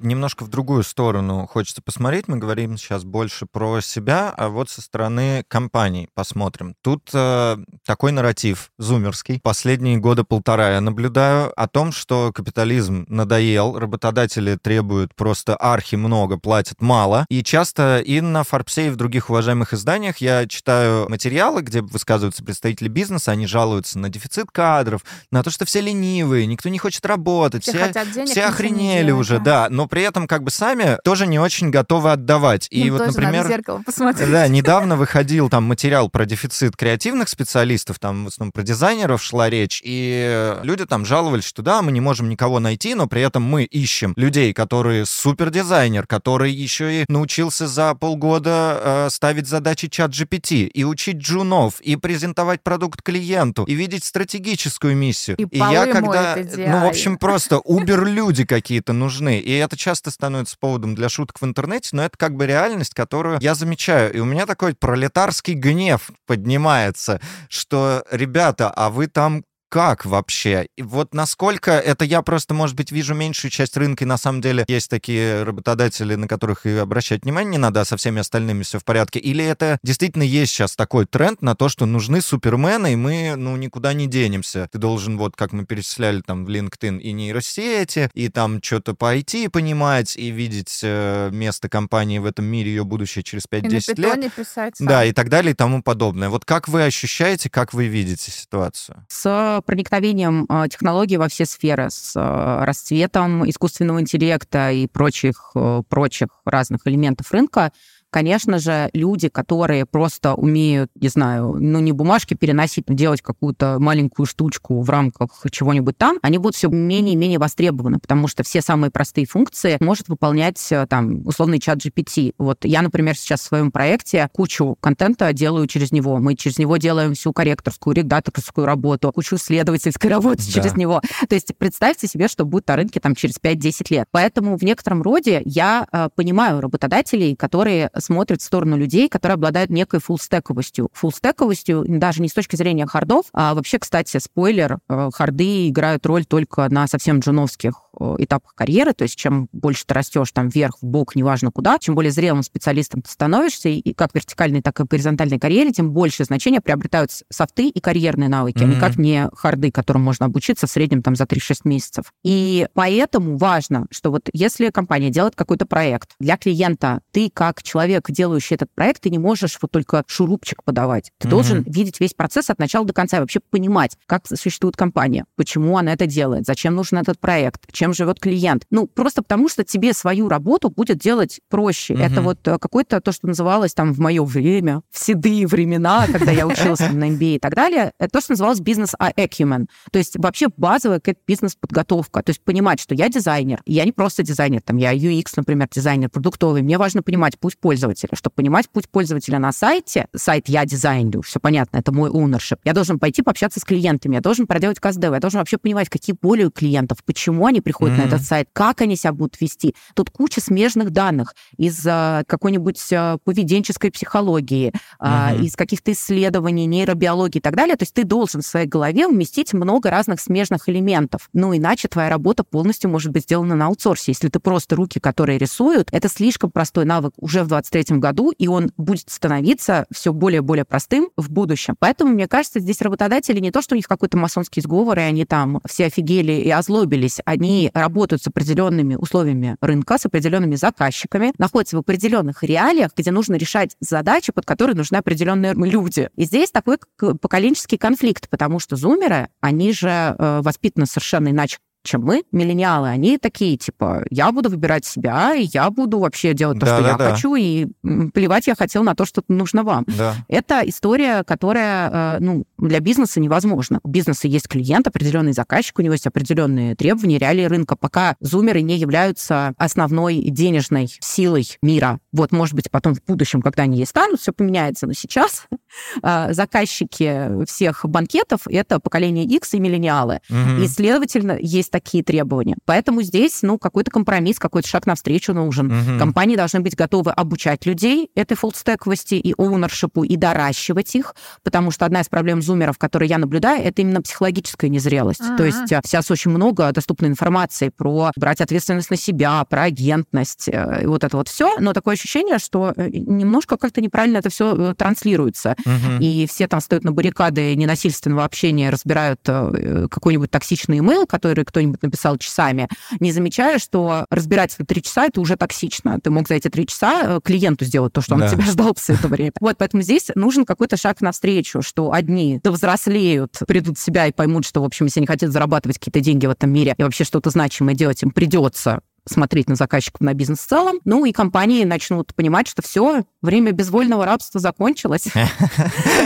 Немножко 0.00 0.44
в 0.44 0.48
другую 0.48 0.82
сторону 0.82 1.46
хочется 1.46 1.82
посмотреть. 1.82 2.28
Мы 2.28 2.38
говорим 2.38 2.76
сейчас 2.76 3.04
больше 3.04 3.46
про 3.46 3.80
себя, 3.80 4.32
а 4.36 4.48
вот 4.48 4.70
со 4.70 4.82
стороны 4.82 5.44
компаний 5.48 6.08
посмотрим. 6.14 6.74
Тут 6.82 7.10
э, 7.12 7.56
такой 7.84 8.12
нарратив 8.12 8.70
зумерский. 8.78 9.40
Последние 9.40 9.98
года 9.98 10.24
полтора 10.24 10.72
я 10.72 10.80
наблюдаю 10.80 11.52
о 11.60 11.68
том, 11.68 11.92
что 11.92 12.32
капитализм 12.32 13.04
надоел, 13.08 13.78
работодатели 13.78 14.56
требуют 14.56 15.14
просто 15.14 15.56
архи 15.56 15.96
много, 15.96 16.38
платят 16.38 16.80
мало. 16.80 17.26
И 17.28 17.42
часто 17.42 18.00
и 18.00 18.20
на 18.20 18.44
Форбсе, 18.44 18.88
и 18.88 18.90
в 18.90 18.96
других 18.96 19.30
уважаемых 19.30 19.72
изданиях 19.74 20.18
я 20.18 20.46
читаю 20.46 21.08
материалы, 21.08 21.62
где 21.62 21.82
высказываются 21.82 22.44
представители 22.44 22.88
бизнеса, 22.88 23.32
они 23.32 23.46
жалуются 23.46 23.98
на 23.98 24.08
дефицит 24.08 24.50
кадров, 24.50 25.02
на 25.30 25.42
то, 25.42 25.50
что 25.50 25.64
все 25.64 25.80
ленивые, 25.80 26.46
никто 26.46 26.68
не 26.68 26.78
хочет 26.78 27.04
работать, 27.06 27.62
все, 27.62 27.90
все, 27.90 28.06
денег, 28.06 28.30
все 28.30 28.44
охренели 28.44 29.10
уже, 29.10 29.38
да. 29.38 29.68
Но 29.70 29.86
при 29.90 30.02
этом 30.02 30.26
как 30.26 30.42
бы 30.42 30.50
сами 30.50 30.98
тоже 31.04 31.26
не 31.26 31.38
очень 31.38 31.70
готовы 31.70 32.12
отдавать. 32.12 32.68
И 32.70 32.90
Ну, 32.90 32.98
вот, 32.98 33.06
например... 33.08 33.46
зеркало 33.46 33.82
посмотреть. 33.84 34.30
Да, 34.30 34.48
недавно 34.48 34.96
выходил 34.96 35.50
там 35.50 35.64
материал 35.64 36.08
про 36.08 36.24
дефицит 36.24 36.76
креативных 36.76 37.28
специалистов, 37.28 37.98
там 37.98 38.24
в 38.24 38.28
основном 38.28 38.52
про 38.52 38.62
дизайнеров 38.62 39.22
шла 39.22 39.50
речь, 39.50 39.82
и 39.84 40.56
люди 40.62 40.86
там 40.86 41.04
жаловались, 41.04 41.44
что 41.44 41.62
да, 41.62 41.82
мы 41.82 41.92
не 41.92 42.00
можем 42.00 42.28
никого 42.28 42.60
найти, 42.60 42.94
но 42.94 43.06
при 43.06 43.22
этом 43.22 43.42
мы 43.42 43.64
ищем 43.64 44.14
людей, 44.16 44.52
которые 44.52 45.04
супер 45.06 45.50
дизайнер, 45.50 46.06
который 46.06 46.52
еще 46.52 47.02
и 47.02 47.04
научился 47.08 47.66
за 47.66 47.94
полгода 47.94 48.80
э, 48.82 49.08
ставить 49.10 49.48
задачи 49.48 49.88
чат 49.88 50.12
GPT, 50.12 50.66
и 50.66 50.84
учить 50.84 51.16
джунов, 51.16 51.80
и 51.80 51.96
презентовать 51.96 52.62
продукт 52.62 53.02
клиенту, 53.02 53.64
и 53.64 53.74
видеть 53.74 54.04
стратегическую 54.04 54.96
миссию. 54.96 55.36
И 55.36 55.58
я 55.58 55.82
полы 55.82 55.92
когда, 55.92 56.36
ну, 56.56 56.84
в 56.84 56.88
общем, 56.88 57.18
просто 57.18 57.58
убер-люди 57.58 58.44
какие-то 58.44 58.92
нужны, 58.92 59.38
и 59.38 59.52
это 59.52 59.76
часто 59.80 60.10
становится 60.10 60.56
поводом 60.58 60.94
для 60.94 61.08
шуток 61.08 61.40
в 61.40 61.44
интернете, 61.44 61.90
но 61.92 62.04
это 62.04 62.16
как 62.16 62.36
бы 62.36 62.46
реальность, 62.46 62.94
которую 62.94 63.38
я 63.40 63.54
замечаю, 63.54 64.12
и 64.12 64.20
у 64.20 64.24
меня 64.24 64.46
такой 64.46 64.74
пролетарский 64.74 65.54
гнев 65.54 66.10
поднимается, 66.26 67.20
что, 67.48 68.04
ребята, 68.10 68.70
а 68.70 68.90
вы 68.90 69.08
там 69.08 69.44
как 69.70 70.04
вообще? 70.04 70.66
И 70.76 70.82
вот 70.82 71.14
насколько 71.14 71.70
это 71.70 72.04
я 72.04 72.22
просто, 72.22 72.54
может 72.54 72.76
быть, 72.76 72.90
вижу 72.90 73.14
меньшую 73.14 73.50
часть 73.52 73.76
рынка, 73.76 74.04
и 74.04 74.06
на 74.06 74.18
самом 74.18 74.40
деле 74.40 74.64
есть 74.68 74.90
такие 74.90 75.44
работодатели, 75.44 76.16
на 76.16 76.26
которых 76.26 76.66
и 76.66 76.70
обращать 76.70 77.22
внимание 77.22 77.52
не 77.52 77.58
надо, 77.58 77.80
а 77.80 77.84
со 77.84 77.96
всеми 77.96 78.20
остальными 78.20 78.64
все 78.64 78.80
в 78.80 78.84
порядке? 78.84 79.20
Или 79.20 79.44
это 79.44 79.78
действительно 79.84 80.24
есть 80.24 80.52
сейчас 80.52 80.74
такой 80.74 81.06
тренд 81.06 81.40
на 81.40 81.54
то, 81.54 81.68
что 81.68 81.86
нужны 81.86 82.20
супермены, 82.20 82.92
и 82.92 82.96
мы, 82.96 83.34
ну, 83.36 83.56
никуда 83.56 83.92
не 83.92 84.08
денемся. 84.08 84.68
Ты 84.72 84.78
должен, 84.78 85.16
вот 85.16 85.36
как 85.36 85.52
мы 85.52 85.64
перечисляли 85.64 86.20
там 86.20 86.44
в 86.44 86.48
LinkedIn 86.48 86.98
и 86.98 87.12
нейросети, 87.12 88.10
и 88.12 88.28
там 88.28 88.60
что-то 88.62 88.94
по 88.94 89.16
IT 89.16 89.50
понимать, 89.50 90.16
и 90.16 90.30
видеть 90.30 90.80
э, 90.82 91.30
место 91.32 91.68
компании 91.68 92.18
в 92.18 92.24
этом 92.24 92.44
мире, 92.44 92.70
ее 92.70 92.84
будущее 92.84 93.22
через 93.22 93.44
И 93.50 93.56
на 93.56 93.68
5-10 93.68 94.00
лет. 94.00 94.34
писать 94.34 94.76
сам. 94.76 94.86
Да, 94.88 95.04
и 95.04 95.12
так 95.12 95.28
далее, 95.28 95.52
и 95.52 95.54
тому 95.54 95.80
подобное. 95.80 96.28
Вот 96.28 96.44
как 96.44 96.66
вы 96.66 96.82
ощущаете, 96.82 97.48
как 97.48 97.72
вы 97.72 97.86
видите 97.86 98.32
ситуацию? 98.32 99.06
С 99.08 99.59
проникновением 99.64 100.46
э, 100.48 100.68
технологий 100.70 101.16
во 101.16 101.28
все 101.28 101.44
сферы, 101.44 101.90
с 101.90 102.14
э, 102.16 102.64
расцветом 102.64 103.48
искусственного 103.48 104.00
интеллекта 104.00 104.70
и 104.70 104.86
прочих, 104.86 105.52
э, 105.54 105.82
прочих 105.88 106.28
разных 106.44 106.86
элементов 106.86 107.30
рынка, 107.32 107.72
конечно 108.10 108.58
же, 108.58 108.90
люди, 108.92 109.28
которые 109.28 109.86
просто 109.86 110.34
умеют, 110.34 110.90
не 110.94 111.08
знаю, 111.08 111.56
ну 111.58 111.80
не 111.80 111.92
бумажки 111.92 112.34
переносить, 112.34 112.88
но 112.88 112.94
делать 112.94 113.22
какую-то 113.22 113.76
маленькую 113.78 114.26
штучку 114.26 114.80
в 114.80 114.90
рамках 114.90 115.30
чего-нибудь 115.50 115.96
там, 115.96 116.18
они 116.22 116.38
будут 116.38 116.56
все 116.56 116.68
менее 116.68 117.14
и 117.14 117.16
менее 117.16 117.38
востребованы, 117.38 117.98
потому 117.98 118.28
что 118.28 118.42
все 118.42 118.60
самые 118.60 118.90
простые 118.90 119.26
функции 119.26 119.76
может 119.80 120.08
выполнять 120.08 120.60
э, 120.70 120.86
там 120.88 121.26
условный 121.26 121.58
чат 121.60 121.78
GPT. 121.78 122.34
Вот 122.38 122.64
я, 122.64 122.82
например, 122.82 123.16
сейчас 123.16 123.40
в 123.40 123.44
своем 123.44 123.70
проекте 123.70 124.28
кучу 124.32 124.76
контента 124.80 125.32
делаю 125.32 125.66
через 125.66 125.92
него. 125.92 126.18
Мы 126.18 126.34
через 126.34 126.58
него 126.58 126.76
делаем 126.76 127.14
всю 127.14 127.32
корректорскую, 127.32 127.94
редакторскую 127.94 128.66
работу, 128.66 129.12
кучу 129.12 129.36
исследовательской 129.36 130.10
работы 130.10 130.42
Да. 130.46 130.52
через 130.52 130.76
него. 130.76 131.00
То 131.28 131.34
есть 131.34 131.52
представьте 131.56 132.06
себе, 132.08 132.28
что 132.28 132.44
будет 132.44 132.66
на 132.68 132.76
рынке 132.76 133.00
там 133.00 133.14
через 133.14 133.36
5-10 133.40 133.86
лет. 133.90 134.06
Поэтому 134.10 134.56
в 134.56 134.62
некотором 134.62 135.02
роде 135.02 135.42
я 135.44 135.86
э, 135.92 136.08
понимаю 136.14 136.60
работодателей, 136.60 137.36
которые 137.36 137.90
смотрят 138.00 138.40
в 138.40 138.44
сторону 138.44 138.76
людей, 138.76 139.08
которые 139.08 139.34
обладают 139.34 139.70
некой 139.70 140.00
фуллстековостью. 140.00 140.88
Фуллстековостью 140.92 141.84
даже 141.86 142.22
не 142.22 142.28
с 142.28 142.32
точки 142.32 142.56
зрения 142.56 142.86
хардов, 142.86 143.26
а 143.32 143.54
вообще, 143.54 143.78
кстати, 143.78 144.18
спойлер, 144.18 144.78
э, 144.88 145.10
харды 145.12 145.68
играют 145.68 146.04
роль 146.06 146.24
только 146.24 146.68
на 146.68 146.86
совсем 146.86 147.20
джуновских 147.20 147.74
этапах 148.18 148.54
карьеры, 148.54 148.92
то 148.92 149.02
есть 149.02 149.16
чем 149.16 149.48
больше 149.52 149.84
ты 149.86 149.94
растешь 149.94 150.30
там 150.32 150.48
вверх, 150.48 150.76
в 150.80 150.86
бок, 150.86 151.16
неважно 151.16 151.50
куда, 151.50 151.78
чем 151.78 151.94
более 151.94 152.12
зрелым 152.12 152.42
специалистом 152.42 153.02
ты 153.02 153.10
становишься, 153.10 153.68
и- 153.68 153.92
как 153.94 154.12
в 154.12 154.14
вертикальной, 154.14 154.62
так 154.62 154.78
и 154.80 154.84
в 154.84 154.86
горизонтальной 154.86 155.38
карьере, 155.38 155.72
тем 155.72 155.90
больше 155.92 156.24
значения 156.24 156.60
приобретают 156.60 157.10
софты 157.30 157.68
и 157.68 157.80
карьерные 157.80 158.28
навыки, 158.28 158.62
а 158.62 158.66
Мгм. 158.66 158.76
никак 158.76 158.96
не 158.96 159.28
харды, 159.34 159.70
которым 159.70 160.02
можно 160.02 160.26
обучиться 160.26 160.66
в 160.66 160.70
среднем 160.70 161.02
там 161.02 161.16
за 161.16 161.26
3-6 161.26 161.64
месяцев. 161.64 162.12
И 162.22 162.68
поэтому 162.74 163.36
важно, 163.36 163.86
что 163.90 164.10
вот 164.10 164.28
если 164.32 164.70
компания 164.70 165.10
делает 165.10 165.34
какой-то 165.34 165.66
проект 165.66 166.10
для 166.20 166.36
клиента, 166.36 167.00
ты 167.10 167.30
как 167.32 167.62
человек, 167.62 168.10
делающий 168.10 168.54
этот 168.56 168.70
проект, 168.74 169.02
ты 169.02 169.10
не 169.10 169.18
можешь 169.18 169.58
вот 169.60 169.70
только 169.70 170.04
шурупчик 170.06 170.62
подавать. 170.64 171.10
Ты 171.18 171.26
Мгм. 171.26 171.30
должен 171.30 171.62
видеть 171.64 172.00
весь 172.00 172.14
процесс 172.14 172.50
от 172.50 172.58
начала 172.58 172.84
до 172.86 172.92
конца 172.92 173.20
вообще 173.20 173.40
понимать, 173.40 173.96
как 174.06 174.26
существует 174.26 174.76
компания, 174.76 175.24
почему 175.36 175.76
она 175.76 175.92
это 175.92 176.06
делает, 176.06 176.46
зачем 176.46 176.74
нужен 176.74 176.98
этот 176.98 177.18
проект, 177.18 177.66
чем 177.80 177.94
живет 177.94 178.20
клиент. 178.20 178.66
Ну, 178.70 178.86
просто 178.86 179.22
потому 179.22 179.48
что 179.48 179.64
тебе 179.64 179.94
свою 179.94 180.28
работу 180.28 180.68
будет 180.68 180.98
делать 180.98 181.40
проще. 181.48 181.94
Мгм. 181.94 182.02
Это 182.02 182.20
вот 182.20 182.46
э, 182.46 182.58
какое-то 182.58 183.00
то, 183.00 183.10
что 183.10 183.26
называлось 183.26 183.72
там 183.72 183.94
в 183.94 183.98
мое 184.00 184.22
время, 184.22 184.82
в 184.90 184.98
седые 184.98 185.46
времена, 185.46 186.06
когда 186.12 186.30
я 186.30 186.46
училась 186.46 186.80
на 186.80 187.08
MBA 187.08 187.36
и 187.36 187.38
так 187.38 187.54
далее, 187.54 187.92
это 187.98 188.12
то, 188.12 188.20
что 188.20 188.32
называлось 188.32 188.60
бизнес 188.60 188.94
acumen. 189.00 189.66
То 189.90 189.98
есть 189.98 190.18
вообще 190.18 190.48
базовая 190.54 191.00
какая-то 191.00 191.20
бизнес-подготовка. 191.26 192.22
То 192.22 192.30
есть 192.30 192.42
понимать, 192.44 192.80
что 192.80 192.94
я 192.94 193.08
дизайнер, 193.08 193.62
я 193.64 193.86
не 193.86 193.92
просто 193.92 194.22
дизайнер, 194.22 194.60
там 194.60 194.76
я 194.76 194.94
UX, 194.94 195.32
например, 195.36 195.66
дизайнер 195.72 196.10
продуктовый. 196.10 196.60
Мне 196.60 196.76
важно 196.76 197.02
понимать 197.02 197.38
путь 197.38 197.56
пользователя. 197.58 198.10
Чтобы 198.12 198.34
понимать 198.34 198.68
путь 198.68 198.90
пользователя 198.90 199.38
на 199.38 199.52
сайте, 199.52 200.06
сайт 200.14 200.50
я 200.50 200.66
дизайню, 200.66 201.22
все 201.22 201.40
понятно, 201.40 201.78
это 201.78 201.92
мой 201.92 202.10
ownership. 202.10 202.58
Я 202.64 202.74
должен 202.74 202.98
пойти 202.98 203.22
пообщаться 203.22 203.58
с 203.58 203.64
клиентами, 203.64 204.16
я 204.16 204.20
должен 204.20 204.46
проделать 204.46 204.78
каздев, 204.80 205.14
я 205.14 205.20
должен 205.20 205.38
вообще 205.38 205.56
понимать, 205.56 205.88
какие 205.88 206.14
боли 206.20 206.44
у 206.44 206.50
клиентов, 206.50 206.98
почему 207.06 207.46
они 207.46 207.62
приходят 207.70 207.96
Мгм. 207.96 208.04
на 208.04 208.08
этот 208.08 208.22
сайт, 208.26 208.48
как 208.52 208.80
они 208.80 208.96
себя 208.96 209.12
будут 209.12 209.40
вести. 209.40 209.76
Тут 209.94 210.10
куча 210.10 210.40
смежных 210.40 210.90
данных 210.90 211.34
из 211.56 211.86
а, 211.86 212.24
какой-нибудь 212.26 212.80
а, 212.92 213.18
поведенческой 213.24 213.92
психологии, 213.92 214.72
Мгм. 214.98 215.44
из 215.44 215.54
каких-то 215.54 215.92
исследований, 215.92 216.66
нейробиологии 216.66 217.38
и 217.38 217.40
так 217.40 217.54
далее. 217.54 217.76
То 217.76 217.84
есть 217.84 217.94
ты 217.94 218.02
должен 218.04 218.42
в 218.42 218.46
своей 218.46 218.66
голове 218.66 219.06
уместить 219.06 219.52
много 219.52 219.88
разных 219.88 220.20
смежных 220.20 220.68
элементов. 220.68 221.28
Ну, 221.32 221.56
иначе 221.56 221.86
твоя 221.86 222.08
работа 222.10 222.42
полностью 222.42 222.90
может 222.90 223.12
быть 223.12 223.22
сделана 223.22 223.54
на 223.54 223.66
аутсорсе. 223.66 224.10
Если 224.12 224.28
ты 224.28 224.40
просто 224.40 224.74
руки, 224.74 224.98
которые 224.98 225.38
рисуют, 225.38 225.88
это 225.92 226.08
слишком 226.08 226.50
простой 226.50 226.84
навык 226.84 227.12
уже 227.18 227.44
в 227.44 227.46
23 227.48 227.98
году, 227.98 228.32
и 228.32 228.48
он 228.48 228.72
будет 228.76 229.08
становиться 229.08 229.86
все 229.92 230.12
более 230.12 230.38
и 230.38 230.40
более 230.40 230.64
простым 230.64 231.10
в 231.16 231.30
будущем. 231.30 231.76
Поэтому, 231.78 232.12
мне 232.14 232.26
кажется, 232.26 232.58
здесь 232.58 232.80
работодатели 232.82 233.38
не 233.38 233.52
то, 233.52 233.62
что 233.62 233.74
у 233.74 233.76
них 233.76 233.86
какой-то 233.86 234.16
масонский 234.18 234.60
сговор, 234.62 234.98
и 234.98 235.02
они 235.02 235.24
там 235.24 235.60
все 235.68 235.86
офигели 235.86 236.32
и 236.32 236.50
озлобились. 236.50 237.20
Они 237.24 237.59
работают 237.74 238.22
с 238.22 238.26
определенными 238.26 238.94
условиями 238.94 239.56
рынка, 239.60 239.98
с 239.98 240.06
определенными 240.06 240.54
заказчиками, 240.54 241.32
находятся 241.38 241.76
в 241.76 241.80
определенных 241.80 242.42
реалиях, 242.42 242.92
где 242.96 243.10
нужно 243.10 243.34
решать 243.34 243.76
задачи, 243.80 244.32
под 244.32 244.46
которые 244.46 244.76
нужны 244.76 244.96
определенные 244.96 245.54
люди. 245.54 246.08
И 246.16 246.24
здесь 246.24 246.50
такой 246.50 246.78
поколенческий 246.98 247.78
конфликт, 247.78 248.28
потому 248.28 248.58
что 248.58 248.76
зумеры, 248.76 249.28
они 249.40 249.72
же 249.72 249.88
э, 249.88 250.40
воспитаны 250.42 250.86
совершенно 250.86 251.28
иначе 251.28 251.58
чем 251.82 252.02
мы, 252.02 252.24
миллениалы, 252.32 252.88
они 252.88 253.18
такие, 253.18 253.56
типа, 253.56 254.04
я 254.10 254.32
буду 254.32 254.50
выбирать 254.50 254.84
себя, 254.84 255.34
и 255.34 255.44
я 255.52 255.70
буду 255.70 255.98
вообще 255.98 256.34
делать 256.34 256.60
то, 256.60 256.66
что 256.66 256.76
я 256.76 256.82
Да-да-да. 256.82 257.10
хочу, 257.12 257.34
и 257.36 257.66
плевать 258.12 258.46
я 258.46 258.54
хотел 258.54 258.82
на 258.82 258.94
то, 258.94 259.04
что 259.04 259.22
нужно 259.28 259.62
вам. 259.62 259.84
Да. 259.86 260.14
Это 260.28 260.62
история, 260.64 261.24
которая 261.24 261.90
э, 261.90 262.18
ну, 262.20 262.44
для 262.58 262.80
бизнеса 262.80 263.20
невозможна. 263.20 263.80
У 263.82 263.88
бизнеса 263.88 264.28
есть 264.28 264.48
клиент, 264.48 264.86
определенный 264.86 265.32
заказчик, 265.32 265.78
у 265.78 265.82
него 265.82 265.94
есть 265.94 266.06
определенные 266.06 266.74
требования, 266.74 267.18
реалии 267.18 267.44
рынка. 267.44 267.76
Пока 267.76 268.16
зумеры 268.20 268.60
не 268.60 268.76
являются 268.76 269.54
основной 269.56 270.16
денежной 270.16 270.88
силой 271.00 271.46
мира. 271.62 271.98
Вот, 272.12 272.32
может 272.32 272.54
быть, 272.54 272.70
потом 272.70 272.94
в 272.94 273.02
будущем, 273.04 273.40
когда 273.40 273.62
они 273.62 273.80
и 273.80 273.86
станут, 273.86 274.20
все 274.20 274.32
поменяется. 274.32 274.86
Но 274.86 274.92
сейчас 274.92 275.46
э, 276.02 276.32
заказчики 276.32 277.44
всех 277.46 277.84
банкетов— 277.84 278.42
это 278.50 278.80
поколение 278.80 279.24
X 279.24 279.54
и 279.54 279.60
миллениалы. 279.60 280.20
Мгм. 280.28 280.62
И, 280.62 280.68
следовательно, 280.68 281.38
есть 281.40 281.69
такие 281.70 282.04
требования. 282.04 282.56
Поэтому 282.64 283.02
здесь, 283.02 283.40
ну, 283.42 283.58
какой-то 283.58 283.90
компромисс, 283.90 284.38
какой-то 284.38 284.68
шаг 284.68 284.86
навстречу 284.86 285.32
нужен. 285.32 285.68
Мгм. 285.68 285.98
Компании 285.98 286.36
должны 286.36 286.60
быть 286.60 286.74
готовы 286.74 287.10
обучать 287.12 287.66
людей 287.66 288.10
этой 288.14 288.36
фуллстековости 288.36 289.14
и 289.14 289.34
оунершипу, 289.36 290.04
и 290.04 290.16
доращивать 290.16 290.94
их, 290.94 291.14
потому 291.42 291.70
что 291.70 291.86
одна 291.86 292.00
из 292.00 292.08
проблем 292.08 292.42
зумеров, 292.42 292.78
которые 292.78 293.08
я 293.08 293.18
наблюдаю, 293.18 293.62
это 293.62 293.82
именно 293.82 294.02
психологическая 294.02 294.70
незрелость. 294.70 295.20
Мгм. 295.20 295.36
То 295.36 295.44
есть 295.44 295.72
э, 295.72 295.80
сейчас 295.84 296.10
очень 296.10 296.30
много 296.30 296.70
доступной 296.72 297.10
информации 297.10 297.68
про 297.68 298.10
брать 298.16 298.40
ответственность 298.40 298.90
на 298.90 298.96
себя, 298.96 299.44
про 299.44 299.64
агентность, 299.64 300.48
э, 300.48 300.82
и 300.82 300.86
вот 300.86 301.04
это 301.04 301.16
вот 301.16 301.28
все, 301.28 301.56
но 301.58 301.72
такое 301.72 301.94
ощущение, 301.94 302.38
что 302.38 302.72
э, 302.76 302.88
немножко 302.90 303.56
как-то 303.56 303.80
неправильно 303.80 304.18
это 304.18 304.30
все 304.30 304.74
транслируется. 304.74 305.56
Мгм. 305.64 306.00
И 306.00 306.26
все 306.26 306.48
там 306.48 306.60
стоят 306.60 306.84
на 306.84 306.92
баррикады 306.92 307.54
ненасильственного 307.54 308.24
общения, 308.24 308.70
разбирают 308.70 309.20
какой-нибудь 309.22 310.30
токсичный 310.30 310.78
имейл, 310.78 311.06
который 311.06 311.44
кто-нибудь 311.60 311.82
написал 311.82 312.16
часами, 312.16 312.68
не 313.00 313.12
замечая, 313.12 313.58
что 313.58 314.06
разбирать 314.10 314.54
это 314.54 314.64
три 314.64 314.82
часа, 314.82 315.06
это 315.06 315.20
уже 315.20 315.36
токсично. 315.36 315.98
Ты 316.02 316.10
мог 316.10 316.26
за 316.26 316.34
эти 316.34 316.48
три 316.48 316.66
часа 316.66 317.02
э, 317.16 317.20
клиенту 317.22 317.64
сделать 317.66 317.92
то, 317.92 318.00
что 318.00 318.14
он 318.14 318.20
Да. 318.20 318.28
тебя 318.30 318.44
ждал 318.44 318.74
все 318.74 318.94
это 318.94 319.08
время. 319.08 319.32
Вот, 319.40 319.58
поэтому 319.58 319.82
здесь 319.82 320.08
нужен 320.14 320.44
какой-то 320.46 320.76
шаг 320.76 321.00
навстречу, 321.02 321.60
что 321.62 321.92
одни 321.92 322.40
взрослеют, 322.42 323.38
придут 323.46 323.78
в 323.78 323.82
себя 323.82 324.06
и 324.06 324.12
поймут, 324.12 324.46
что, 324.46 324.62
в 324.62 324.64
общем, 324.64 324.86
если 324.86 325.00
они 325.00 325.06
хотят 325.06 325.30
зарабатывать 325.30 325.78
какие-то 325.78 326.00
деньги 326.00 326.26
в 326.26 326.30
этом 326.30 326.50
мире 326.50 326.74
и 326.76 326.82
вообще 326.82 327.04
что-то 327.04 327.30
значимое 327.30 327.74
делать, 327.74 328.02
им 328.02 328.10
придется 328.10 328.80
смотреть 329.12 329.48
на 329.48 329.56
заказчиков, 329.56 330.00
на 330.00 330.14
бизнес 330.14 330.40
в 330.40 330.46
целом. 330.46 330.80
Ну 330.84 331.04
и 331.04 331.12
компании 331.12 331.64
начнут 331.64 332.14
понимать, 332.14 332.48
что 332.48 332.62
все, 332.62 333.02
время 333.22 333.52
безвольного 333.52 334.04
рабства 334.06 334.40
закончилось. 334.40 335.08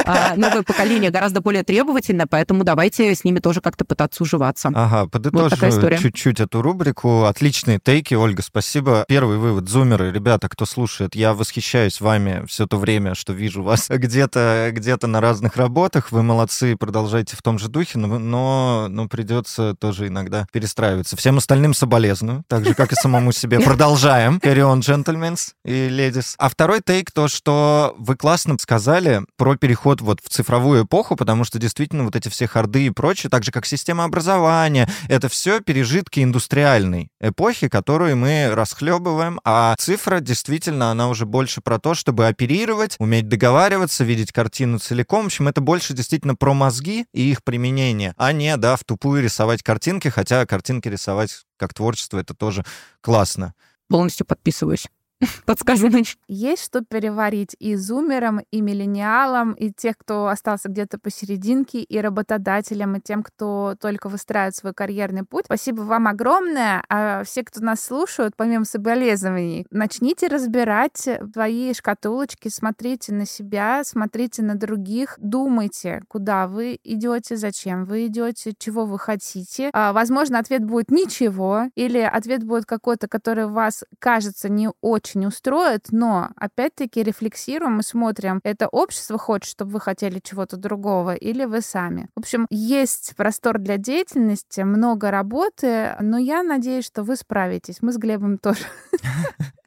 А 0.07 0.35
новое 0.37 0.63
поколение 0.63 1.11
гораздо 1.11 1.41
более 1.41 1.63
требовательно, 1.63 2.27
поэтому 2.27 2.63
давайте 2.63 3.15
с 3.15 3.25
ними 3.25 3.39
тоже 3.39 3.63
как-то 3.63 3.87
пытаться 3.87 4.23
уживаться. 4.23 4.71
Ага, 4.75 5.09
подытожу 5.09 5.57
чуть-чуть 5.99 6.41
эту 6.41 6.61
рубрику. 6.61 7.25
Отличные 7.25 7.79
тейки, 7.83 8.15
Ольга, 8.15 8.43
спасибо. 8.43 9.05
Первый 9.09 9.39
вывод. 9.39 9.69
Зумеры, 9.69 10.13
ребята, 10.13 10.49
кто 10.49 10.67
слушает, 10.67 11.15
я 11.15 11.33
восхищаюсь 11.33 12.01
вами 12.01 12.45
все 12.47 12.67
то 12.67 12.77
время, 12.77 13.15
что 13.15 13.33
вижу 13.33 13.63
вас 13.63 13.87
где-то 13.89 14.71
где 14.73 14.95
на 15.07 15.21
разных 15.21 15.57
работах. 15.57 16.13
Вы 16.13 16.23
молодцы, 16.23 16.77
продолжайте 16.77 17.37
в 17.37 17.43
том 17.43 17.59
же 17.59 17.69
духе, 17.69 17.99
но, 17.99 18.19
но, 18.19 18.87
но 18.89 19.09
придется 19.09 19.75
тоже 19.75 20.09
иногда 20.09 20.47
перестраиваться. 20.53 21.17
Всем 21.17 21.39
остальным 21.39 21.75
соболезную, 21.75 22.45
так 22.49 22.65
же, 22.65 22.75
как 22.75 22.93
и 22.95 23.01
самому 23.01 23.33
себе. 23.33 23.61
Продолжаем. 23.61 24.39
Carry 24.39 24.61
on, 24.61 24.81
gentlemen 24.81 25.35
и 25.65 25.89
ladies. 25.89 26.35
А 26.39 26.49
второй 26.49 26.81
тейк 26.81 27.11
то, 27.11 27.29
что 27.29 27.95
вы 27.99 28.17
классно 28.17 28.57
сказали 28.59 29.23
про 29.37 29.57
переход 29.57 30.01
вот 30.01 30.21
в 30.23 30.29
цифровую 30.29 30.85
эпоху, 30.85 31.17
потому 31.17 31.45
что 31.45 31.59
действительно 31.59 32.05
вот 32.05 32.17
эти 32.17 32.29
все 32.29 32.47
харды 32.47 32.87
и 32.87 32.91
прочее, 32.91 33.31
так 33.31 33.45
же 33.45 33.51
как 33.51 33.67
система 33.67 34.05
образования, 34.05 34.89
это 35.09 35.29
все 35.29 35.61
пережитки 35.61 36.23
индустриальной 36.23 37.09
эпохи, 37.21 37.69
которую 37.69 38.17
мы 38.17 38.51
расхлебываем, 38.53 39.41
а 39.45 39.75
цифра 39.79 40.21
действительно, 40.21 40.91
она 40.91 41.09
уже 41.09 41.27
больше 41.27 41.61
про 41.61 41.79
то, 41.79 41.95
чтобы 41.95 42.27
оперировать, 42.27 42.97
уметь 42.99 43.29
договариваться, 43.29 44.05
видеть 44.05 44.33
картину 44.33 44.79
целиком. 44.79 45.25
В 45.25 45.27
общем, 45.27 45.49
это 45.49 45.61
больше 45.61 45.95
действительно 45.95 46.35
про 46.35 46.55
мозги 46.55 47.07
и 47.13 47.31
их 47.31 47.43
применение, 47.43 48.15
а 48.17 48.33
не, 48.33 48.57
да, 48.57 48.77
в 48.77 48.85
тупую 48.85 49.23
рисовать 49.23 49.63
картинки, 49.63 50.09
хотя 50.09 50.47
картинки 50.47 50.89
рисовать 50.89 51.45
как 51.57 51.75
творчество 51.75 52.19
это 52.19 52.35
тоже 52.35 52.65
классно. 53.01 53.55
Полностью 53.89 54.27
подписываюсь 54.27 54.89
подсказанный. 55.47 56.05
Есть 56.29 56.65
что 56.65 56.83
переварить 56.83 57.57
и 57.59 57.77
зумерам, 57.77 58.41
и 58.51 58.61
миллениалам, 58.61 59.53
и 59.53 59.71
тех, 59.71 59.97
кто 59.99 60.29
остался 60.29 60.69
где-то 60.69 60.99
посерединке, 60.99 61.81
и 61.81 62.01
работодателям, 62.01 62.97
и 62.97 63.01
тем, 63.01 63.23
кто 63.23 63.77
только 63.81 64.09
выстраивает 64.09 64.57
свой 64.57 64.75
карьерный 64.75 65.25
путь. 65.25 65.45
Спасибо 65.47 65.83
вам 65.83 66.09
огромное. 66.09 66.83
А 66.89 67.25
все, 67.25 67.45
кто 67.45 67.61
нас 67.61 67.81
слушают, 67.81 68.35
помимо 68.37 68.65
соболезнований, 68.65 69.67
начните 69.71 70.29
разбирать 70.29 71.09
свои 71.33 71.73
шкатулочки, 71.75 72.49
смотрите 72.49 73.13
на 73.13 73.27
себя, 73.27 73.83
смотрите 73.85 74.43
на 74.43 74.55
других, 74.55 75.17
думайте, 75.19 76.03
куда 76.09 76.47
вы 76.49 76.79
идете, 76.85 77.37
зачем 77.37 77.85
вы 77.85 78.07
идете, 78.07 78.55
чего 78.59 78.87
вы 78.87 78.99
хотите. 78.99 79.71
А, 79.73 79.93
возможно, 79.93 80.39
ответ 80.39 80.65
будет 80.65 80.91
ничего, 80.91 81.65
или 81.75 81.99
ответ 81.99 82.45
будет 82.45 82.67
какой-то, 82.67 83.09
который 83.09 83.47
вас 83.47 83.85
кажется 83.99 84.49
не 84.49 84.71
очень 84.81 85.14
очень 85.15 85.27
устроит, 85.27 85.89
но 85.91 86.31
опять-таки 86.37 87.03
рефлексируем 87.03 87.81
и 87.81 87.83
смотрим, 87.83 88.41
это 88.45 88.69
общество 88.69 89.19
хочет, 89.19 89.51
чтобы 89.51 89.73
вы 89.73 89.81
хотели 89.81 90.21
чего-то 90.23 90.57
другого, 90.57 91.15
или 91.15 91.45
вы 91.45 91.61
сами. 91.61 92.09
В 92.17 92.21
общем, 92.21 92.47
есть 92.51 93.15
простор 93.17 93.59
для 93.59 93.77
деятельности, 93.77 94.63
много 94.63 95.11
работы, 95.11 95.97
но 96.01 96.19
я 96.19 96.43
надеюсь, 96.43 96.87
что 96.87 97.03
вы 97.03 97.17
справитесь. 97.17 97.79
Мы 97.81 97.93
с 97.93 97.97
Глебом 97.97 98.39
тоже. 98.39 98.65